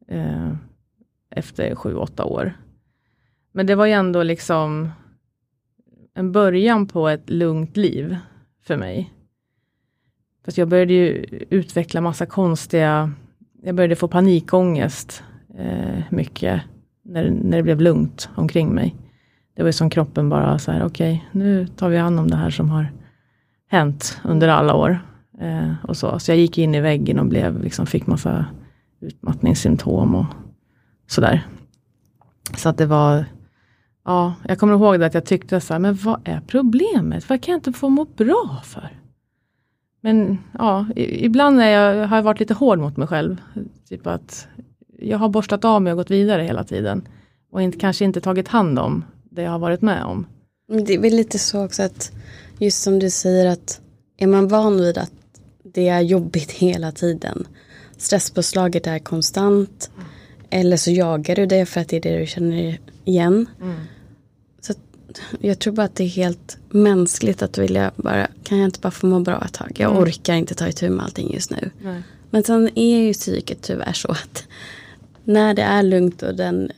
eh, 0.09 0.53
efter 1.31 1.75
sju, 1.75 1.95
åtta 1.95 2.25
år. 2.25 2.53
Men 3.53 3.67
det 3.67 3.75
var 3.75 3.87
ju 3.87 3.93
ändå 3.93 4.23
liksom 4.23 4.91
en 6.19 6.33
början 6.33 6.87
på 6.87 7.09
ett 7.09 7.31
lugnt 7.31 7.77
liv 7.77 8.17
för 8.67 8.77
mig. 8.77 9.13
Fast 10.45 10.59
jag 10.59 10.69
började 10.69 10.93
ju 10.93 11.25
utveckla 11.51 12.01
massa 12.01 12.27
konstiga, 12.27 13.13
jag 13.63 13.75
började 13.75 13.97
få 13.97 14.09
panikångest 14.09 15.23
eh, 15.59 16.03
mycket 16.11 16.63
när, 17.03 17.31
när 17.31 17.57
det 17.57 17.63
blev 17.63 17.81
lugnt 17.81 18.29
omkring 18.35 18.75
mig. 18.75 18.97
Det 19.57 19.63
var 19.63 19.69
ju 19.69 19.73
som 19.73 19.91
kroppen 19.91 20.29
bara 20.29 20.59
så 20.59 20.73
här, 20.73 20.85
okej, 20.85 21.27
okay, 21.29 21.41
nu 21.41 21.67
tar 21.67 21.89
vi 21.89 21.97
hand 21.97 22.21
om 22.21 22.31
det 22.31 22.37
här 22.37 22.51
som 22.51 22.71
har 22.71 22.93
hänt 23.69 24.21
under 24.25 24.49
alla 24.49 24.75
år. 24.75 24.99
Eh, 25.41 25.73
och 25.85 25.97
så. 25.97 26.19
så 26.19 26.31
jag 26.31 26.39
gick 26.39 26.59
in 26.59 26.75
i 26.75 26.81
väggen 26.81 27.19
och 27.19 27.27
blev, 27.27 27.63
liksom, 27.63 27.87
fick 27.87 28.07
massa 28.07 28.47
utmattningssymptom 29.01 30.15
och 30.15 30.27
sådär. 31.07 31.47
Så 32.57 32.69
att 32.69 32.79
det 32.79 32.87
var 32.87 33.25
Ja, 34.09 34.35
jag 34.49 34.59
kommer 34.59 34.75
ihåg 34.75 35.01
det 35.01 35.07
att 35.07 35.15
jag 35.15 35.25
tyckte 35.25 35.61
så 35.61 35.75
här, 35.75 35.79
men 35.79 35.95
vad 35.95 36.21
är 36.25 36.41
problemet? 36.47 37.29
Vad 37.29 37.43
kan 37.43 37.53
jag 37.53 37.59
inte 37.59 37.73
få 37.73 37.89
må 37.89 38.05
bra 38.05 38.63
för? 38.65 38.89
Men 40.01 40.39
ja, 40.59 40.87
ibland 40.97 41.61
är 41.61 41.69
jag, 41.69 42.07
har 42.07 42.17
jag 42.17 42.23
varit 42.23 42.41
lite 42.41 42.55
hård 42.55 42.79
mot 42.79 42.97
mig 42.97 43.09
själv. 43.09 43.37
Typ 43.89 44.07
att 44.07 44.49
jag 44.99 45.19
har 45.19 45.29
borstat 45.29 45.65
av 45.65 45.83
mig 45.83 45.93
och 45.93 45.97
gått 45.97 46.11
vidare 46.11 46.43
hela 46.43 46.65
tiden. 46.65 47.09
Och 47.51 47.63
inte, 47.63 47.79
kanske 47.79 48.05
inte 48.05 48.21
tagit 48.21 48.49
hand 48.49 48.79
om 48.79 49.05
det 49.31 49.43
jag 49.43 49.51
har 49.51 49.59
varit 49.59 49.83
med 49.83 50.05
om. 50.05 50.27
Det 50.87 50.95
är 50.95 50.99
väl 50.99 51.17
lite 51.17 51.39
så 51.39 51.65
också 51.65 51.83
att 51.83 52.13
just 52.59 52.83
som 52.83 52.99
du 52.99 53.11
säger 53.11 53.47
att 53.47 53.81
är 54.17 54.27
man 54.27 54.49
van 54.49 54.77
vid 54.77 54.99
att 54.99 55.13
det 55.63 55.89
är 55.89 56.01
jobbigt 56.01 56.51
hela 56.53 56.93
tiden. 56.93 57.47
Stresspåslaget 57.97 58.87
är 58.87 58.99
konstant. 58.99 59.91
Mm. 59.95 60.09
Eller 60.51 60.77
så 60.77 60.91
jagar 60.91 61.37
du 61.37 61.47
det 61.47 61.67
för 61.67 61.81
att 61.81 61.89
det 61.89 61.97
är 61.97 62.01
det 62.01 62.19
du 62.19 62.27
känner 62.27 62.79
igen. 63.05 63.47
Mm. 63.61 63.77
Jag 65.41 65.59
tror 65.59 65.73
bara 65.73 65.87
att 65.87 65.95
det 65.95 66.05
är 66.05 66.09
helt 66.09 66.59
mänskligt 66.71 67.43
att 67.43 67.59
vilja 67.59 67.91
bara, 67.97 68.27
kan 68.45 68.59
jag 68.59 68.65
inte 68.65 68.81
bara 68.81 68.91
få 68.91 69.07
må 69.07 69.21
bra 69.21 69.43
ett 69.45 69.53
tag? 69.53 69.73
Jag 69.77 69.91
mm. 69.91 70.03
orkar 70.03 70.35
inte 70.35 70.55
ta 70.55 70.69
itu 70.69 70.91
med 70.91 71.05
allting 71.05 71.35
just 71.35 71.51
nu. 71.51 71.71
Nej. 71.83 72.03
Men 72.31 72.43
sen 72.45 72.71
är 72.75 72.99
ju 72.99 73.13
psyket 73.13 73.63
tyvärr 73.63 73.93
så 73.93 74.09
att 74.09 74.45
när 75.25 75.55
det 75.55 75.63
är 75.63 75.83
lugnt 75.83 76.23
och 76.23 76.35
den 76.35 76.71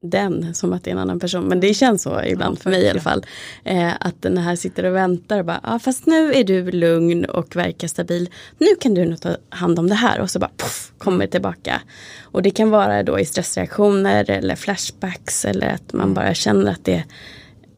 den 0.00 0.54
som 0.54 0.72
att 0.72 0.84
det 0.84 0.90
är 0.90 0.92
en 0.92 0.98
annan 0.98 1.20
person. 1.20 1.44
Men 1.44 1.60
det 1.60 1.74
känns 1.74 2.02
så 2.02 2.22
ibland 2.22 2.58
ja, 2.58 2.62
för 2.62 2.70
mig 2.70 2.82
i 2.82 2.88
alla 2.88 3.00
fall. 3.00 3.26
Eh, 3.64 3.92
att 4.00 4.22
den 4.22 4.38
här 4.38 4.56
sitter 4.56 4.84
och 4.84 4.94
väntar 4.94 5.38
och 5.38 5.44
bara, 5.44 5.60
ah, 5.62 5.78
fast 5.78 6.06
nu 6.06 6.34
är 6.34 6.44
du 6.44 6.70
lugn 6.70 7.24
och 7.24 7.56
verkar 7.56 7.88
stabil. 7.88 8.30
Nu 8.58 8.66
kan 8.80 8.94
du 8.94 9.04
nog 9.04 9.20
ta 9.20 9.36
hand 9.48 9.78
om 9.78 9.88
det 9.88 9.94
här 9.94 10.20
och 10.20 10.30
så 10.30 10.38
bara 10.38 10.50
puff, 10.56 10.92
kommer 10.98 11.26
tillbaka. 11.26 11.80
Och 12.22 12.42
det 12.42 12.50
kan 12.50 12.70
vara 12.70 13.02
då 13.02 13.18
i 13.18 13.24
stressreaktioner 13.24 14.30
eller 14.30 14.56
flashbacks 14.56 15.44
eller 15.44 15.68
att 15.68 15.92
man 15.92 16.02
mm. 16.02 16.14
bara 16.14 16.34
känner 16.34 16.72
att 16.72 16.84
det, 16.84 17.04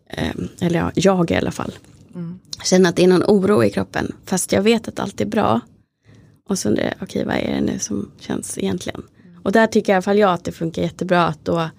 eh, 0.09 0.35
eller 0.61 0.79
ja, 0.79 0.91
jag 0.95 1.31
i 1.31 1.35
alla 1.35 1.51
fall. 1.51 1.73
Mm. 2.15 2.39
Känner 2.65 2.91
att 2.91 2.97
det 2.97 3.05
är 3.05 3.09
någon 3.09 3.25
oro 3.25 3.65
i 3.65 3.71
kroppen. 3.71 4.13
Fast 4.25 4.53
jag 4.53 4.63
vet 4.63 4.89
att 4.89 5.01
allt 5.01 5.21
är 5.21 5.27
bra. 5.27 5.61
Och 6.49 6.59
så 6.59 6.69
undrar 6.69 6.85
jag, 6.85 6.95
okej 7.01 7.07
okay, 7.07 7.25
vad 7.25 7.37
är 7.37 7.55
det 7.55 7.73
nu 7.73 7.79
som 7.79 8.11
känns 8.19 8.59
egentligen? 8.59 9.03
Mm. 9.25 9.41
Och 9.43 9.53
där 9.53 9.67
tycker 9.67 9.93
i 9.93 9.95
alla 9.95 10.03
fall 10.03 10.19
jag 10.19 10.31
att 10.31 10.45
det 10.45 10.53
funkar 10.53 10.83
jättebra 10.83 11.27
att 11.27 11.45
då 11.45 11.71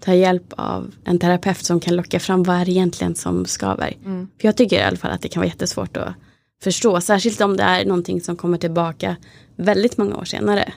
ta 0.00 0.14
hjälp 0.14 0.52
av 0.56 0.94
en 1.04 1.18
terapeut 1.18 1.64
som 1.64 1.80
kan 1.80 1.96
locka 1.96 2.20
fram 2.20 2.42
vad 2.42 2.56
är 2.56 2.64
det 2.64 2.70
egentligen 2.70 3.14
som 3.14 3.46
skaver. 3.46 3.96
Mm. 4.04 4.28
För 4.40 4.48
jag 4.48 4.56
tycker 4.56 4.78
i 4.78 4.82
alla 4.82 4.96
fall 4.96 5.10
att 5.10 5.22
det 5.22 5.28
kan 5.28 5.40
vara 5.40 5.48
jättesvårt 5.48 5.96
att 5.96 6.14
förstå, 6.62 7.00
särskilt 7.00 7.40
om 7.40 7.56
det 7.56 7.62
är 7.62 7.84
någonting 7.84 8.20
som 8.20 8.36
kommer 8.36 8.58
tillbaka 8.58 9.16
väldigt 9.56 9.96
många 9.96 10.16
år 10.16 10.24
senare. 10.24 10.72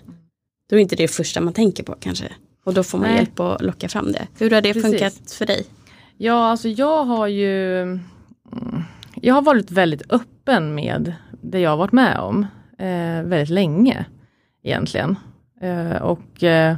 Då 0.69 0.75
är 0.75 0.79
inte 0.79 0.95
det 0.95 1.07
första 1.07 1.41
man 1.41 1.53
tänker 1.53 1.83
på 1.83 1.95
kanske. 1.99 2.25
Och 2.65 2.73
då 2.73 2.83
får 2.83 2.97
man 2.97 3.07
Nej. 3.07 3.17
hjälp 3.17 3.39
att 3.39 3.61
locka 3.61 3.89
fram 3.89 4.11
det. 4.11 4.27
Hur 4.39 4.51
har 4.51 4.61
det 4.61 4.73
Precis. 4.73 4.91
funkat 4.91 5.31
för 5.31 5.45
dig? 5.45 5.65
Ja, 6.17 6.49
alltså 6.49 6.69
jag 6.69 7.03
har 7.03 7.27
ju 7.27 7.81
mm, 7.81 7.99
Jag 9.15 9.33
har 9.33 9.41
varit 9.41 9.71
väldigt 9.71 10.11
öppen 10.11 10.75
med 10.75 11.13
det 11.41 11.59
jag 11.59 11.69
har 11.69 11.77
varit 11.77 11.91
med 11.91 12.19
om 12.19 12.45
eh, 12.77 13.23
väldigt 13.23 13.49
länge 13.49 14.05
egentligen. 14.63 15.15
Eh, 15.61 16.01
och 16.01 16.43
eh, 16.43 16.75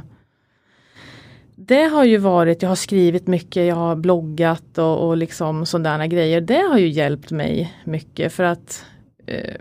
det 1.66 1.82
har 1.82 2.04
ju 2.04 2.18
varit, 2.18 2.62
jag 2.62 2.68
har 2.68 2.76
skrivit 2.76 3.26
mycket, 3.26 3.66
jag 3.66 3.76
har 3.76 3.96
bloggat 3.96 4.78
och, 4.78 5.08
och 5.08 5.16
liksom 5.16 5.66
sådana 5.66 6.06
grejer. 6.06 6.40
Det 6.40 6.62
har 6.70 6.78
ju 6.78 6.88
hjälpt 6.88 7.30
mig 7.30 7.74
mycket 7.84 8.32
för 8.32 8.44
att 8.44 8.84
eh, 9.26 9.60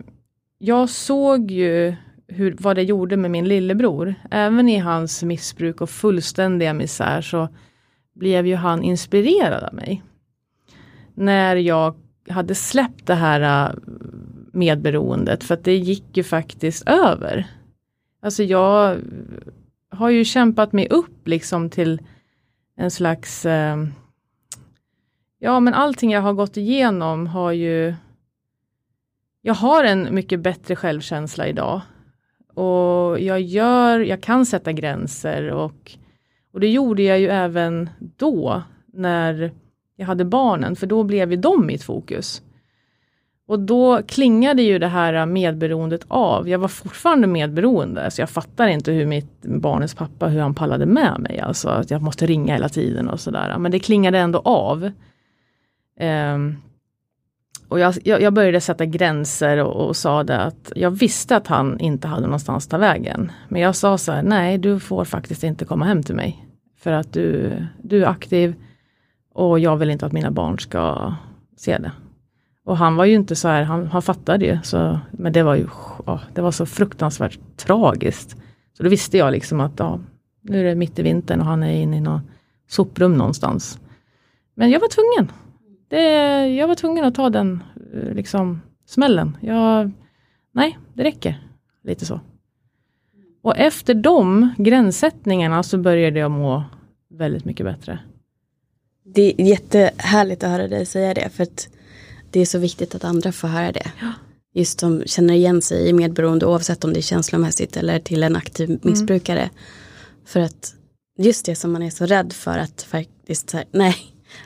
jag 0.58 0.89
såg 0.89 1.52
ju 1.52 1.95
hur, 2.28 2.56
vad 2.60 2.76
det 2.76 2.84
gjorde 2.84 3.18
med 3.18 3.32
min 3.32 3.47
lillebror. 3.47 4.16
Även 4.32 4.70
i 4.70 4.78
hans 4.78 5.24
missbruk 5.24 5.82
och 5.82 5.89
fullständiga 5.89 6.74
misär 6.74 7.22
så 7.22 7.49
blev 8.16 8.47
ju 8.47 8.56
han 8.56 8.84
inspirerad 8.84 9.64
av 9.64 9.74
mig. 9.74 10.04
När 11.14 11.56
jag 11.56 11.95
hade 12.30 12.56
släppt 12.56 13.08
det 13.08 13.16
här 13.16 13.70
eh, 13.70 13.76
medberoendet 14.54 15.43
för 15.43 15.54
att 15.54 15.64
det 15.64 15.78
gick 15.78 16.18
ju 16.18 16.24
faktiskt 16.24 16.89
över. 16.89 17.47
Alltså 18.22 18.43
jag 18.43 18.97
har 19.92 20.10
ju 20.10 20.26
kämpat 20.26 20.74
mig 20.74 20.88
upp 20.89 21.28
liksom 21.28 21.70
till 21.70 22.02
en 22.76 22.92
slags 22.92 23.46
eh, 23.46 23.78
Ja 25.44 25.60
men 25.60 25.74
allting 25.74 26.12
jag 26.12 26.22
har 26.22 26.34
gått 26.34 26.58
igenom 26.58 27.28
har 27.28 27.52
ju 27.52 27.96
Jag 29.42 29.54
har 29.54 29.84
en 29.84 30.16
mycket 30.16 30.39
bättre 30.39 30.76
självkänsla 30.76 31.48
idag. 31.48 31.82
Och 32.54 33.20
jag 33.20 33.42
gör, 33.42 34.00
jag 34.00 34.22
kan 34.22 34.46
sätta 34.46 34.72
gränser 34.72 35.52
och, 35.52 35.92
och 36.52 36.60
det 36.60 36.68
gjorde 36.68 37.04
jag 37.04 37.20
ju 37.20 37.28
även 37.28 37.89
då 38.00 38.64
när 38.94 39.52
jag 39.96 40.06
hade 40.06 40.26
barnen, 40.26 40.76
för 40.76 40.88
då 40.88 41.04
blev 41.04 41.32
ju 41.32 41.38
de 41.38 41.66
mitt 41.66 41.84
fokus. 41.84 42.42
Och 43.52 43.60
då 43.60 44.02
klingade 44.08 44.62
ju 44.62 44.80
det 44.80 44.88
här 44.88 45.26
medberoendet 45.26 46.06
av. 46.08 46.49
Jag 46.49 46.60
var 46.60 46.68
fortfarande 46.68 47.28
medberoende, 47.28 48.12
så 48.12 48.22
jag 48.22 48.30
fattar 48.30 48.68
inte 48.68 48.91
hur 48.91 49.06
mitt 49.06 49.41
barnets 49.41 49.95
pappa, 49.95 50.28
hur 50.28 50.39
han 50.39 50.56
pallade 50.56 50.86
med 50.86 51.20
mig. 51.20 51.39
Alltså 51.39 51.70
att 51.70 51.91
jag 51.91 52.02
måste 52.02 52.26
ringa 52.26 52.54
hela 52.54 52.70
tiden 52.70 53.10
och 53.10 53.20
sådär. 53.20 53.58
Men 53.58 53.72
det 53.72 53.80
klingade 53.80 54.20
ändå 54.20 54.39
av. 54.39 54.91
Um, 55.99 56.58
och 57.68 57.80
jag, 57.80 57.93
jag, 58.04 58.22
jag, 58.22 58.34
började 58.34 58.62
sätta 58.62 58.86
gränser 58.86 59.58
och, 59.58 59.88
och, 59.88 59.95
sa 59.95 60.24
det 60.24 60.39
att 60.39 60.72
jag 60.76 60.91
visste 60.91 61.36
att 61.36 61.47
han 61.47 61.80
inte 61.80 62.08
hade 62.08 62.26
någonstans 62.26 62.66
att 62.66 62.72
ta 62.72 62.78
vägen. 62.78 63.32
Men 63.49 63.62
jag 63.62 63.76
sa 63.76 63.97
så 63.97 64.12
här, 64.12 64.24
nej 64.24 64.58
du 64.58 64.80
får 64.80 65.06
faktiskt 65.06 65.43
inte 65.43 65.66
komma 65.66 65.86
hem 65.86 66.04
till 66.04 66.16
mig. 66.16 66.45
För 66.80 66.91
att 66.91 67.14
du, 67.14 67.54
du 67.84 68.04
är 68.04 68.08
aktiv 68.08 68.56
och 69.34 69.60
jag 69.60 69.78
vill 69.78 69.89
inte 69.89 70.06
att 70.06 70.14
mina 70.14 70.32
barn 70.32 70.60
ska 70.60 71.14
se 71.58 71.78
det. 71.78 71.91
Och 72.64 72.78
han 72.78 72.95
var 72.95 73.05
ju 73.05 73.14
inte 73.14 73.36
så 73.36 73.47
här, 73.47 73.64
han, 73.64 73.88
han 73.88 74.01
fattade 74.01 74.45
ju. 74.45 74.59
Så, 74.64 74.99
men 75.12 75.34
det 75.34 75.43
var 75.43 75.55
ju 75.55 75.68
ja, 76.05 76.22
det 76.34 76.41
var 76.41 76.51
så 76.51 76.66
fruktansvärt 76.66 77.39
tragiskt. 77.57 78.38
Så 78.74 78.84
då 78.84 78.89
visste 78.89 79.18
jag 79.18 79.32
liksom 79.32 79.59
att 79.59 79.80
ja, 79.80 79.99
nu 80.41 80.59
är 80.59 80.64
det 80.64 80.76
mitt 80.76 80.99
i 80.99 81.01
vintern 81.01 81.39
och 81.39 81.45
han 81.45 81.64
är 81.64 81.82
inne 81.82 81.97
i 81.97 82.01
något 82.01 82.22
soprum 82.68 83.18
någonstans. 83.18 83.80
Men 84.55 84.70
jag 84.70 84.80
var 84.80 84.88
tvungen. 84.88 85.32
Det, 85.88 86.47
jag 86.47 86.68
var 86.68 86.76
tvungen 86.76 87.05
att 87.05 87.16
ta 87.16 87.30
den 87.30 87.64
eh, 87.93 88.14
liksom, 88.14 88.62
smällen. 88.86 89.38
Jag, 89.41 89.91
nej, 90.51 90.78
det 90.93 91.03
räcker. 91.03 91.47
Lite 91.84 92.05
så. 92.05 92.20
Och 93.41 93.57
efter 93.57 93.93
de 93.93 94.49
gränssättningarna 94.57 95.64
så 95.64 95.78
började 95.78 96.20
jag 96.20 96.32
må 96.32 96.64
väldigt 97.09 97.45
mycket 97.45 97.66
bättre. 97.66 97.99
Det 99.03 99.41
är 99.41 99.45
jättehärligt 99.45 100.43
att 100.43 100.49
höra 100.49 100.68
dig 100.68 100.86
säga 100.86 101.14
det. 101.14 101.30
För 101.30 101.43
att 101.43 101.70
det 102.32 102.39
är 102.39 102.45
så 102.45 102.59
viktigt 102.59 102.95
att 102.95 103.03
andra 103.03 103.32
får 103.32 103.47
höra 103.47 103.71
det. 103.71 103.91
Ja. 104.01 104.13
Just 104.53 104.79
som 104.79 105.03
känner 105.05 105.34
igen 105.34 105.61
sig 105.61 105.89
i 105.89 105.93
medberoende 105.93 106.45
oavsett 106.45 106.84
om 106.84 106.93
det 106.93 106.99
är 106.99 107.01
känslomässigt 107.01 107.77
eller 107.77 107.99
till 107.99 108.23
en 108.23 108.36
aktiv 108.36 108.69
mm. 108.69 108.79
missbrukare. 108.84 109.41
Mm. 109.41 109.53
För 110.25 110.39
att 110.39 110.75
just 111.17 111.45
det 111.45 111.55
som 111.55 111.71
man 111.71 111.84
är 111.84 111.89
så 111.89 112.05
rädd 112.05 112.34
för 112.34 112.57
att 112.57 112.82
faktiskt 112.82 113.49
säga 113.49 113.65
nej, 113.71 113.95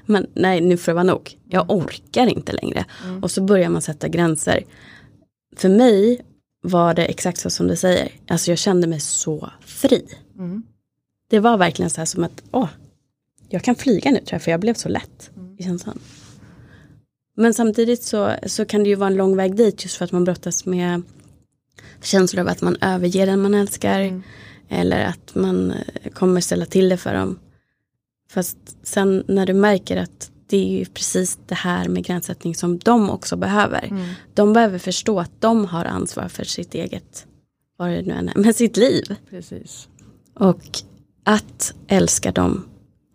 men 0.05 0.27
nej 0.33 0.61
nu 0.61 0.77
får 0.77 0.91
det 0.91 0.93
vara 0.93 1.03
nog. 1.03 1.38
Jag 1.49 1.71
orkar 1.71 2.27
inte 2.27 2.53
längre. 2.53 2.86
Mm. 3.03 3.23
Och 3.23 3.31
så 3.31 3.41
börjar 3.41 3.69
man 3.69 3.81
sätta 3.81 4.07
gränser. 4.07 4.63
För 5.55 5.69
mig 5.69 6.21
var 6.61 6.93
det 6.93 7.05
exakt 7.05 7.39
så 7.39 7.49
som 7.49 7.67
du 7.67 7.75
säger. 7.75 8.11
Alltså 8.27 8.51
jag 8.51 8.57
kände 8.57 8.88
mig 8.88 8.99
så 8.99 9.49
fri. 9.65 10.05
Mm. 10.38 10.63
Det 11.29 11.39
var 11.39 11.57
verkligen 11.57 11.89
så 11.89 12.01
här 12.01 12.05
som 12.05 12.23
att, 12.23 12.43
åh, 12.51 12.69
jag 13.49 13.63
kan 13.63 13.75
flyga 13.75 14.11
nu 14.11 14.17
tror 14.17 14.33
jag, 14.33 14.41
för 14.41 14.51
jag 14.51 14.59
blev 14.59 14.73
så 14.73 14.89
lätt 14.89 15.31
mm. 15.36 15.55
i 15.59 15.63
känslan. 15.63 15.99
Men 17.36 17.53
samtidigt 17.53 18.03
så, 18.03 18.36
så 18.45 18.65
kan 18.65 18.83
det 18.83 18.89
ju 18.89 18.95
vara 18.95 19.09
en 19.09 19.15
lång 19.15 19.36
väg 19.36 19.55
dit 19.55 19.83
just 19.83 19.95
för 19.95 20.05
att 20.05 20.11
man 20.11 20.23
brottas 20.23 20.65
med 20.65 21.01
känslor 22.01 22.41
av 22.41 22.47
att 22.47 22.61
man 22.61 22.77
överger 22.81 23.25
den 23.25 23.41
man 23.41 23.53
älskar. 23.53 23.99
Mm. 23.99 24.23
Eller 24.69 25.05
att 25.05 25.36
man 25.36 25.71
eh, 25.71 26.11
kommer 26.13 26.41
ställa 26.41 26.65
till 26.65 26.89
det 26.89 26.97
för 26.97 27.13
dem. 27.13 27.39
Fast 28.31 28.57
sen 28.83 29.23
när 29.27 29.45
du 29.45 29.53
märker 29.53 29.97
att 29.97 30.31
det 30.47 30.57
är 30.57 30.79
ju 30.79 30.86
precis 30.86 31.39
det 31.47 31.55
här 31.55 31.88
med 31.88 32.05
gränssättning 32.05 32.55
som 32.55 32.77
de 32.77 33.09
också 33.09 33.36
behöver. 33.36 33.83
Mm. 33.83 34.09
De 34.33 34.53
behöver 34.53 34.79
förstå 34.79 35.19
att 35.19 35.41
de 35.41 35.65
har 35.65 35.86
ansvar 35.86 36.27
för 36.27 36.43
sitt 36.43 36.75
eget, 36.75 37.27
vad 37.77 37.89
det 37.89 38.01
nu 38.01 38.13
än 38.13 38.29
är, 38.29 38.36
med 38.39 38.55
sitt 38.55 38.77
liv. 38.77 39.15
Precis. 39.29 39.88
Och 40.33 40.79
att 41.23 41.73
älska 41.88 42.31
dem 42.31 42.65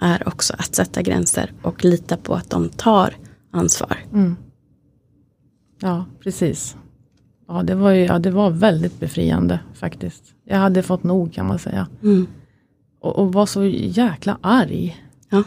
är 0.01 0.29
också 0.29 0.55
att 0.59 0.75
sätta 0.75 1.03
gränser 1.03 1.53
och 1.63 1.85
lita 1.85 2.17
på 2.17 2.35
att 2.35 2.51
de 2.51 2.69
tar 2.69 3.17
ansvar. 3.51 3.97
Mm. 4.13 4.37
Ja, 5.81 6.05
precis. 6.21 6.77
Ja 7.49 7.63
det, 7.63 7.75
var 7.75 7.91
ju, 7.91 8.05
ja, 8.05 8.19
det 8.19 8.31
var 8.31 8.51
väldigt 8.51 9.01
befriande 9.01 9.61
faktiskt. 9.75 10.35
Jag 10.45 10.59
hade 10.59 10.83
fått 10.83 11.03
nog 11.03 11.33
kan 11.33 11.47
man 11.47 11.59
säga. 11.59 11.89
Mm. 12.03 12.27
Och, 13.01 13.19
och 13.19 13.33
var 13.33 13.47
så 13.47 13.65
jäkla 13.65 14.39
arg. 14.41 15.05
Ja. 15.31 15.43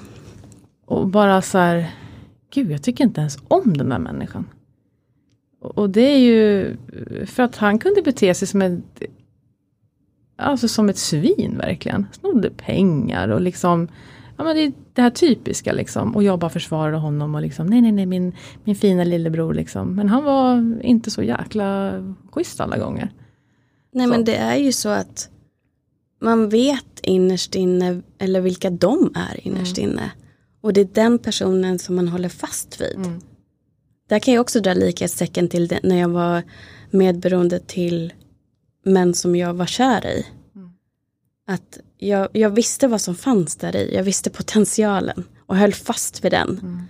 Och 0.86 1.08
bara 1.08 1.42
så 1.42 1.58
här, 1.58 1.92
gud 2.54 2.72
jag 2.72 2.84
tycker 2.84 3.04
inte 3.04 3.22
ens 3.22 3.38
om 3.48 3.78
den 3.78 3.90
där 3.90 4.00
människan. 4.00 4.46
Och, 5.62 5.78
och 5.78 5.90
det 5.90 6.02
är 6.02 6.20
ju 6.20 6.78
för 7.26 7.44
att 7.44 7.58
han 7.58 7.80
kunde 7.80 8.02
bete 8.02 8.34
sig 8.34 8.48
som 8.48 8.62
ett 8.62 9.04
Alltså 10.36 10.68
som 10.68 10.90
ett 10.90 10.98
svin 10.98 11.58
verkligen. 11.58 12.06
Snodde 12.12 12.50
pengar 12.50 13.28
och 13.28 13.42
liksom 13.42 13.88
Ja 14.38 14.44
men 14.44 14.56
det 14.56 14.72
det 14.94 15.02
här 15.02 15.10
typiska 15.10 15.74
liksom. 15.74 16.16
Och 16.16 16.24
jag 16.24 16.40
bara 16.40 16.50
försvarade 16.50 16.98
honom 16.98 17.36
och 17.36 17.42
liksom, 17.42 17.68
nej 17.68 17.82
nej 17.82 17.92
nej 17.92 18.06
min, 18.06 18.36
min 18.64 18.76
fina 18.76 19.04
lillebror 19.04 19.54
liksom. 19.54 19.96
Men 19.96 20.10
han 20.10 20.24
var 20.24 20.82
inte 20.82 21.12
så 21.12 21.24
jäkla 21.24 21.94
schysst 22.32 22.60
alla 22.60 22.78
gånger. 22.78 23.12
Nej 23.94 24.08
Så. 24.08 24.10
men 24.10 24.26
det 24.26 24.36
är 24.36 24.56
ju 24.56 24.72
så 24.72 24.90
att 24.90 25.30
man 26.22 26.50
vet 26.50 27.00
innerst 27.04 27.56
inne, 27.56 28.02
eller 28.18 28.42
vilka 28.42 28.70
de 28.70 29.12
är 29.16 29.48
innerst 29.48 29.78
inne. 29.78 30.12
Och 30.62 30.74
det 30.74 30.82
är 30.82 30.90
den 30.94 31.20
personen 31.20 31.80
som 31.80 31.96
man 31.96 32.08
håller 32.08 32.30
fast 32.30 32.82
vid. 32.82 32.96
Mm. 32.96 33.22
Där 34.10 34.20
kan 34.20 34.34
jag 34.34 34.42
också 34.42 34.60
dra 34.60 34.74
likhetstecken 34.74 35.50
till 35.50 35.68
det, 35.68 35.80
när 35.84 35.96
jag 36.00 36.10
var 36.10 36.44
medberoende 36.92 37.60
till 37.60 38.14
män 38.86 39.14
som 39.14 39.36
jag 39.36 39.54
var 39.54 39.66
kär 39.66 40.06
i. 40.08 40.26
Att 41.48 41.80
jag, 42.08 42.28
jag 42.32 42.50
visste 42.50 42.88
vad 42.88 43.02
som 43.02 43.16
fanns 43.16 43.56
där 43.56 43.76
i, 43.76 43.96
jag 43.96 44.04
visste 44.04 44.30
potentialen 44.30 45.24
och 45.46 45.58
höll 45.58 45.74
fast 45.74 46.26
vid 46.26 46.32
den. 46.32 46.88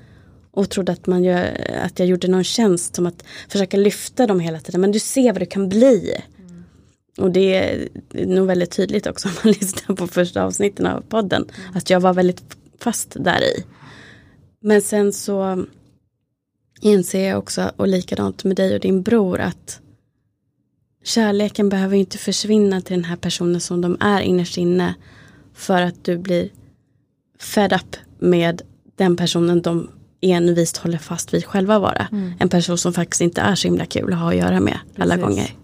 Och 0.52 0.70
trodde 0.70 0.92
att, 0.92 1.08
man 1.08 1.24
gör, 1.24 1.68
att 1.86 2.00
jag 2.00 2.08
gjorde 2.08 2.28
någon 2.28 2.44
tjänst 2.44 2.96
som 2.96 3.06
att 3.06 3.24
försöka 3.50 3.78
lyfta 3.78 4.28
dem 4.28 4.40
hela 4.40 4.60
tiden. 4.60 4.82
Men 4.82 4.92
du 4.92 5.00
ser 5.00 5.34
vad 5.34 5.42
det 5.42 5.46
kan 5.46 5.70
bli. 5.70 6.22
Och 7.18 7.32
det 7.32 7.56
är 7.56 7.90
nog 8.26 8.48
väldigt 8.48 8.72
tydligt 8.72 9.08
också 9.08 9.28
om 9.28 9.34
man 9.44 9.54
lyssnar 9.62 9.96
på 9.96 10.08
första 10.08 10.44
avsnitten 10.44 10.88
av 10.88 11.02
podden. 11.02 11.46
Att 11.74 11.90
jag 11.90 12.00
var 12.00 12.14
väldigt 12.14 12.44
fast 12.80 13.16
där 13.20 13.42
i. 13.44 13.64
Men 14.62 14.82
sen 14.82 15.14
så 15.14 15.66
inser 16.82 17.30
jag 17.30 17.40
också, 17.40 17.72
och 17.76 17.88
likadant 17.88 18.44
med 18.44 18.56
dig 18.56 18.74
och 18.74 18.80
din 18.80 19.02
bror, 19.02 19.40
att 19.40 19.80
kärleken 21.04 21.70
behöver 21.70 21.98
inte 21.98 22.18
försvinna 22.18 22.82
till 22.82 22.96
den 22.96 23.06
här 23.06 23.16
personen 23.16 23.62
som 23.62 23.82
de 23.82 23.98
är 24.00 24.22
innerst 24.22 24.58
inne. 24.58 24.96
För 25.54 25.82
att 25.82 26.04
du 26.04 26.18
blir 26.18 26.50
fed 27.40 27.74
up 27.74 27.96
med 28.20 28.62
den 28.96 29.16
personen 29.16 29.62
de 29.62 29.90
envist 30.22 30.78
håller 30.78 30.98
fast 30.98 31.34
vid 31.34 31.46
själva 31.46 31.80
vara. 31.80 32.08
En 32.40 32.50
person 32.50 32.78
som 32.78 32.94
faktiskt 32.94 33.22
inte 33.22 33.42
är 33.42 33.56
så 33.56 33.68
himla 33.68 33.86
kul 33.86 34.14
att 34.14 34.20
ha 34.20 34.30
att 34.30 34.36
göra 34.36 34.60
med 34.60 34.78
alla 34.98 35.16
Precis. 35.16 35.30
gånger. 35.30 35.56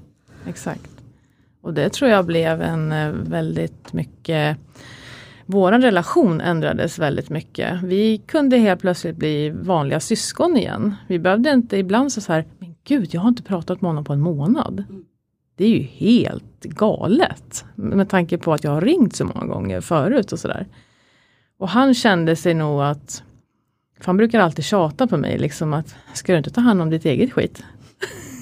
Exakt. 0.48 0.90
Och 1.62 1.74
det 1.74 1.90
tror 1.90 2.12
jag 2.12 2.26
blev 2.26 2.62
en 2.62 2.92
eh, 2.92 3.10
väldigt 3.12 3.94
mycket 3.94 4.58
Våran 5.52 5.82
relation 5.82 6.42
ändrades 6.42 7.00
väldigt 7.00 7.30
mycket. 7.30 7.84
Vi 7.84 8.18
kunde 8.18 8.58
helt 8.58 8.82
plötsligt 8.82 9.16
bli 9.16 9.50
vanliga 9.50 10.00
syskon 10.00 10.58
igen. 10.58 10.96
Vi 11.08 11.20
behövde 11.20 11.52
inte 11.52 11.78
ibland 11.78 12.12
så 12.12 12.34
här, 12.34 12.46
men 12.60 12.76
gud 12.84 13.10
jag 13.12 13.22
har 13.22 13.30
inte 13.30 13.44
pratat 13.44 13.82
med 13.82 13.90
honom 13.90 14.04
på 14.04 14.14
en 14.14 14.22
månad. 14.22 14.84
Det 15.60 15.66
är 15.66 15.70
ju 15.70 15.82
helt 15.82 16.64
galet. 16.64 17.66
Med 17.76 18.10
tanke 18.10 18.38
på 18.38 18.54
att 18.54 18.64
jag 18.64 18.72
har 18.72 18.82
ringt 18.82 19.16
så 19.16 19.26
många 19.26 19.46
gånger 19.46 19.82
förut 19.82 20.32
och 20.32 20.40
sådär. 20.40 20.68
Och 21.58 21.70
han 21.70 21.94
kände 21.94 22.36
sig 22.36 22.54
nog 22.54 22.82
att, 22.82 23.24
för 23.98 24.06
han 24.06 24.18
brukar 24.18 24.40
alltid 24.40 24.66
tjata 24.66 25.08
på 25.08 25.18
mig 25.18 25.38
liksom 25.38 25.74
att, 25.74 25.96
ska 26.14 26.32
du 26.32 26.38
inte 26.38 26.50
ta 26.50 26.62
hand 26.62 26.82
om 26.82 26.90
ditt 26.90 27.06
eget 27.06 27.34
skit? 27.34 27.64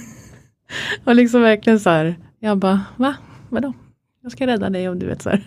och 1.03 1.15
liksom 1.15 1.41
verkligen 1.41 1.79
så 1.79 1.89
här, 1.89 2.15
jag 2.39 2.57
bara, 2.57 2.81
va? 2.95 3.15
Vadå? 3.49 3.73
Jag 4.23 4.31
ska 4.31 4.47
rädda 4.47 4.69
dig 4.69 4.89
om 4.89 4.99
du 4.99 5.05
vet 5.05 5.21
så 5.21 5.29
här. 5.29 5.43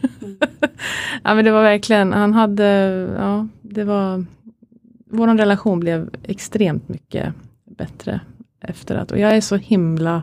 ja 1.22 1.34
men 1.34 1.44
det 1.44 1.50
var 1.50 1.62
verkligen, 1.62 2.12
han 2.12 2.32
hade, 2.32 2.64
ja 3.18 3.48
det 3.62 3.84
var, 3.84 4.24
vår 5.10 5.26
relation 5.26 5.80
blev 5.80 6.10
extremt 6.22 6.88
mycket 6.88 7.34
bättre 7.64 8.20
efter 8.60 8.96
att, 8.96 9.10
och 9.10 9.18
jag 9.18 9.36
är 9.36 9.40
så 9.40 9.56
himla, 9.56 10.22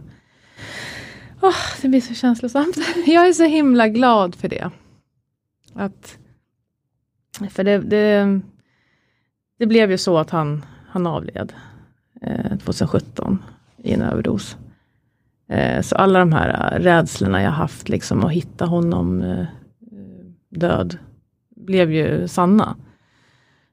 Oh, 1.41 1.81
det 1.81 1.87
blir 1.87 2.01
så 2.01 2.13
känslosamt. 2.13 2.77
jag 3.07 3.27
är 3.27 3.33
så 3.33 3.43
himla 3.43 3.87
glad 3.87 4.35
för 4.35 4.47
det. 4.47 4.71
Att, 5.73 6.17
för 7.49 7.63
det, 7.63 7.77
det, 7.77 8.39
det 9.59 9.65
blev 9.65 9.91
ju 9.91 9.97
så 9.97 10.17
att 10.17 10.29
han, 10.29 10.65
han 10.87 11.07
avled 11.07 11.53
eh, 12.21 12.57
2017 12.57 13.43
i 13.77 13.93
en 13.93 14.01
överdos. 14.01 14.57
Eh, 15.49 15.81
Så 15.81 15.95
alla 15.95 16.19
de 16.19 16.33
här 16.33 16.49
eh, 16.49 16.79
rädslorna 16.79 17.41
jag 17.41 17.51
haft 17.51 17.89
liksom 17.89 18.25
att 18.25 18.31
hitta 18.31 18.65
honom 18.65 19.21
eh, 19.21 19.39
eh, 19.39 19.45
död 20.49 20.97
blev 21.55 21.91
ju 21.91 22.27
sanna. 22.27 22.75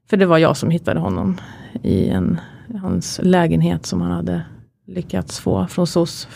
För 0.09 0.17
det 0.17 0.25
var 0.25 0.37
jag 0.37 0.57
som 0.57 0.69
hittade 0.69 0.99
honom 0.99 1.37
i 1.83 2.09
en, 2.09 2.39
hans 2.81 3.19
lägenhet 3.23 3.85
som 3.85 4.01
han 4.01 4.11
hade 4.11 4.45
lyckats 4.85 5.39
få 5.39 5.67
från 5.67 5.87
SOS. 5.87 6.27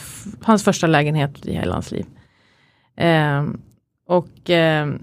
Hans 0.41 0.63
första 0.63 0.87
lägenhet 0.87 1.45
i 1.45 1.53
hela 1.53 1.73
hans 1.73 1.91
liv. 1.91 2.05
Eh, 2.95 3.45
och, 4.07 4.49
eh, 4.49 4.93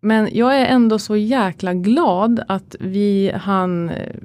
men 0.00 0.28
jag 0.32 0.60
är 0.60 0.66
ändå 0.66 0.98
så 0.98 1.16
jäkla 1.16 1.74
glad 1.74 2.44
att 2.48 2.76
vi 2.80 3.32
han 3.34 3.88
eh, 3.88 4.16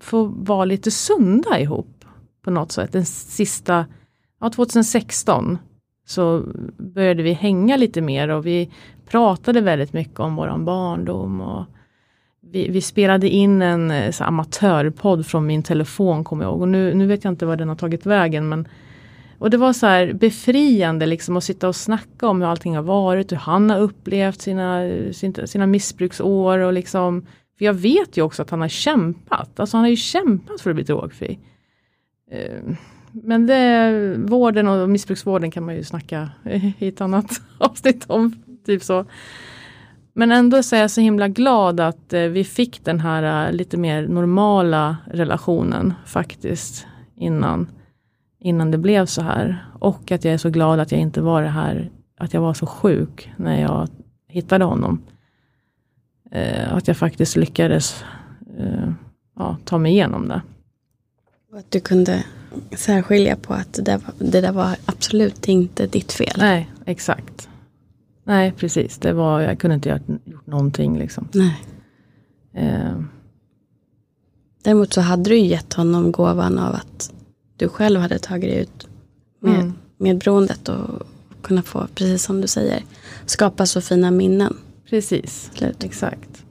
får 0.00 0.28
få 0.28 0.34
vara 0.36 0.64
lite 0.64 0.90
sunda 0.90 1.60
ihop 1.60 2.04
på 2.44 2.50
något 2.50 2.72
sätt. 2.72 2.92
Den 2.92 3.06
sista 3.06 3.86
ja, 4.40 4.50
2016 4.50 5.58
så 6.06 6.42
började 6.78 7.22
vi 7.22 7.32
hänga 7.32 7.76
lite 7.76 8.00
mer 8.00 8.28
och 8.28 8.46
vi 8.46 8.70
pratade 9.06 9.60
väldigt 9.60 9.92
mycket 9.92 10.20
om 10.20 10.36
våran 10.36 10.64
barndom. 10.64 11.40
Och 11.40 11.64
vi, 12.50 12.68
vi 12.68 12.80
spelade 12.80 13.28
in 13.28 13.62
en 13.62 13.90
eh, 13.90 14.10
så 14.10 14.24
här, 14.24 14.28
amatörpodd 14.28 15.26
från 15.26 15.46
min 15.46 15.62
telefon 15.62 16.24
kommer 16.24 16.44
jag 16.44 16.50
ihåg. 16.50 16.60
Och 16.60 16.68
nu, 16.68 16.94
nu 16.94 17.06
vet 17.06 17.24
jag 17.24 17.32
inte 17.32 17.46
var 17.46 17.56
den 17.56 17.68
har 17.68 17.76
tagit 17.76 18.06
vägen. 18.06 18.48
Men, 18.48 18.68
och 19.38 19.50
det 19.50 19.56
var 19.56 19.72
så 19.72 19.86
här 19.86 20.12
befriande 20.12 21.06
liksom 21.06 21.36
att 21.36 21.44
sitta 21.44 21.68
och 21.68 21.76
snacka 21.76 22.28
om 22.28 22.40
hur 22.40 22.48
allting 22.48 22.76
har 22.76 22.82
varit. 22.82 23.32
Hur 23.32 23.36
han 23.36 23.70
har 23.70 23.78
upplevt 23.78 24.40
sina, 24.40 24.82
sina, 25.12 25.46
sina 25.46 25.66
missbruksår. 25.66 26.58
Och 26.58 26.72
liksom, 26.72 27.26
för 27.58 27.64
jag 27.64 27.74
vet 27.74 28.16
ju 28.16 28.22
också 28.22 28.42
att 28.42 28.50
han 28.50 28.60
har 28.60 28.68
kämpat. 28.68 29.60
Alltså 29.60 29.76
han 29.76 29.84
har 29.84 29.90
ju 29.90 29.96
kämpat 29.96 30.60
för 30.60 30.70
att 30.70 30.76
bli 30.76 30.84
drogfri. 30.84 31.38
Ehm, 32.30 32.76
men 33.12 33.46
det, 33.46 34.14
vården 34.18 34.68
och 34.68 34.90
missbruksvården 34.90 35.50
kan 35.50 35.64
man 35.64 35.74
ju 35.74 35.84
snacka 35.84 36.30
i 36.78 36.88
ett 36.88 37.00
annat 37.00 37.40
avsnitt 37.58 38.04
om. 38.06 38.42
Typ 38.66 38.82
så. 38.82 39.04
Men 40.16 40.32
ändå 40.32 40.62
så 40.62 40.76
är 40.76 40.80
jag 40.80 40.90
så 40.90 41.00
himla 41.00 41.28
glad 41.28 41.80
att 41.80 42.12
eh, 42.12 42.22
vi 42.22 42.44
fick 42.44 42.84
den 42.84 43.00
här 43.00 43.46
eh, 43.46 43.52
lite 43.52 43.76
mer 43.76 44.08
normala 44.08 44.96
relationen 45.06 45.94
faktiskt 46.06 46.86
innan, 47.16 47.70
innan 48.40 48.70
det 48.70 48.78
blev 48.78 49.06
så 49.06 49.22
här. 49.22 49.66
Och 49.78 50.12
att 50.12 50.24
jag 50.24 50.34
är 50.34 50.38
så 50.38 50.50
glad 50.50 50.80
att 50.80 50.92
jag 50.92 51.00
inte 51.00 51.20
var 51.20 51.42
det 51.42 51.48
här, 51.48 51.90
att 52.18 52.34
jag 52.34 52.40
var 52.40 52.54
så 52.54 52.66
sjuk 52.66 53.32
när 53.36 53.60
jag 53.60 53.88
hittade 54.28 54.64
honom. 54.64 55.02
Eh, 56.30 56.74
att 56.74 56.88
jag 56.88 56.96
faktiskt 56.96 57.36
lyckades 57.36 58.04
ja, 59.36 59.56
ta 59.64 59.78
mig 59.78 59.92
igenom 59.92 60.28
det. 60.28 60.42
Och 61.52 61.58
att 61.58 61.70
du 61.70 61.80
kunde 61.80 62.24
särskilja 62.76 63.36
på 63.36 63.54
att 63.54 63.72
det 63.72 63.82
där, 63.82 63.98
var, 63.98 64.14
det 64.18 64.40
där 64.40 64.52
var 64.52 64.76
absolut 64.84 65.48
inte 65.48 65.86
ditt 65.86 66.12
fel. 66.12 66.34
Nej, 66.38 66.70
exakt. 66.84 67.48
Nej, 68.24 68.52
precis. 68.52 68.98
Det 68.98 69.12
var, 69.12 69.40
jag 69.40 69.58
kunde 69.58 69.74
inte 69.74 69.88
gjort, 69.88 70.20
gjort 70.24 70.46
någonting 70.46 70.98
liksom. 70.98 71.28
Nej. 71.32 71.62
Eh, 72.54 72.94
Däremot 74.62 74.92
så 74.92 75.00
hade 75.00 75.30
du 75.30 75.38
gett 75.38 75.72
honom 75.74 76.12
gåvan 76.12 76.58
av 76.58 76.74
att 76.74 77.12
du 77.56 77.68
själv 77.68 78.00
hade 78.00 78.18
tagit 78.18 78.50
dig 78.50 78.60
ut 78.62 78.88
med, 79.40 79.54
Mm. 79.60 79.72
med 79.98 80.18
beroendet 80.18 80.68
och 80.68 81.02
kunna 81.42 81.62
få, 81.62 81.86
precis 81.94 82.22
som 82.22 82.40
du 82.40 82.46
säger, 82.46 82.82
skapa 83.26 83.66
så 83.66 83.80
fina 83.80 84.10
minnen. 84.10 84.56
precis, 84.90 85.50
Slut. 85.54 85.84
exakt. 85.84 86.44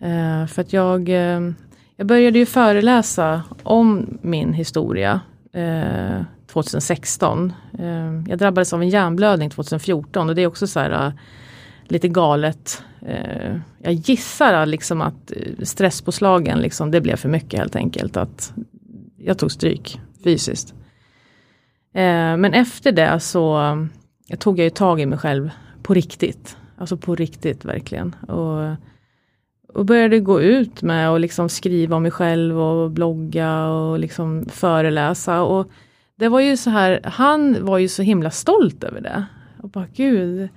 Eh, 0.00 0.46
för 0.46 0.60
att 0.60 0.72
jag, 0.72 1.08
eh, 1.08 1.50
jag 1.96 2.06
började 2.06 2.38
ju 2.38 2.46
föreläsa 2.46 3.42
om 3.62 4.18
min 4.22 4.52
historia 4.52 5.20
eh, 5.52 6.20
2016. 6.54 7.52
Eh, 7.78 8.22
jag 8.28 8.38
drabbades 8.38 8.72
av 8.72 8.82
en 8.82 8.88
hjärnblödning 8.88 9.50
2014 9.50 10.28
och 10.28 10.34
det 10.34 10.42
är 10.42 10.46
också 10.46 10.66
så 10.66 10.80
här 10.80 11.06
eh, 11.06 11.12
lite 11.88 12.08
galet. 12.08 12.82
Eh, 13.06 13.56
jag 13.78 13.92
gissar 13.92 14.60
äh, 14.60 14.66
liksom 14.66 15.00
att 15.00 15.30
äh, 15.30 15.64
stresspåslagen, 15.64 16.58
liksom, 16.58 16.90
det 16.90 17.00
blev 17.00 17.16
för 17.16 17.28
mycket 17.28 17.60
helt 17.60 17.76
enkelt. 17.76 18.16
Att 18.16 18.52
jag 19.18 19.38
tog 19.38 19.52
stryk 19.52 20.00
fysiskt. 20.24 20.74
Eh, 21.94 22.36
men 22.36 22.54
efter 22.54 22.92
det 22.92 23.20
så 23.20 23.76
jag 24.26 24.40
tog 24.40 24.58
jag 24.58 24.64
ju 24.64 24.70
tag 24.70 25.00
i 25.00 25.06
mig 25.06 25.18
själv 25.18 25.50
på 25.82 25.94
riktigt. 25.94 26.56
Alltså 26.78 26.96
på 26.96 27.14
riktigt 27.14 27.64
verkligen. 27.64 28.16
Och, 28.28 28.76
och 29.74 29.84
började 29.84 30.20
gå 30.20 30.40
ut 30.40 30.82
med 30.82 31.10
och 31.10 31.20
liksom 31.20 31.48
skriva 31.48 31.96
om 31.96 32.02
mig 32.02 32.10
själv 32.10 32.60
och 32.60 32.90
blogga 32.90 33.66
och 33.66 33.98
liksom 33.98 34.44
föreläsa. 34.48 35.42
Och 35.42 35.70
det 36.16 36.28
var 36.28 36.40
ju 36.40 36.56
så 36.56 36.70
här, 36.70 37.00
han 37.04 37.64
var 37.64 37.78
ju 37.78 37.88
så 37.88 38.02
himla 38.02 38.30
stolt 38.30 38.84
över 38.84 39.00
det. 39.00 39.24
Och 39.62 39.68
bara 39.68 39.86
gud, 39.94 40.48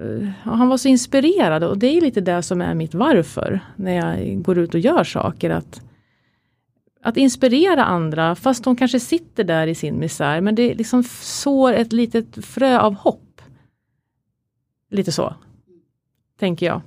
eh, 0.00 0.28
han 0.42 0.68
var 0.68 0.76
så 0.76 0.88
inspirerad 0.88 1.64
och 1.64 1.78
det 1.78 1.86
är 1.86 2.00
lite 2.00 2.20
det 2.20 2.42
som 2.42 2.60
är 2.60 2.74
mitt 2.74 2.94
varför 2.94 3.60
när 3.76 3.92
jag 3.92 4.42
går 4.42 4.58
ut 4.58 4.74
och 4.74 4.80
gör 4.80 5.04
saker. 5.04 5.50
Att, 5.50 5.80
att 7.02 7.16
inspirera 7.16 7.84
andra 7.84 8.34
fast 8.34 8.64
de 8.64 8.76
kanske 8.76 9.00
sitter 9.00 9.44
där 9.44 9.66
i 9.66 9.74
sin 9.74 9.98
misär 9.98 10.40
men 10.40 10.54
det 10.54 10.74
liksom 10.74 11.02
sår 11.20 11.72
ett 11.72 11.92
litet 11.92 12.44
frö 12.44 12.78
av 12.78 12.94
hopp. 12.94 13.40
Lite 14.90 15.12
så, 15.12 15.34
tänker 16.38 16.66
jag. 16.66 16.80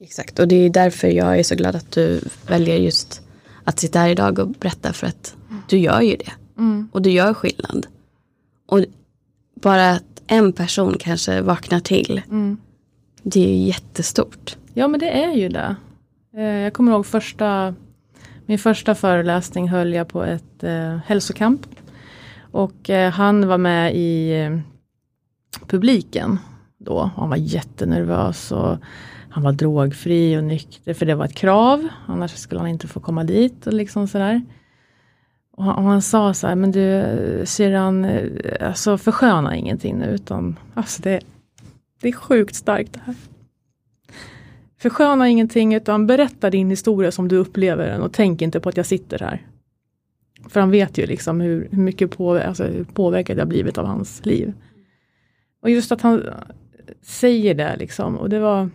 Exakt, 0.00 0.38
och 0.38 0.48
det 0.48 0.56
är 0.56 0.70
därför 0.70 1.08
jag 1.08 1.38
är 1.38 1.42
så 1.42 1.54
glad 1.54 1.76
att 1.76 1.92
du 1.92 2.20
väljer 2.48 2.76
just 2.76 3.22
att 3.64 3.78
sitta 3.78 3.98
här 3.98 4.08
idag 4.08 4.38
och 4.38 4.48
berätta 4.48 4.92
för 4.92 5.06
att 5.06 5.36
du 5.68 5.78
gör 5.78 6.00
ju 6.00 6.16
det. 6.16 6.32
Mm. 6.58 6.88
Och 6.92 7.02
du 7.02 7.10
gör 7.10 7.34
skillnad. 7.34 7.86
Och 8.66 8.80
bara 9.62 9.90
att 9.90 10.22
en 10.26 10.52
person 10.52 10.94
kanske 10.98 11.40
vaknar 11.40 11.80
till. 11.80 12.22
Mm. 12.30 12.56
Det 13.22 13.44
är 13.44 13.48
ju 13.48 13.66
jättestort. 13.66 14.56
Ja 14.74 14.88
men 14.88 15.00
det 15.00 15.10
är 15.24 15.32
ju 15.32 15.48
det. 15.48 15.76
Eh, 16.36 16.42
Jag 16.42 16.72
kommer 16.72 16.92
ihåg 16.92 17.06
första, 17.06 17.74
min 18.46 18.58
första 18.58 18.94
föreläsning 18.94 19.68
höll 19.68 19.92
jag 19.92 20.08
på 20.08 20.22
ett 20.24 20.64
eh, 20.64 20.96
hälsokamp. 21.06 21.66
Och 22.50 22.90
eh, 22.90 23.12
han 23.12 23.48
var 23.48 23.58
med 23.58 23.96
i 23.96 24.40
eh, 24.40 24.58
publiken 25.66 26.38
då. 26.78 27.10
Han 27.16 27.28
var 27.28 27.36
jättenervös 27.36 28.52
och 28.52 28.76
han 29.30 29.42
var 29.42 29.52
drogfri 29.52 30.36
och 30.38 30.44
nykter 30.44 30.94
för 30.94 31.06
det 31.06 31.14
var 31.14 31.24
ett 31.24 31.34
krav. 31.34 31.88
Annars 32.06 32.36
skulle 32.36 32.60
han 32.60 32.68
inte 32.68 32.88
få 32.88 33.00
komma 33.00 33.24
dit 33.24 33.66
och 33.66 33.72
liksom 33.72 34.08
sådär. 34.08 34.42
Och 35.56 35.64
han, 35.64 35.74
och 35.74 35.90
han 35.90 36.02
sa 36.02 36.34
så 36.34 36.46
här, 36.46 36.54
men 36.54 36.72
du 36.72 37.42
syrran, 37.44 38.04
eh, 38.04 38.66
alltså 38.68 38.98
försköna 38.98 39.56
ingenting 39.56 39.98
nu 39.98 40.06
utan 40.06 40.58
alltså 40.74 41.02
det, 41.02 41.20
det 42.00 42.08
är 42.08 42.12
sjukt 42.12 42.54
starkt 42.54 42.92
det 42.92 43.00
här. 43.04 43.14
Försköna 44.78 45.28
ingenting 45.28 45.74
utan 45.74 46.06
berätta 46.06 46.50
din 46.50 46.70
historia 46.70 47.12
som 47.12 47.28
du 47.28 47.36
upplever 47.36 47.86
den 47.86 48.02
och 48.02 48.12
tänk 48.12 48.42
inte 48.42 48.60
på 48.60 48.68
att 48.68 48.76
jag 48.76 48.86
sitter 48.86 49.18
här. 49.18 49.46
För 50.48 50.60
han 50.60 50.70
vet 50.70 50.98
ju 50.98 51.06
liksom 51.06 51.40
hur, 51.40 51.68
hur 51.70 51.82
mycket 51.82 52.16
på, 52.16 52.38
alltså, 52.38 52.64
hur 52.64 52.84
påverkad 52.84 53.38
jag 53.38 53.48
blivit 53.48 53.78
av 53.78 53.86
hans 53.86 54.26
liv. 54.26 54.52
Och 55.62 55.70
just 55.70 55.92
att 55.92 56.00
han 56.00 56.22
säger 57.02 57.54
det 57.54 57.76
liksom 57.76 58.16
och 58.16 58.28
det 58.28 58.38
var 58.38 58.70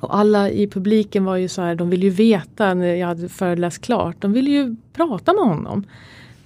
och 0.00 0.16
alla 0.16 0.50
i 0.50 0.66
publiken 0.66 1.24
var 1.24 1.36
ju 1.36 1.48
så 1.48 1.62
här, 1.62 1.74
de 1.74 1.90
ville 1.90 2.04
ju 2.04 2.10
veta 2.10 2.74
när 2.74 2.94
jag 2.94 3.06
hade 3.06 3.28
föreläst 3.28 3.82
klart, 3.82 4.16
de 4.20 4.32
ville 4.32 4.50
ju 4.50 4.76
prata 4.92 5.32
med 5.32 5.44
honom. 5.44 5.84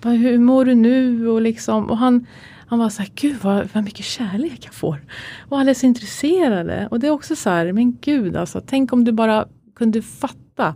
Bara, 0.03 0.15
hur 0.15 0.39
mår 0.39 0.65
du 0.65 0.75
nu? 0.75 1.29
Och, 1.29 1.41
liksom, 1.41 1.91
och 1.91 1.97
han, 1.99 2.27
han 2.67 2.79
var 2.79 2.89
så 2.89 3.03
här, 3.03 3.11
gud 3.15 3.37
vad, 3.43 3.69
vad 3.73 3.85
mycket 3.85 4.05
kärlek 4.05 4.61
jag 4.65 4.75
får. 4.75 5.01
Och 5.49 5.59
alla 5.59 5.71
är 5.71 5.75
så 5.75 5.87
intresserade. 5.87 6.89
Och 6.91 7.01
det 7.01 7.07
är 7.07 7.11
också 7.11 7.37
så 7.37 7.51
här, 7.51 7.73
men 7.73 7.99
gud 8.01 8.37
alltså, 8.37 8.63
tänk 8.67 8.93
om 8.93 9.05
du 9.05 9.13
bara 9.13 9.47
kunde 9.75 10.03
fatta 10.03 10.75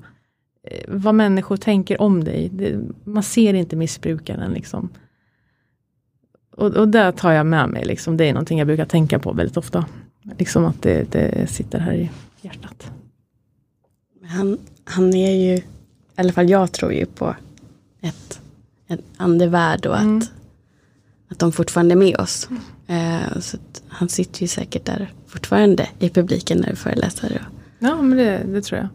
eh, 0.71 0.85
vad 0.89 1.15
människor 1.15 1.57
tänker 1.57 2.01
om 2.01 2.25
dig. 2.25 2.51
Det, 2.53 2.81
man 3.05 3.23
ser 3.23 3.55
inte 3.55 3.77
missbrukaren 3.77 4.53
liksom. 4.53 4.89
Och, 6.57 6.77
och 6.77 6.89
det 6.89 7.13
tar 7.13 7.33
jag 7.33 7.47
med 7.47 7.69
mig, 7.69 7.85
liksom. 7.85 8.17
det 8.17 8.25
är 8.25 8.33
någonting 8.33 8.59
jag 8.59 8.67
brukar 8.67 8.87
tänka 8.87 9.19
på 9.19 9.33
väldigt 9.33 9.57
ofta. 9.57 9.87
Liksom 10.39 10.65
att 10.65 10.83
det, 10.83 11.13
det 11.13 11.51
sitter 11.51 11.79
här 11.79 11.93
i 11.93 12.11
hjärtat. 12.45 12.91
Han, 14.25 14.59
han 14.85 15.15
är 15.15 15.31
ju, 15.33 15.57
i 15.57 15.65
alla 16.17 16.33
fall 16.33 16.51
jag 16.51 16.73
tror 16.73 16.93
ju 16.93 17.07
på 17.07 17.37
ett, 18.01 18.41
en 18.87 18.99
andevärld 19.17 19.87
och 19.87 19.97
att, 19.97 20.03
Mm. 20.03 20.23
att 21.31 21.39
de 21.39 21.53
fortfarande 21.53 21.95
är 21.95 21.97
med 21.97 22.17
oss. 22.21 22.49
Eh, 22.87 23.39
så 23.41 23.59
han 23.89 24.09
sitter 24.09 24.43
ju 24.43 24.49
säkert 24.49 24.85
där 24.85 25.13
fortfarande 25.27 25.89
i 25.99 26.09
publiken 26.11 26.59
när 26.59 26.71
du 26.71 26.77
föreläser. 26.77 27.43
Och 27.49 27.55
Ja, 27.79 28.03
men 28.03 28.19
det, 28.19 28.39
det 28.47 28.63
tror 28.63 28.81
jag. 28.81 28.89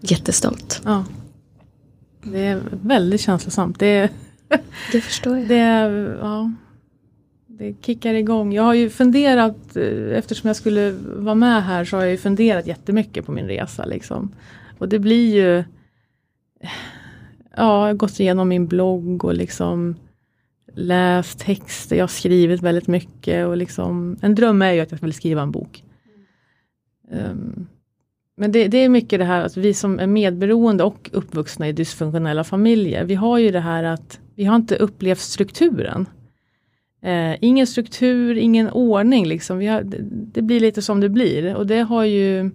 jättestolt. 0.00 0.82
Ja. 0.84 1.04
Det 2.22 2.38
är 2.46 2.62
väldigt 2.82 3.20
känslosamt. 3.20 3.78
Det, 3.78 3.86
är- 3.86 4.10
Det 4.92 5.00
förstår 5.00 5.38
jag. 5.38 5.48
det, 5.48 5.58
är- 5.58 6.18
ja, 6.20 6.52
det 7.60 7.74
kickar 7.86 8.14
igång. 8.14 8.52
Jag 8.52 8.62
har 8.62 8.74
ju 8.74 8.90
funderat, 8.90 9.76
eh, 9.76 10.18
eftersom 10.18 10.48
jag 10.48 10.56
skulle 10.56 10.90
vara 11.16 11.34
med 11.34 11.64
här, 11.64 11.84
så 11.84 11.96
har 11.96 12.02
jag 12.02 12.10
ju 12.10 12.16
funderat 12.16 12.66
jättemycket 12.66 13.26
på 13.26 13.32
min 13.32 13.46
resa. 13.46 13.84
Liksom. 13.84 14.34
Och 14.78 14.88
det 14.88 14.98
blir 14.98 15.34
ju, 15.34 15.64
ja, 16.60 16.68
jag 17.56 17.64
har 17.64 17.94
gått 17.94 18.20
igenom 18.20 18.48
min 18.48 18.66
blogg 18.66 19.24
och 19.24 19.34
liksom 19.34 19.96
läst 20.74 21.38
texter, 21.38 21.96
jag 21.96 22.02
har 22.02 22.08
skrivit 22.08 22.62
väldigt 22.62 22.88
mycket 22.88 23.46
och 23.46 23.56
liksom, 23.56 24.16
en 24.22 24.34
dröm 24.34 24.62
är 24.62 24.72
ju 24.72 24.80
att 24.80 24.92
jag 24.92 24.98
vill 24.98 25.12
skriva 25.12 25.42
en 25.42 25.50
bok. 25.50 25.84
Um, 27.10 27.66
men 28.36 28.52
det, 28.52 28.68
det 28.68 28.78
är 28.78 28.88
mycket 28.88 29.18
det 29.18 29.24
här 29.24 29.44
att 29.44 29.56
vi 29.56 29.74
som 29.74 29.98
är 29.98 30.06
medberoende 30.06 30.84
och 30.84 31.10
uppvuxna 31.12 31.68
i 31.68 31.72
dysfunktionella 31.72 32.44
familjer, 32.44 33.04
vi 33.04 33.14
har 33.14 33.38
ju 33.38 33.50
det 33.50 33.60
här 33.60 33.84
att 33.84 34.20
vi 34.34 34.44
har 34.44 34.56
inte 34.56 34.76
upplevt 34.76 35.20
strukturen. 35.20 36.06
Eh, 37.02 37.36
ingen 37.40 37.66
struktur, 37.66 38.38
ingen 38.38 38.70
ordning 38.70 39.26
liksom. 39.26 39.56
Har, 39.66 39.82
det, 39.82 39.98
det 40.32 40.42
blir 40.42 40.60
lite 40.60 40.82
som 40.82 41.00
det 41.00 41.08
blir 41.08 41.54
och 41.54 41.66
det 41.66 41.80
har 41.80 42.04
ju 42.04 42.50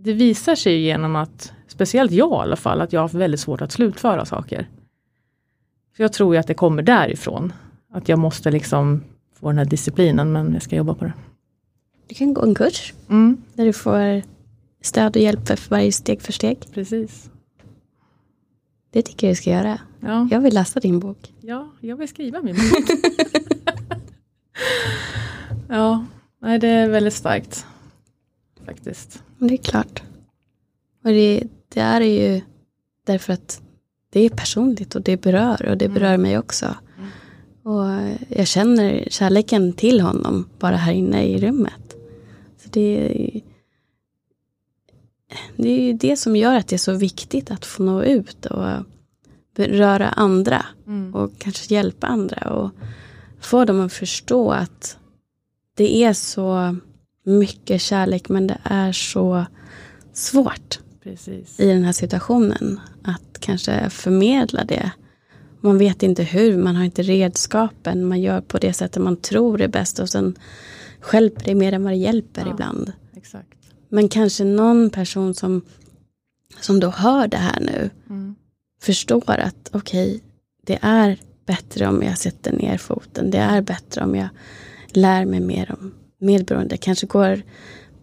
Det 0.00 0.12
visar 0.12 0.54
sig 0.54 0.80
genom 0.80 1.16
att, 1.16 1.52
speciellt 1.66 2.12
jag 2.12 2.30
i 2.30 2.42
alla 2.42 2.56
fall, 2.56 2.80
att 2.80 2.92
jag 2.92 3.00
har 3.00 3.04
haft 3.04 3.14
väldigt 3.14 3.40
svårt 3.40 3.60
att 3.60 3.72
slutföra 3.72 4.24
saker. 4.24 4.68
Så 5.96 6.02
jag 6.02 6.12
tror 6.12 6.34
ju 6.34 6.40
att 6.40 6.46
det 6.46 6.54
kommer 6.54 6.82
därifrån. 6.82 7.52
Att 7.92 8.08
jag 8.08 8.18
måste 8.18 8.50
liksom 8.50 9.04
få 9.40 9.48
den 9.48 9.58
här 9.58 9.64
disciplinen 9.64 10.32
men 10.32 10.52
jag 10.52 10.62
ska 10.62 10.76
jobba 10.76 10.94
på 10.94 11.04
det. 11.04 11.12
Du 12.08 12.14
kan 12.14 12.34
gå 12.34 12.42
en 12.42 12.54
kurs 12.54 12.94
Mm, 13.08 13.36
där 13.54 13.64
du 13.64 13.72
får 13.72 14.22
stöd 14.80 15.16
och 15.16 15.22
hjälp 15.22 15.46
för 15.48 15.70
varje 15.70 15.92
steg 15.92 16.22
för 16.22 16.32
steg. 16.32 16.58
precis. 16.74 17.30
Det 18.90 19.02
tycker 19.02 19.26
jag 19.26 19.32
du 19.32 19.36
ska 19.36 19.50
göra. 19.50 19.78
Ja. 20.00 20.28
Jag 20.30 20.40
vill 20.40 20.54
läsa 20.54 20.80
din 20.80 20.98
bok. 21.00 21.32
Ja, 21.40 21.70
jag 21.80 21.96
vill 21.96 22.08
skriva 22.08 22.42
min 22.42 22.54
bok. 22.54 22.88
ja, 25.68 26.04
nej 26.38 26.58
det 26.58 26.68
är 26.68 26.88
väldigt 26.88 27.14
starkt. 27.14 27.66
Faktiskt. 28.66 29.22
Det 29.38 29.54
är 29.54 29.58
klart. 29.58 30.02
Och 31.04 31.10
det, 31.10 31.42
det 31.68 31.80
är 31.80 32.00
ju 32.00 32.40
därför 33.06 33.32
att 33.32 33.60
det 34.10 34.20
är 34.20 34.30
personligt 34.30 34.94
och 34.94 35.02
det 35.02 35.16
berör 35.20 35.66
och 35.70 35.76
det 35.78 35.88
berör 35.88 36.16
mig 36.16 36.38
också. 36.38 36.74
Och 37.62 37.84
jag 38.28 38.46
känner 38.46 39.04
kärleken 39.10 39.72
till 39.72 40.00
honom 40.00 40.48
bara 40.58 40.76
här 40.76 40.92
inne 40.92 41.24
i 41.24 41.40
rummet. 41.40 41.96
Så 42.58 42.68
det, 42.70 42.80
är- 42.80 43.40
det 45.56 45.68
är 45.70 45.80
ju 45.82 45.92
det 45.92 46.16
som 46.16 46.36
gör 46.36 46.56
att 46.56 46.68
det 46.68 46.76
är 46.76 46.78
så 46.78 46.92
viktigt 46.92 47.50
att 47.50 47.66
få 47.66 47.82
nå 47.82 48.02
ut 48.02 48.46
och 48.46 48.64
beröra 49.58 50.08
andra 50.08 50.66
Mm. 50.86 51.14
och 51.14 51.30
kanske 51.38 51.74
hjälpa 51.74 52.06
andra 52.06 52.50
och 52.50 52.70
få 53.40 53.64
dem 53.64 53.80
att 53.80 53.92
förstå 53.92 54.50
att 54.50 54.96
det 55.74 55.96
är 56.04 56.12
så 56.12 56.76
mycket 57.24 57.80
kärlek 57.80 58.28
men 58.28 58.46
det 58.46 58.58
är 58.62 58.92
så 58.92 59.46
svårt 60.12 60.78
Precis. 61.02 61.60
i 61.60 61.66
den 61.68 61.84
här 61.84 61.92
situationen 61.92 62.80
att 63.02 63.40
kanske 63.40 63.90
förmedla 63.90 64.64
det. 64.64 64.90
Man 65.60 65.78
vet 65.78 66.02
inte 66.02 66.22
hur, 66.22 66.56
man 66.62 66.76
har 66.76 66.84
inte 66.84 67.02
redskapen, 67.02 68.04
man 68.04 68.20
gör 68.20 68.40
på 68.40 68.58
det 68.58 68.72
sättet 68.72 69.02
man 69.02 69.16
tror 69.16 69.60
är 69.60 69.68
bäst 69.68 69.98
och 69.98 70.08
sen 70.08 70.34
hjälper 71.12 71.44
det 71.44 71.54
mer 71.54 71.72
än 71.72 71.82
vad 71.84 71.92
det 71.92 71.96
hjälper 71.96 72.42
Ja. 72.46 72.50
ibland. 72.52 72.92
Exakt. 73.16 73.58
Men 73.88 74.08
kanske 74.08 74.44
någon 74.44 74.90
person 74.90 75.34
som, 75.34 75.62
som 76.60 76.80
då 76.80 76.90
hör 76.90 77.28
det 77.28 77.36
här 77.36 77.60
nu 77.60 77.90
Mm. 78.10 78.34
Förstår 78.80 79.30
att 79.40 79.70
okej, 79.72 80.20
det 80.66 80.78
är 80.82 81.18
bättre 81.46 81.86
om 81.86 82.02
jag 82.02 82.18
sätter 82.18 82.52
ner 82.52 82.78
foten. 82.78 83.30
Det 83.30 83.38
är 83.38 83.62
bättre 83.62 84.04
om 84.04 84.14
jag 84.14 84.28
lär 84.88 85.24
mig 85.24 85.40
mer 85.40 85.74
om 85.80 85.94
medberoende. 86.20 86.76
Kanske 86.76 87.06
går 87.06 87.42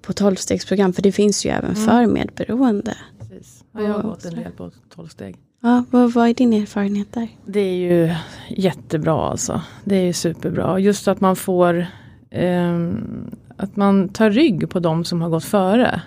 på 0.02 0.14
tolvstegsprogram, 0.14 0.94
för 0.94 1.02
det 1.02 1.12
finns 1.12 1.46
ju 1.46 1.50
även 1.50 1.72
Mm. 1.76 1.86
för 1.86 2.06
medberoende. 2.06 2.98
Precis. 3.20 3.64
Ja, 3.72 3.82
jag 3.82 3.94
har 3.94 4.02
gått 4.04 4.26
en 4.26 4.36
del 4.36 4.52
på 4.52 4.72
12 4.96 5.08
steg. 5.08 5.36
Ja, 5.62 5.84
vad, 5.92 6.14
vad 6.14 6.30
är 6.30 6.34
din 6.34 6.54
erfarenhet 6.54 7.14
där? 7.14 7.28
Det 7.46 7.60
är 7.60 7.76
ju 7.76 8.14
jättebra 8.50 9.30
alltså. 9.30 9.62
Det 9.84 9.96
är 9.96 10.04
ju 10.06 10.14
superbra. 10.14 10.80
Just 10.80 11.08
att 11.08 11.22
man 11.22 11.36
får 11.36 11.88
ehm, 12.32 13.32
att 13.58 13.76
man 13.76 14.10
tar 14.10 14.30
rygg 14.32 14.70
på 14.70 14.80
de 14.80 15.06
som 15.06 15.22
har 15.22 15.30
gått 15.30 15.44
före. 15.44 16.02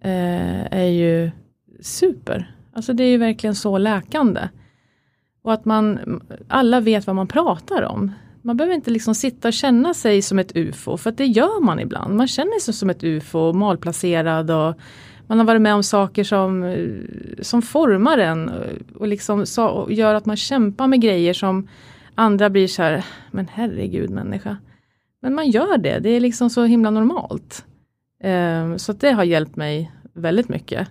eh, 0.00 0.72
är 0.72 0.84
ju 0.88 1.30
super. 1.80 2.54
Alltså 2.74 2.92
det 2.92 3.04
är 3.04 3.08
ju 3.08 3.18
verkligen 3.18 3.54
så 3.54 3.78
läkande. 3.78 4.48
Och 5.42 5.52
att 5.52 5.64
man, 5.64 6.20
alla 6.48 6.80
vet 6.80 7.06
vad 7.06 7.16
man 7.16 7.26
pratar 7.26 7.82
om. 7.82 8.12
Man 8.42 8.56
behöver 8.56 8.74
inte 8.74 8.90
liksom 8.90 9.14
sitta 9.14 9.48
och 9.48 9.54
känna 9.54 9.94
sig 9.94 10.22
som 10.22 10.38
ett 10.38 10.56
ufo, 10.56 10.96
för 10.96 11.10
att 11.10 11.16
det 11.16 11.26
gör 11.26 11.60
man 11.60 11.80
ibland. 11.80 12.16
Man 12.16 12.28
känner 12.28 12.60
sig 12.60 12.74
som 12.74 12.90
ett 12.90 13.04
ufo, 13.04 13.52
malplacerad 13.52 14.50
och 14.50 14.74
man 15.26 15.38
har 15.38 15.44
varit 15.44 15.62
med 15.62 15.74
om 15.74 15.82
saker 15.82 16.24
som, 16.24 16.76
som 17.40 17.62
formar 17.62 18.18
en 18.18 18.50
och 18.94 19.08
liksom 19.08 19.46
så, 19.46 19.66
och 19.66 19.92
gör 19.92 20.14
att 20.14 20.26
man 20.26 20.36
kämpar 20.36 20.86
med 20.86 21.00
grejer 21.00 21.32
som 21.32 21.68
andra 22.14 22.50
blir 22.50 22.68
så 22.68 22.82
här, 22.82 23.04
men 23.30 23.48
herregud 23.52 24.10
människa. 24.10 24.56
Men 25.20 25.34
man 25.34 25.50
gör 25.50 25.78
det, 25.78 25.98
det 25.98 26.10
är 26.10 26.20
liksom 26.20 26.50
så 26.50 26.64
himla 26.64 26.90
normalt. 26.90 27.64
Ehm, 28.22 28.78
så 28.78 28.92
att 28.92 29.00
det 29.00 29.10
har 29.12 29.24
hjälpt 29.24 29.56
mig 29.56 29.92
väldigt 30.12 30.48
mycket. 30.48 30.88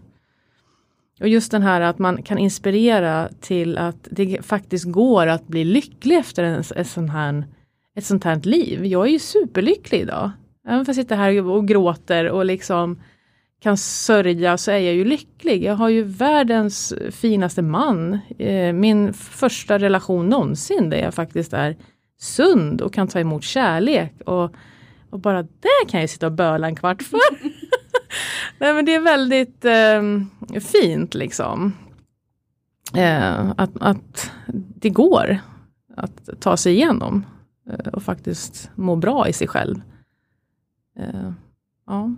Och 1.20 1.28
just 1.28 1.52
den 1.52 1.62
här 1.62 1.82
att 1.82 2.00
man 2.00 2.24
kan 2.24 2.38
inspirera 2.38 3.30
till 3.40 3.78
att 3.78 4.08
det 4.12 4.46
faktiskt 4.46 4.86
går 4.86 5.28
att 5.28 5.48
bli 5.48 5.64
lycklig 5.64 6.18
efter 6.18 6.44
en, 6.44 6.64
en 6.76 6.86
sån 6.86 7.10
här, 7.10 7.46
ett 7.96 8.06
sånt 8.06 8.24
här 8.24 8.36
liv. 8.36 8.86
Jag 8.86 9.08
är 9.08 9.12
ju 9.12 9.20
superlycklig 9.20 10.02
idag. 10.02 10.32
Även 10.68 10.86
fast 10.86 10.98
jag 10.98 11.06
sitter 11.06 11.16
här 11.16 11.48
och 11.48 11.68
gråter 11.68 12.30
och 12.30 12.46
liksom 12.46 13.00
kan 13.64 13.78
sörja 13.78 14.58
så 14.58 14.72
är 14.72 14.78
jag 14.78 14.96
ju 14.96 15.06
lycklig. 15.06 15.64
Jag 15.64 15.76
har 15.76 15.90
ju 15.90 16.04
världens 16.04 16.94
finaste 17.12 17.62
man. 17.62 18.20
Eh, 18.40 18.74
min 18.74 19.14
första 19.14 19.80
relation 19.80 20.30
någonsin 20.30 20.90
där 20.90 20.98
jag 20.98 21.14
faktiskt 21.14 21.54
är 21.54 21.76
sund 22.20 22.82
och 22.82 22.94
kan 22.94 23.08
ta 23.08 23.20
emot 23.20 23.44
kärlek. 23.44 24.14
Och, 24.26 24.56
och 25.14 25.20
bara 25.20 25.44
det 25.44 25.88
kan 25.88 26.00
jag 26.02 26.10
sitta 26.10 26.26
och 26.26 26.32
böla 26.32 26.68
en 26.68 26.76
kvart 26.76 27.02
för. 27.04 27.20
Nej 28.60 28.74
men 28.74 28.86
det 28.86 28.96
är 28.96 29.00
väldigt 29.00 29.66
eh, 29.66 30.60
fint 30.60 31.14
liksom. 31.14 31.74
Eh, 32.94 33.54
att, 33.58 33.70
att 33.80 34.32
det 34.76 34.90
går 34.90 35.38
att 35.98 36.30
ta 36.40 36.58
sig 36.58 36.74
igenom 36.74 37.26
eh, 37.70 37.94
och 37.94 38.04
faktiskt 38.04 38.70
må 38.76 38.96
bra 38.96 39.28
i 39.28 39.34
sig 39.34 39.48
själv. 39.48 39.82
Eh, 41.00 41.32
ja. 41.88 42.16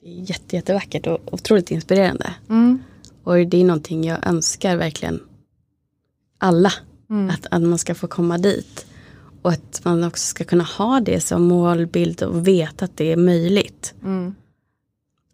Det 0.00 0.08
är 0.08 0.30
jätte, 0.30 0.56
jättevackert 0.56 1.06
och 1.06 1.34
otroligt 1.34 1.70
inspirerande. 1.70 2.34
Mm. 2.48 2.78
Och 3.24 3.46
det 3.46 3.60
är 3.60 3.64
någonting 3.64 4.04
jag 4.04 4.26
önskar 4.26 4.76
verkligen 4.76 5.20
alla. 6.38 6.72
Mm. 7.10 7.30
Att, 7.30 7.46
att 7.50 7.62
man 7.62 7.78
ska 7.78 7.94
få 7.94 8.06
komma 8.06 8.38
dit. 8.38 8.86
Och 9.42 9.52
att 9.52 9.80
man 9.84 10.04
också 10.04 10.26
ska 10.26 10.44
kunna 10.44 10.64
ha 10.64 11.00
det 11.00 11.20
som 11.20 11.42
målbild 11.42 12.22
och 12.22 12.48
veta 12.48 12.84
att 12.84 12.96
det 12.96 13.12
är 13.12 13.16
möjligt. 13.16 13.94
Mm. 14.02 14.34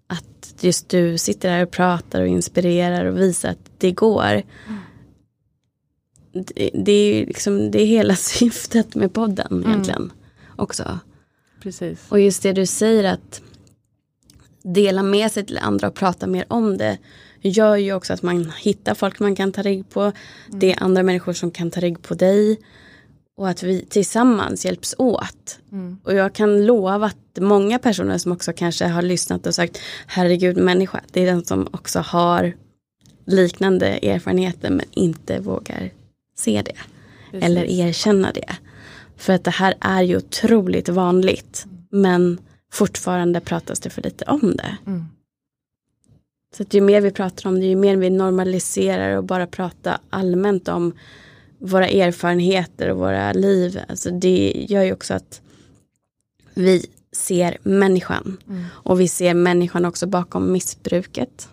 Att 0.07 0.55
just 0.61 0.89
du 0.89 1.19
sitter 1.19 1.51
här 1.51 1.63
och 1.63 1.71
pratar 1.71 2.21
och 2.21 2.27
inspirerar 2.27 3.05
och 3.05 3.21
visar 3.21 3.49
att 3.49 3.71
det 3.79 3.93
går. 3.93 4.43
Det, 6.33 6.71
det 6.75 6.93
är 6.93 7.27
liksom 7.27 7.71
det 7.71 7.83
är 7.83 7.87
hela 7.87 8.17
syftet 8.17 8.95
med 8.95 9.13
podden 9.13 9.65
egentligen. 9.67 10.13
Också. 10.57 10.99
Precis. 11.63 12.07
Och 12.09 12.21
just 12.21 12.43
det 12.43 12.53
du 12.53 12.67
säger 12.67 13.05
att 13.05 13.43
dela 14.63 15.03
med 15.03 15.33
sig 15.33 15.47
till 15.47 15.59
andra 15.59 15.89
och 15.89 15.95
prata 15.95 16.27
mer 16.27 16.45
om 16.49 16.77
det 16.79 16.99
gör 17.41 17.77
ju 17.77 17.93
också 17.93 18.13
att 18.13 18.23
man 18.23 18.53
hittar 18.59 18.95
folk 18.95 19.19
man 19.21 19.37
kan 19.37 19.53
ta 19.53 19.63
rygg 19.63 19.91
på. 19.91 20.13
Det 20.49 20.73
är 20.73 20.83
andra 20.83 21.03
människor 21.03 21.33
som 21.33 21.51
kan 21.51 21.71
ta 21.71 21.81
rygg 21.81 22.03
på 22.03 22.15
dig. 22.15 22.61
Och 23.37 23.49
att 23.49 23.62
vi 23.62 23.84
tillsammans 23.84 24.64
hjälps 24.64 24.95
åt. 24.99 25.59
Mm. 25.72 25.99
Och 26.05 26.14
jag 26.14 26.32
kan 26.32 26.66
lova 26.66 27.07
att 27.07 27.39
många 27.39 27.78
personer 27.78 28.18
som 28.18 28.32
också 28.32 28.53
kanske 28.53 28.87
har 28.87 29.03
lyssnat 29.03 29.47
och 29.47 29.55
sagt 29.55 29.78
herregud 30.07 30.57
människa, 30.57 31.01
det 31.12 31.20
är 31.20 31.26
den 31.26 31.45
som 31.45 31.68
också 31.70 32.01
har 32.01 32.53
liknande 33.24 33.87
erfarenheter 33.87 34.70
men 34.70 34.87
inte 34.91 35.41
vågar 35.41 35.91
se 36.37 36.62
det. 36.62 36.72
Precis. 37.30 37.47
Eller 37.47 37.64
erkänna 37.64 38.32
det. 38.32 38.57
För 39.16 39.32
att 39.32 39.45
det 39.45 39.51
här 39.51 39.74
är 39.80 40.03
ju 40.03 40.16
otroligt 40.16 40.89
vanligt. 40.89 41.66
Men 41.91 42.39
fortfarande 42.72 43.41
pratas 43.41 43.80
det 43.80 43.91
för 43.91 44.03
lite 44.03 44.24
om 44.24 44.57
det. 44.57 44.76
Mm. 44.87 45.05
Så 46.57 46.62
att 46.62 46.74
ju 46.74 46.80
mer 46.80 47.01
vi 47.01 47.11
pratar 47.11 47.49
om 47.49 47.61
det, 47.61 47.66
ju 47.66 47.76
mer 47.76 47.97
vi 47.97 48.11
normaliserar 48.11 49.16
och 49.16 49.24
bara 49.24 49.47
pratar 49.47 49.99
allmänt 50.11 50.68
om 50.68 50.93
våra 51.59 51.89
erfarenheter 51.89 52.91
och 52.91 52.99
våra 52.99 53.33
liv. 53.33 53.81
Alltså 53.89 54.11
det 54.11 54.67
gör 54.69 54.83
ju 54.83 54.93
också 54.93 55.15
att 55.15 55.41
vi 56.55 56.87
ser 57.13 57.59
människan. 57.63 58.37
Mm. 58.49 58.65
Och 58.71 59.01
vi 59.01 59.09
ser 59.09 59.35
människan 59.35 59.85
också 59.85 60.07
bakom 60.07 60.53
missbruket 60.53 61.49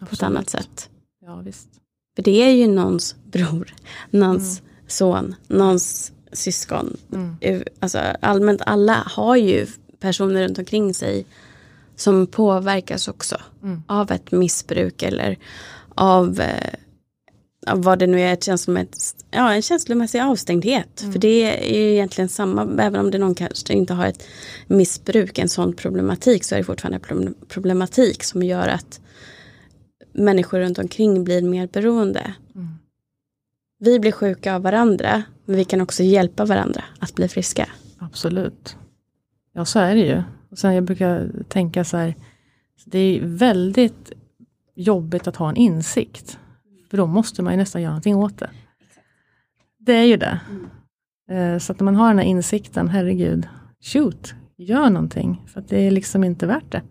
på 0.00 0.04
ett 0.04 0.12
Absolut. 0.12 0.22
annat 0.22 0.50
sätt. 0.50 0.90
Ja, 1.24 1.36
visst. 1.36 1.68
För 2.16 2.22
det 2.22 2.42
är 2.42 2.50
ju 2.50 2.66
någons 2.66 3.16
bror, 3.24 3.74
någons 4.10 4.62
son, 4.86 5.34
någons 5.46 6.12
syskon. 6.32 6.96
Mm. 7.12 7.36
Alltså 7.80 7.98
allmänt 8.22 8.62
alla 8.66 8.94
har 9.06 9.36
ju 9.36 9.66
personer 10.00 10.42
runt 10.42 10.58
omkring 10.58 10.94
sig 10.94 11.26
som 11.96 12.26
påverkas 12.26 13.08
också 13.08 13.36
Mm. 13.62 13.82
av 13.86 14.10
ett 14.12 14.32
missbruk 14.32 15.02
eller 15.02 15.38
av, 15.94 16.40
eh, 16.40 16.70
av 16.70 16.74
vad 17.66 17.98
det 17.98 18.06
nu 18.06 18.20
är, 18.20 18.32
ett 18.32 18.44
känslomässigt, 18.44 19.24
ja, 19.30 19.54
en 19.54 19.62
känslomässig 19.62 20.20
avstängdhet. 20.20 21.04
För 21.12 21.18
det 21.18 21.68
är 21.68 21.78
ju 21.78 21.92
egentligen 21.92 22.28
samma, 22.28 22.82
även 22.82 23.00
om 23.00 23.10
det 23.10 23.18
någon 23.18 23.34
kanske 23.34 23.72
inte 23.72 23.94
har 23.94 24.06
ett 24.06 24.24
missbruk, 24.66 25.38
en 25.38 25.48
sån 25.48 25.72
problematik, 25.72 26.44
så 26.44 26.54
är 26.54 26.58
det 26.58 26.64
fortfarande 26.64 26.98
problem- 26.98 27.34
problematik 27.48 28.24
som 28.24 28.42
gör 28.42 28.68
att 28.68 29.00
människor 30.12 30.60
runt 30.60 30.78
omkring 30.78 31.24
blir 31.24 31.42
mer 31.42 31.66
beroende. 31.66 32.34
Mm. 32.54 32.68
Vi 33.78 34.00
blir 34.00 34.12
sjuka 34.12 34.54
av 34.54 34.62
varandra, 34.62 35.22
men 35.44 35.56
vi 35.56 35.64
kan 35.64 35.80
också 35.80 36.02
hjälpa 36.02 36.44
varandra 36.44 36.84
att 36.98 37.14
bli 37.14 37.28
friska. 37.28 37.68
Absolut. 37.98 38.76
Ja, 39.52 39.64
så 39.64 39.78
är 39.78 39.94
det 39.94 40.00
ju. 40.00 40.22
Och 40.50 40.58
sen 40.58 40.74
jag 40.74 40.84
brukar 40.84 41.30
tänka 41.48 41.84
så 41.84 41.96
här, 41.96 42.14
det 42.84 42.98
är 42.98 43.20
väldigt 43.22 44.12
jobbigt 44.74 45.26
att 45.26 45.36
ha 45.36 45.48
en 45.48 45.56
insikt. 45.56 46.38
För 46.90 46.96
då 46.96 47.06
måste 47.06 47.42
man 47.42 47.52
ju 47.52 47.56
nästan 47.56 47.82
göra 47.82 47.90
någonting 47.92 48.16
åt 48.16 48.38
det. 48.38 48.50
Det 49.78 49.92
är 49.92 50.04
ju 50.04 50.16
det. 50.16 50.40
Eh, 51.30 51.58
Så 51.58 51.72
att 51.72 51.80
när 51.80 51.84
man 51.84 51.96
har 51.96 52.08
den 52.08 52.18
här 52.18 52.24
insikten, 52.24 52.88
herregud, 52.88 53.48
shoot, 53.80 54.34
gör 54.56 54.90
någonting. 54.90 55.42
För 55.46 55.60
att 55.60 55.68
det 55.68 55.78
är 55.78 55.90
liksom 55.90 56.24
inte 56.24 56.46
värt 56.46 56.72
det. 56.72 56.82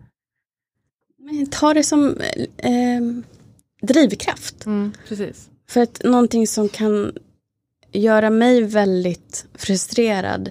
Men 1.18 1.46
ta 1.46 1.74
det 1.74 1.82
som 1.82 2.16
eh, 2.56 3.00
drivkraft. 3.82 4.64
precis. 5.08 5.50
För 5.68 5.80
att 5.80 6.00
någonting 6.04 6.46
som 6.46 6.68
kan 6.68 7.12
göra 7.92 8.30
mig 8.30 8.62
väldigt 8.62 9.46
frustrerad 9.54 10.50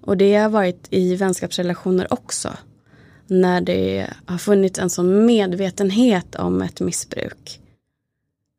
och 0.00 0.16
det 0.16 0.34
har 0.36 0.48
varit 0.48 0.86
i 0.90 1.16
vänskapsrelationer 1.16 2.12
också. 2.12 2.52
När 3.26 3.60
det 3.60 4.10
har 4.26 4.38
funnits 4.38 4.78
en 4.78 4.90
sån 4.90 5.26
medvetenhet 5.26 6.34
om 6.34 6.62
ett 6.62 6.80
missbruk. 6.80 7.60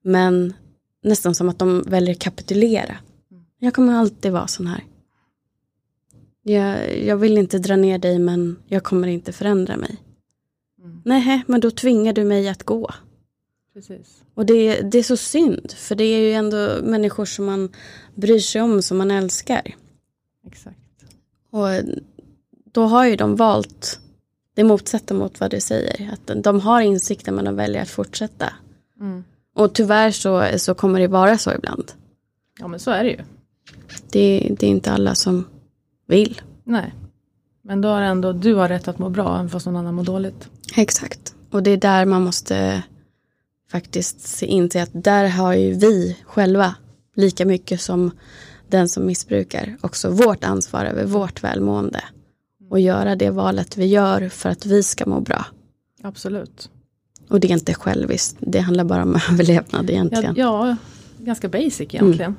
Men 0.08 0.54
nästan 1.02 1.36
som 1.36 1.50
att 1.50 1.60
de 1.60 1.84
väljer 1.88 2.16
kapitulera. 2.16 2.98
Jag 3.60 3.74
kommer 3.74 3.94
alltid 3.94 4.32
vara 4.32 4.48
sån 4.48 4.68
här. 4.68 4.84
Jag, 6.44 7.04
jag 7.04 7.18
vill 7.18 7.38
inte 7.38 7.60
dra 7.60 7.76
ner 7.76 7.98
dig 7.98 8.20
men 8.20 8.56
jag 8.68 8.84
kommer 8.84 9.08
inte 9.08 9.32
förändra 9.32 9.78
mig. 9.78 9.98
Mm. 10.80 11.02
Nej, 11.06 11.44
men 11.48 11.62
då 11.62 11.72
tvingar 11.72 12.14
du 12.14 12.24
mig 12.24 12.50
att 12.50 12.64
gå. 12.64 12.90
precis. 13.74 14.24
Och 14.34 14.46
det, 14.46 14.82
det 14.82 14.98
är 14.98 15.04
så 15.04 15.18
synd, 15.18 15.72
för 15.72 15.96
det 15.96 16.04
är 16.04 16.20
ju 16.20 16.34
ändå 16.34 16.80
människor 16.84 17.26
som 17.26 17.46
man 17.46 17.70
bryr 18.16 18.40
sig 18.40 18.62
om, 18.62 18.82
som 18.82 18.98
man 18.98 19.12
älskar. 19.12 19.76
Exakt. 20.48 20.78
Och 21.50 21.68
då 22.72 22.84
har 22.84 23.06
ju 23.06 23.16
de 23.16 23.36
valt 23.36 24.00
det 24.54 24.64
motsatta 24.64 25.14
mot 25.14 25.40
vad 25.40 25.52
du 25.52 25.60
säger. 25.60 26.14
Att 26.14 26.44
de 26.44 26.60
har 26.60 26.82
insikten 26.82 27.36
men 27.36 27.46
de 27.46 27.56
väljer 27.56 27.82
att 27.82 27.90
fortsätta. 27.90 28.54
Mm. 29.00 29.24
Och 29.56 29.74
tyvärr 29.74 30.12
så, 30.12 30.60
så 30.60 30.74
kommer 30.74 31.00
det 31.00 31.08
vara 31.08 31.38
så 31.38 31.54
ibland. 31.54 31.92
Ja 32.60 32.68
men 32.68 32.80
så 32.80 32.92
är 32.92 33.04
det 33.04 33.10
ju. 33.10 33.20
Det, 34.12 34.56
det 34.60 34.66
är 34.66 34.70
inte 34.70 34.92
alla 34.92 35.16
som 35.16 35.48
vill. 36.08 36.42
Nej. 36.64 36.94
Men 37.62 37.82
då 37.82 37.90
har 37.90 38.02
ändå 38.02 38.34
du 38.34 38.54
har 38.54 38.70
rätt 38.70 38.88
att 38.88 39.00
må 39.00 39.10
bra, 39.10 39.36
även 39.36 39.50
fast 39.50 39.66
någon 39.66 39.76
annan 39.76 39.96
mår 39.96 40.04
dåligt. 40.04 40.50
Exakt. 40.76 41.36
Och 41.52 41.64
det 41.64 41.72
är 41.72 41.78
där 41.78 42.06
man 42.06 42.24
måste 42.24 42.84
faktiskt 43.72 44.22
se 44.22 44.46
in 44.46 44.70
till 44.70 44.82
att 44.82 44.90
där 45.04 45.30
har 45.30 45.54
ju 45.54 45.74
vi 45.74 46.18
själva 46.26 46.76
lika 47.16 47.46
mycket 47.46 47.82
som 47.82 48.12
den 48.70 48.90
som 48.90 49.06
missbrukar 49.06 49.78
också 49.82 50.10
vårt 50.10 50.44
ansvar 50.44 50.86
över 50.86 51.06
vårt 51.06 51.44
välmående. 51.44 52.04
Och 52.70 52.80
göra 52.80 53.16
det 53.16 53.30
valet 53.30 53.78
vi 53.78 53.86
gör 53.86 54.30
för 54.30 54.50
att 54.50 54.66
vi 54.66 54.84
ska 54.84 55.06
må 55.06 55.20
bra. 55.20 55.46
Absolut. 56.02 56.70
Och 57.30 57.40
det 57.40 57.48
är 57.48 57.52
inte 57.54 57.74
själviskt, 57.74 58.38
det 58.40 58.60
handlar 58.60 58.84
bara 58.84 59.04
om 59.04 59.16
överlevnad 59.32 59.86
Ja, 59.90 59.94
egentligen. 59.94 60.36
ja 60.38 60.76
ganska 61.20 61.50
basic 61.50 61.82
egentligen. 61.82 62.36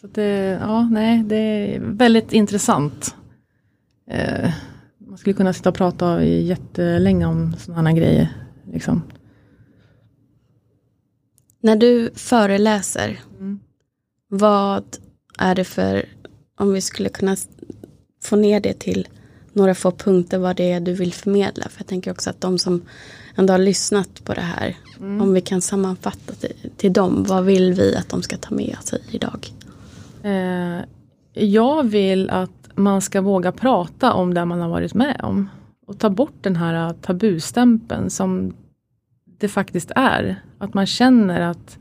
Så 0.00 0.06
det, 0.06 0.58
ja, 0.62 0.82
nej, 0.88 1.22
det 1.24 1.36
är 1.36 1.80
väldigt 1.80 2.32
intressant. 2.32 3.14
Eh, 4.10 4.50
man 4.98 5.18
skulle 5.18 5.34
kunna 5.34 5.52
sitta 5.52 5.68
och 5.68 5.74
prata 5.74 6.24
jättelänge 6.24 7.26
om 7.26 7.54
sådana 7.58 7.92
grejer. 7.92 8.28
Liksom. 8.72 9.02
När 11.60 11.76
du 11.76 12.10
föreläser, 12.14 13.20
Mm. 13.38 13.60
vad 14.28 14.84
är 15.38 15.54
det 15.54 15.64
för, 15.64 16.04
om 16.58 16.72
vi 16.72 16.80
skulle 16.80 17.08
kunna 17.08 17.36
få 18.22 18.36
ner 18.36 18.60
det 18.60 18.78
till 18.78 19.08
några 19.56 19.74
få 19.74 19.90
punkter 19.90 20.38
vad 20.38 20.56
det 20.56 20.72
är 20.72 20.80
du 20.80 20.92
vill 20.92 21.12
förmedla. 21.12 21.64
För 21.68 21.80
jag 21.80 21.86
tänker 21.86 22.10
också 22.10 22.30
att 22.30 22.40
de 22.40 22.58
som 22.58 22.82
ändå 23.36 23.52
har 23.52 23.58
lyssnat 23.58 24.24
på 24.24 24.34
det 24.34 24.40
här, 24.40 24.76
om 24.98 25.32
vi 25.32 25.40
kan 25.40 25.60
sammanfatta 25.60 26.32
till, 26.32 26.70
till 26.76 26.92
dem, 26.92 27.24
vad 27.28 27.44
vill 27.44 27.74
vi 27.74 27.96
att 27.96 28.08
de 28.08 28.22
ska 28.22 28.36
ta 28.36 28.54
med 28.54 28.76
sig 28.80 29.02
idag? 29.10 29.52
Eh, 30.22 30.84
jag 31.32 31.82
vill 31.86 32.30
att 32.30 32.50
man 32.74 33.00
ska 33.00 33.20
våga 33.20 33.52
prata 33.52 34.12
om 34.12 34.34
det 34.34 34.44
man 34.44 34.60
har 34.60 34.68
varit 34.68 34.94
med 34.94 35.20
om. 35.22 35.48
Och 35.86 35.98
ta 35.98 36.10
bort 36.10 36.34
den 36.40 36.56
här 36.56 36.92
tabustämpeln 36.92 38.10
som 38.10 38.54
det 39.38 39.48
faktiskt 39.48 39.90
är. 39.94 40.42
Att 40.58 40.74
man 40.74 40.86
känner 40.86 41.40
att 41.40 41.78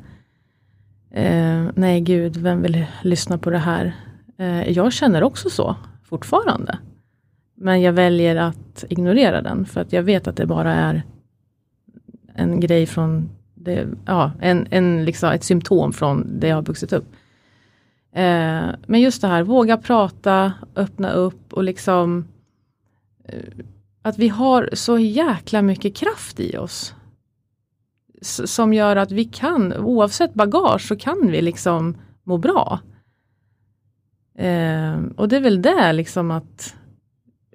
eh, 1.12 1.66
nej 1.76 2.02
gud, 2.02 2.38
vem 2.38 2.62
vill 2.62 2.86
lyssna 3.02 3.38
på 3.38 3.50
det 3.50 3.58
här? 3.58 3.96
Eh, 4.38 4.72
jag 4.72 4.94
känner 4.94 5.24
också 5.24 5.50
så 5.50 5.76
fortfarande. 6.04 6.78
Men 7.66 7.82
jag 7.82 7.93
väljer 7.93 8.36
att 8.36 8.84
ignorera 8.89 9.41
den 9.41 9.66
för 9.66 9.82
att 9.82 9.93
jag 9.93 10.03
vet 10.03 10.28
att 10.28 10.36
det 10.36 10.45
bara 10.45 10.74
är 10.74 11.03
en 12.36 12.59
grej 12.59 12.86
från 12.86 13.30
det, 13.53 13.88
ja, 14.05 14.32
en, 14.41 14.68
en, 14.70 15.05
liksom 15.05 15.32
ett 15.32 15.43
symptom 15.43 15.93
från 15.93 16.39
det 16.39 16.47
jag 16.47 16.55
har 16.55 16.61
vuxit 16.61 16.93
upp. 16.93 17.05
Eh, 18.11 18.66
men 18.86 19.01
just 19.01 19.22
det 19.22 19.28
här, 19.28 19.43
våga 19.43 19.78
prata, 19.78 20.53
öppna 20.76 21.11
upp 21.11 21.53
och 21.53 21.63
liksom 21.63 22.28
eh, 23.24 23.66
att 24.01 24.20
vi 24.20 24.28
har 24.28 24.70
så 24.74 24.99
jäkla 24.99 25.61
mycket 25.61 25.95
kraft 25.95 26.39
i 26.39 26.57
oss. 26.57 26.95
S 28.22 28.53
som 28.53 28.74
gör 28.74 28.95
att 28.95 29.11
vi 29.11 29.26
kan, 29.26 29.74
oavsett 29.74 30.34
bagage, 30.34 30.88
så 30.88 30.95
kan 30.95 31.32
vi 31.32 31.41
liksom 31.41 31.97
må 32.24 32.38
bra. 32.38 32.80
Eh, 34.38 34.97
och 35.16 35.30
det 35.30 35.36
är 35.36 35.41
väl 35.41 35.61
det 35.61 35.93
liksom 35.93 36.32
att 36.32 36.76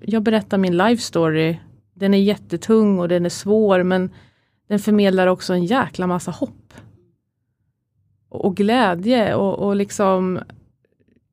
jag 0.00 0.22
berättar 0.22 0.58
min 0.58 0.76
life 0.76 1.02
story. 1.02 1.58
Den 1.94 2.14
är 2.14 2.18
jättetung 2.18 2.98
och 2.98 3.08
den 3.08 3.26
är 3.26 3.30
svår 3.30 3.82
men 3.82 4.10
den 4.68 4.78
förmedlar 4.78 5.26
också 5.26 5.52
en 5.52 5.64
jäkla 5.64 6.06
massa 6.06 6.30
hopp. 6.30 6.74
Och 8.28 8.56
glädje 8.56 9.34
och, 9.34 9.58
och 9.58 9.76
liksom 9.76 10.40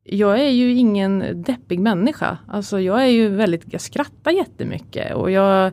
jag 0.03 0.39
är 0.39 0.49
ju 0.49 0.74
ingen 0.74 1.43
deppig 1.43 1.80
människa. 1.80 2.38
Alltså 2.47 2.80
jag 2.80 3.03
är 3.03 3.07
ju 3.07 3.30
väldigt, 3.30 3.74
jag 3.74 3.82
skrattar 3.82 4.32
jättemycket 4.32 5.15
och 5.15 5.32
jag 5.32 5.65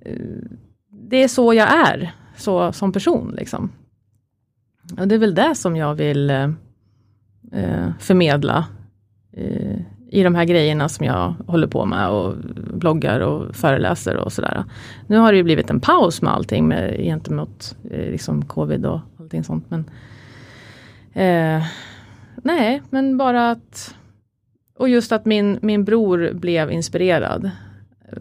eh, 0.00 0.18
Det 0.88 1.16
är 1.16 1.28
så 1.28 1.54
jag 1.54 1.88
är 1.88 2.14
så, 2.36 2.72
som 2.72 2.92
person 2.92 3.34
liksom. 3.36 3.72
Och 4.98 5.08
det 5.08 5.14
är 5.14 5.18
väl 5.18 5.34
det 5.34 5.54
som 5.54 5.76
jag 5.76 5.94
vill 5.94 6.30
eh, 6.30 6.50
eh 7.52 7.88
förmedla 7.98 8.66
eh, 9.32 9.80
i 10.10 10.22
de 10.22 10.34
här 10.34 10.44
grejerna 10.44 10.88
som 10.88 11.06
jag 11.06 11.34
håller 11.46 11.66
på 11.66 11.84
med 11.84 12.08
och 12.08 12.34
bloggar 12.74 13.20
och 13.20 13.56
föreläser 13.56 14.16
och 14.16 14.32
sådär. 14.32 14.64
Nu 15.06 15.16
har 15.16 15.32
det 15.32 15.38
ju 15.38 15.44
blivit 15.44 15.70
en 15.70 15.80
paus 15.80 16.22
med 16.22 16.32
allting 16.32 16.68
med, 16.68 16.98
gentemot 16.98 17.76
eh, 17.90 18.10
liksom 18.10 18.44
covid 18.44 18.86
och 18.86 19.00
allting 19.20 19.44
sånt. 19.44 19.64
Men, 19.68 19.80
eh, 21.12 21.64
nej, 22.42 22.82
men 22.90 23.18
bara 23.18 23.50
att 23.50 23.94
och 24.78 24.88
just 24.88 25.12
att 25.12 25.24
min, 25.24 25.58
min 25.62 25.84
bror 25.84 26.30
blev 26.34 26.72
inspirerad. 26.72 27.50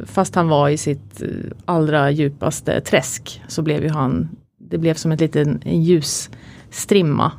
Fast 0.06 0.36
han 0.36 0.48
var 0.48 0.70
i 0.70 0.78
sitt 0.78 1.22
eh, 1.22 1.30
allra 1.66 2.12
djupaste 2.12 2.82
träsk 2.82 3.42
så 3.48 3.62
blev 3.62 3.84
ju 3.84 3.90
han, 3.90 4.30
det 4.60 4.78
blev 4.78 4.94
som 4.94 5.12
ett 5.12 5.22
liten 5.22 5.62
ljusstrimma. 5.66 7.32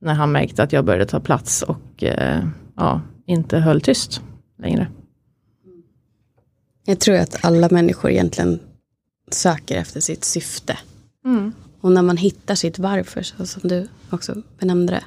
När 0.00 0.14
han 0.14 0.32
märkte 0.32 0.62
att 0.62 0.72
jag 0.72 0.84
började 0.84 1.06
ta 1.06 1.20
plats 1.20 1.62
och 1.62 2.04
eh, 2.04 2.44
ja, 2.76 3.00
inte 3.26 3.58
höll 3.58 3.80
tyst 3.80 4.20
längre. 4.58 4.90
Jag 6.84 7.00
tror 7.00 7.16
att 7.16 7.44
alla 7.44 7.68
människor 7.70 8.10
egentligen 8.10 8.60
söker 9.30 9.76
efter 9.76 10.00
sitt 10.00 10.24
syfte. 10.24 10.78
Mm. 11.24 11.52
Och 11.80 11.92
när 11.92 12.02
man 12.02 12.16
hittar 12.16 12.54
sitt 12.54 12.78
varför, 12.78 13.22
så 13.22 13.46
som 13.46 13.68
du 13.68 13.88
också 14.10 14.42
benämnde 14.58 14.92
det, 14.92 15.04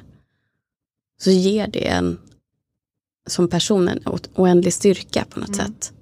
så 1.20 1.30
ger 1.30 1.66
det 1.66 1.88
en 1.88 2.18
som 3.26 3.48
person 3.48 3.88
en 3.88 4.02
oändlig 4.34 4.72
styrka 4.72 5.24
på 5.30 5.40
något 5.40 5.48
mm. 5.48 5.66
sätt. 5.66 5.92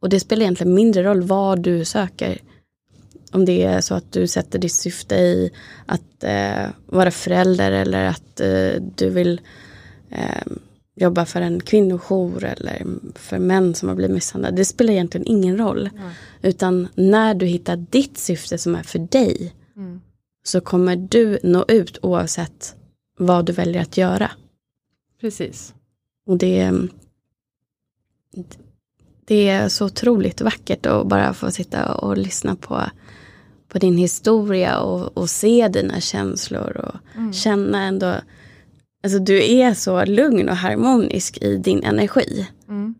Och 0.00 0.08
det 0.08 0.20
spelar 0.20 0.42
egentligen 0.42 0.74
mindre 0.74 1.02
roll 1.02 1.22
vad 1.22 1.60
du 1.60 1.84
söker. 1.84 2.38
Om 3.32 3.44
det 3.44 3.62
är 3.62 3.80
så 3.80 3.94
att 3.94 4.12
du 4.12 4.26
sätter 4.26 4.58
ditt 4.58 4.72
syfte 4.72 5.14
i 5.14 5.50
att 5.86 6.24
eh, 6.24 6.66
vara 6.86 7.10
förälder 7.10 7.72
eller 7.72 8.04
att 8.04 8.40
eh, 8.40 8.82
du 8.96 9.10
vill 9.10 9.40
eh, 10.10 10.46
jobba 10.96 11.26
för 11.26 11.40
en 11.40 11.60
kvinnojour 11.60 12.44
eller 12.44 12.86
för 13.14 13.38
män 13.38 13.74
som 13.74 13.88
har 13.88 13.96
blivit 13.96 14.14
misshandlade. 14.14 14.56
Det 14.56 14.64
spelar 14.64 14.92
egentligen 14.92 15.26
ingen 15.26 15.58
roll. 15.58 15.90
Mm. 15.96 16.10
Utan 16.42 16.88
när 16.94 17.34
du 17.34 17.46
hittar 17.46 17.76
ditt 17.76 18.18
syfte 18.18 18.58
som 18.58 18.74
är 18.74 18.82
för 18.82 18.98
dig 18.98 19.54
mm. 19.76 20.00
så 20.44 20.60
kommer 20.60 20.96
du 20.96 21.38
nå 21.42 21.64
ut 21.68 21.98
oavsett 22.02 22.74
vad 23.18 23.46
du 23.46 23.52
väljer 23.52 23.82
att 23.82 23.96
göra. 23.96 24.30
Precis. 25.20 25.74
Och 26.26 26.38
det, 26.38 26.72
det 29.24 29.48
är 29.48 29.68
så 29.68 29.86
otroligt 29.86 30.40
vackert 30.40 30.86
att 30.86 31.06
bara 31.06 31.34
få 31.34 31.50
sitta 31.50 31.94
och 31.94 32.16
lyssna 32.16 32.56
på, 32.56 32.82
på 33.68 33.78
din 33.78 33.96
historia 33.98 34.80
och, 34.80 35.18
och 35.18 35.30
se 35.30 35.68
dina 35.68 36.00
känslor 36.00 36.76
och 36.76 37.16
mm. 37.16 37.32
känna 37.32 37.82
ändå 37.82 38.14
Alltså 39.06 39.18
du 39.18 39.52
är 39.52 39.74
så 39.74 40.04
lugn 40.04 40.48
och 40.48 40.56
harmonisk 40.56 41.38
i 41.42 41.56
din 41.56 41.84
energi. 41.84 42.48
Mm. 42.68 42.94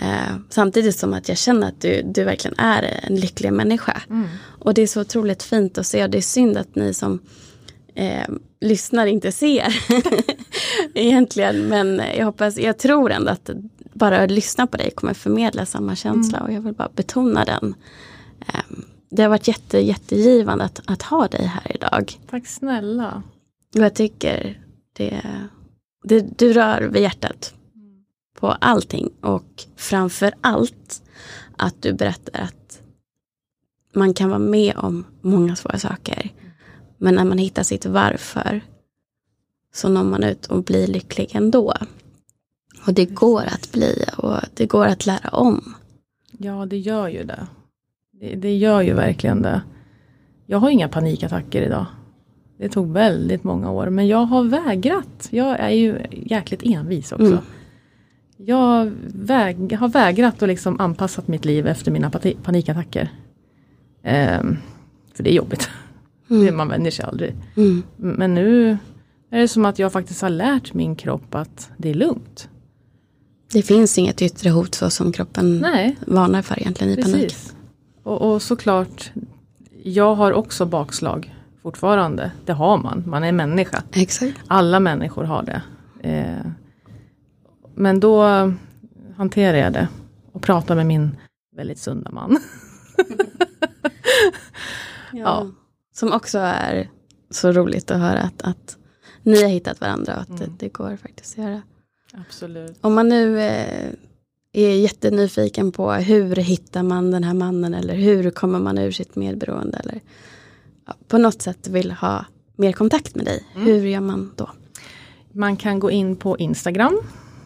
Eh, 0.00 0.36
samtidigt 0.50 0.96
som 0.96 1.14
att 1.14 1.28
jag 1.28 1.38
känner 1.38 1.68
att 1.68 1.80
du, 1.80 2.02
du 2.02 2.24
verkligen 2.24 2.58
är 2.58 3.00
en 3.02 3.16
lycklig 3.16 3.52
människa. 3.52 4.02
Mm. 4.10 4.28
Och 4.42 4.74
det 4.74 4.82
är 4.82 4.86
så 4.86 5.00
otroligt 5.00 5.42
fint 5.42 5.78
att 5.78 5.86
se 5.86 6.04
och 6.04 6.10
det 6.10 6.18
är 6.18 6.22
synd 6.22 6.56
att 6.56 6.74
ni 6.74 6.94
som 6.94 7.18
eh, 7.94 8.28
lyssnar 8.60 9.06
inte 9.06 9.32
ser. 9.32 9.82
Egentligen 10.94 11.68
men 11.68 12.02
jag 12.16 12.24
hoppas, 12.24 12.58
jag 12.58 12.78
tror 12.78 13.12
ändå 13.12 13.30
att 13.30 13.50
bara 13.92 14.22
att 14.22 14.30
lyssna 14.30 14.66
på 14.66 14.76
dig 14.76 14.90
kommer 14.90 15.14
förmedla 15.14 15.66
samma 15.66 15.96
känsla 15.96 16.38
mm. 16.38 16.50
och 16.50 16.56
jag 16.56 16.60
vill 16.60 16.74
bara 16.74 16.90
betona 16.94 17.44
den. 17.44 17.74
Eh, 18.40 18.78
det 19.10 19.22
har 19.22 19.28
varit 19.28 19.48
jätte, 19.48 19.78
jättegivande 19.78 20.64
att, 20.64 20.80
att 20.86 21.02
ha 21.02 21.28
dig 21.28 21.46
här 21.46 21.76
idag. 21.76 22.12
Tack 22.30 22.46
snälla. 22.46 23.22
Och 23.74 23.80
jag 23.80 23.94
tycker 23.94 24.63
det, 24.96 25.22
det, 26.04 26.38
du 26.38 26.52
rör 26.52 26.82
vid 26.82 27.02
hjärtat 27.02 27.54
på 28.34 28.50
allting 28.50 29.10
och 29.20 29.64
framför 29.76 30.34
allt 30.40 31.02
att 31.56 31.82
du 31.82 31.92
berättar 31.92 32.40
att 32.40 32.82
man 33.92 34.14
kan 34.14 34.28
vara 34.28 34.38
med 34.38 34.76
om 34.76 35.04
många 35.20 35.56
svåra 35.56 35.78
saker. 35.78 36.30
Men 36.98 37.14
när 37.14 37.24
man 37.24 37.38
hittar 37.38 37.62
sitt 37.62 37.86
varför 37.86 38.60
så 39.74 39.88
når 39.88 40.04
man 40.04 40.24
ut 40.24 40.46
och 40.46 40.64
blir 40.64 40.86
lycklig 40.86 41.30
ändå. 41.34 41.74
Och 42.86 42.94
det 42.94 43.04
går 43.04 43.42
att 43.42 43.72
bli 43.72 44.04
och 44.16 44.38
det 44.54 44.66
går 44.66 44.86
att 44.86 45.06
lära 45.06 45.28
om. 45.28 45.74
Ja, 46.38 46.66
det 46.66 46.78
gör 46.78 47.08
ju 47.08 47.24
det. 47.24 47.46
Det, 48.10 48.34
det 48.34 48.56
gör 48.56 48.82
ju 48.82 48.94
verkligen 48.94 49.42
det. 49.42 49.62
Jag 50.46 50.58
har 50.58 50.70
inga 50.70 50.88
panikattacker 50.88 51.62
idag. 51.62 51.86
Det 52.64 52.70
tog 52.70 52.92
väldigt 52.92 53.44
många 53.44 53.70
år 53.70 53.90
men 53.90 54.06
jag 54.06 54.24
har 54.24 54.44
vägrat. 54.44 55.28
Jag 55.30 55.60
är 55.60 55.70
ju 55.70 55.98
jäkligt 56.10 56.62
envis 56.62 57.12
också. 57.12 57.26
Mm. 57.26 57.38
Jag 58.36 58.92
väg, 59.06 59.72
har 59.72 59.88
vägrat 59.88 60.42
och 60.42 60.48
liksom 60.48 60.80
anpassat 60.80 61.28
mitt 61.28 61.44
liv 61.44 61.66
efter 61.66 61.90
mina 61.90 62.10
panikattacker. 62.42 63.02
Um, 64.02 64.56
för 65.14 65.22
det 65.22 65.30
är 65.30 65.34
jobbigt. 65.34 65.68
Mm. 66.30 66.56
Man 66.56 66.68
vänjer 66.68 66.90
sig 66.90 67.04
aldrig. 67.04 67.34
Mm. 67.56 67.82
Men 67.96 68.34
nu 68.34 68.78
är 69.30 69.38
det 69.40 69.48
som 69.48 69.64
att 69.64 69.78
jag 69.78 69.92
faktiskt 69.92 70.22
har 70.22 70.30
lärt 70.30 70.74
min 70.74 70.96
kropp 70.96 71.34
att 71.34 71.70
det 71.76 71.90
är 71.90 71.94
lugnt. 71.94 72.48
Det 73.52 73.62
finns 73.62 73.98
inget 73.98 74.22
yttre 74.22 74.50
hot 74.50 74.74
så 74.74 74.90
som 74.90 75.12
kroppen 75.12 75.58
Nej. 75.58 75.96
varnar 76.06 76.42
för 76.42 76.60
egentligen 76.60 76.92
i 76.92 76.96
Precis. 76.96 77.12
panik. 77.12 77.36
Och, 78.02 78.32
och 78.32 78.42
såklart, 78.42 79.12
jag 79.82 80.14
har 80.14 80.32
också 80.32 80.66
bakslag 80.66 81.33
fortfarande. 81.64 82.32
Det 82.44 82.52
har 82.52 82.78
man, 82.78 83.04
man 83.06 83.24
är 83.24 83.32
människa. 83.32 83.82
Exakt. 83.92 84.40
Alla 84.46 84.80
människor 84.80 85.24
har 85.24 85.42
det. 85.42 85.62
Eh, 86.08 86.50
men 87.74 88.00
då 88.00 88.22
hanterar 89.16 89.58
jag 89.58 89.72
det 89.72 89.88
och 90.32 90.42
pratar 90.42 90.74
med 90.76 90.86
min 90.86 91.16
väldigt 91.56 91.78
sunda 91.78 92.10
man. 92.10 92.38
ja. 95.12 95.18
ja. 95.18 95.50
Som 95.94 96.12
också 96.12 96.38
är 96.38 96.90
så 97.30 97.52
roligt 97.52 97.90
att 97.90 98.00
höra 98.00 98.20
att, 98.20 98.42
att 98.42 98.76
ni 99.22 99.42
har 99.42 99.48
hittat 99.48 99.80
varandra 99.80 100.14
och 100.14 100.20
att 100.20 100.28
mm. 100.28 100.40
det, 100.40 100.50
det, 100.58 100.68
går 100.68 100.96
faktiskt 100.96 101.38
att 101.38 101.44
göra. 101.44 101.62
Absolut. 102.12 102.78
Om 102.80 102.94
man 102.94 103.08
nu 103.08 103.40
eh, 103.40 103.90
är 104.52 104.74
jättenyfiken 104.76 105.72
på 105.72 105.92
hur 105.92 106.36
hittar 106.36 106.82
man 106.82 107.10
den 107.10 107.24
här 107.24 107.34
mannen 107.34 107.74
eller 107.74 107.94
hur 107.94 108.30
kommer 108.30 108.58
man 108.58 108.78
ur 108.78 108.90
sitt 108.90 109.16
medberoende 109.16 109.78
eller 109.78 110.00
på 111.08 111.18
något 111.18 111.42
sätt 111.42 111.68
vill 111.68 111.92
ha 111.92 112.24
mer 112.56 112.72
kontakt 112.72 113.14
med 113.14 113.24
dig, 113.24 113.44
mm. 113.54 113.66
hur 113.66 113.86
gör 113.86 114.00
man 114.00 114.32
då? 114.36 114.50
Man 115.32 115.56
kan 115.56 115.78
gå 115.78 115.90
in 115.90 116.16
på 116.16 116.38
Instagram. 116.38 117.00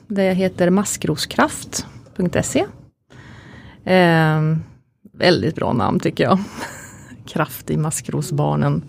Det 0.07 0.33
heter 0.33 0.71
maskroskraft.se. 0.71 2.67
Eh, 3.85 4.41
väldigt 5.13 5.55
bra 5.55 5.73
namn 5.73 6.01
tycker 6.01 6.25
jag. 6.25 6.39
Kraft 7.27 7.71
i 7.71 7.77
maskrosbarnen. 7.77 8.85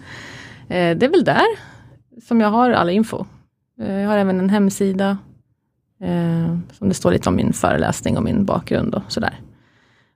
Eh, 0.67 0.97
det 0.97 1.05
är 1.05 1.09
väl 1.09 1.23
där 1.23 1.45
som 2.27 2.41
jag 2.41 2.49
har 2.49 2.71
all 2.71 2.89
info. 2.89 3.25
Eh, 3.81 3.93
jag 3.93 4.09
har 4.09 4.17
även 4.17 4.39
en 4.39 4.49
hemsida 4.49 5.17
eh, 6.01 6.57
som 6.71 6.89
det 6.89 6.93
står 6.93 7.11
lite 7.11 7.29
om 7.29 7.35
min 7.35 7.53
föreläsning 7.53 8.17
och 8.17 8.23
min 8.23 8.45
bakgrund 8.45 8.95
och 8.95 9.03
sådär. 9.07 9.39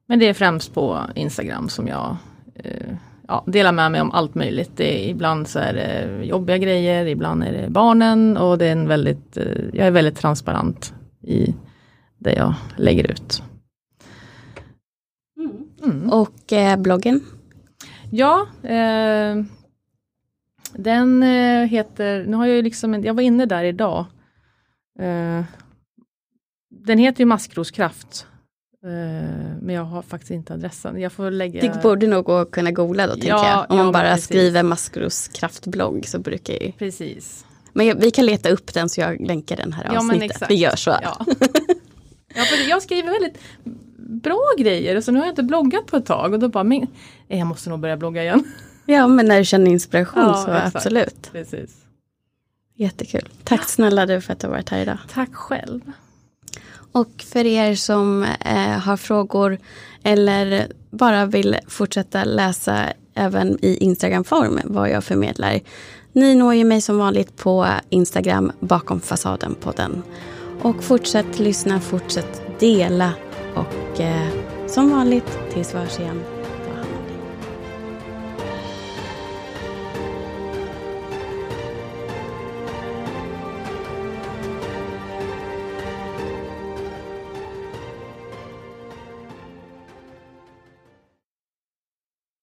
Men 0.08 0.20
det 0.20 0.30
är 0.30 0.34
främst 0.34 0.74
på 0.74 1.00
Instagram 1.16 1.70
som 1.70 1.88
jag 1.88 2.18
eh, 2.56 2.96
ja, 3.28 3.44
delar 3.48 3.72
med 3.72 3.92
mig 3.92 4.02
om 4.02 4.12
allt 4.12 4.36
möjligt. 4.36 4.72
Det, 4.76 5.10
ibland 5.10 5.48
så 5.48 5.60
är 5.60 5.74
det 5.74 6.26
jobbiga 6.26 6.58
grejer, 6.58 7.06
ibland 7.06 7.44
är 7.44 7.52
det 7.52 7.70
barnen 7.70 8.38
och 8.38 8.58
det 8.58 8.66
är 8.66 8.72
en 8.72 8.88
väldigt, 8.88 9.38
eh, 9.38 9.46
jag 9.74 9.88
är 9.88 9.92
väldigt 9.92 10.18
transparent 10.18 10.94
i 11.22 11.56
det 12.18 12.34
jag 12.34 12.54
lägger 12.78 13.12
ut. 13.12 13.44
Mm. 15.84 16.10
Och 16.10 16.54
eh, 16.54 16.80
bloggen? 16.80 17.22
Ja, 18.12 18.48
eh, 18.64 19.44
den 20.76 21.24
eh, 21.24 21.66
heter, 21.68 22.26
nu 22.26 22.38
har 22.38 22.46
jag 22.46 22.56
ju 22.56 22.62
liksom, 22.62 23.04
jag 23.04 23.14
var 23.14 23.22
inne 23.22 23.46
där 23.46 23.64
idag. 23.64 24.06
Eh, 25.00 25.44
den 26.70 26.98
heter 26.98 27.20
ju 27.20 27.26
Maskroskraft. 27.26 28.28
Eh, 28.84 28.90
men 29.62 29.76
jag 29.76 29.84
har 29.84 30.02
faktiskt 30.02 30.32
inte 30.32 30.54
adressen. 30.54 31.02
Jag 31.02 31.12
får 31.12 31.32
lägga... 31.32 31.62
Det 31.62 31.82
borde 31.82 32.08
nog 32.08 32.26
gå 32.26 32.38
att 32.38 32.52
kunna 32.52 32.72
googla 32.72 33.08
då, 33.08 33.14
tänker 33.14 33.30
ja, 33.30 33.50
jag. 33.50 33.72
Om 33.72 33.78
ja, 33.78 33.84
man 33.84 33.94
bara 33.94 34.12
precis. 34.12 34.26
skriver 34.26 34.64
Maskroskraftblogg 34.64 36.08
så 36.08 36.20
brukar 36.20 36.54
ju... 36.54 36.72
Precis. 36.72 37.46
Men 37.74 38.00
vi 38.00 38.12
kan 38.12 38.26
leta 38.26 38.50
upp 38.50 38.74
den 38.74 38.90
så 38.90 39.02
jag 39.02 39.22
länkar 39.22 39.56
den 39.56 39.74
här 39.74 39.98
avsnittet. 39.98 40.44
Vi 40.50 40.56
gör 40.56 40.76
så. 40.76 40.90
Ja. 40.90 41.26
ja, 42.36 42.44
för 42.44 42.70
jag 42.70 42.82
skriver 42.82 43.12
väldigt 43.12 43.42
bra 43.98 44.54
grejer 44.58 44.96
och 44.96 45.04
så 45.04 45.12
nu 45.12 45.20
har 45.20 45.26
jag 45.26 45.32
inte 45.32 45.44
bloggat 45.44 45.86
på 45.86 45.98
ett 45.98 46.06
tag 46.06 46.34
och 46.34 46.40
då 46.40 46.48
bara, 46.48 46.64
men, 46.64 46.88
jag 47.28 47.48
måste 47.48 47.70
nog 47.70 47.80
börja 47.80 47.98
blogga 47.98 48.24
igen. 48.24 48.44
Ja, 48.86 49.08
men 49.08 49.26
när 49.26 49.40
du 49.40 49.46
känner 49.46 49.72
inspiration 49.72 50.24
ja, 50.24 50.34
så 50.34 50.52
exakt. 50.52 50.76
absolut. 50.76 51.30
Precis. 51.32 51.78
Jättekul. 52.76 53.30
Tack 53.44 53.62
ja. 53.62 53.66
snälla 53.66 54.06
du 54.06 54.22
för 54.22 54.34
att 54.34 54.40
du 54.40 54.48
har 54.48 54.52
varit 54.52 54.70
här 54.70 54.82
idag. 54.82 54.98
Tack 55.14 55.34
själv. 55.34 55.82
Och 56.94 57.24
för 57.34 57.46
er 57.46 57.76
som 57.76 58.24
eh, 58.24 58.80
har 58.80 58.98
frågor 58.98 59.58
eller 60.04 60.68
bara 60.90 61.26
vill 61.26 61.58
fortsätta 61.68 62.24
läsa 62.24 62.86
även 63.14 63.66
i 63.66 63.78
Instagram-form 63.78 64.60
vad 64.64 64.90
jag 64.90 65.04
förmedlar. 65.04 65.60
Ni 66.12 66.36
når 66.36 66.54
ju 66.54 66.64
mig 66.64 66.82
som 66.82 66.98
vanligt 66.98 67.38
på 67.38 67.68
Instagram 67.90 68.52
bakom 68.60 69.00
fasaden 69.02 69.56
på 69.56 69.72
den. 69.72 70.04
Och 70.62 70.84
fortsätt 70.84 71.40
lyssna, 71.40 71.80
fortsätt 71.80 72.42
dela 72.60 73.14
och 73.56 74.02
eh, 74.02 74.28
som 74.68 74.90
vanligt 74.90 75.40
tills 75.54 75.74
vi 75.74 75.78
hörs 75.78 76.00
igen 76.00 76.33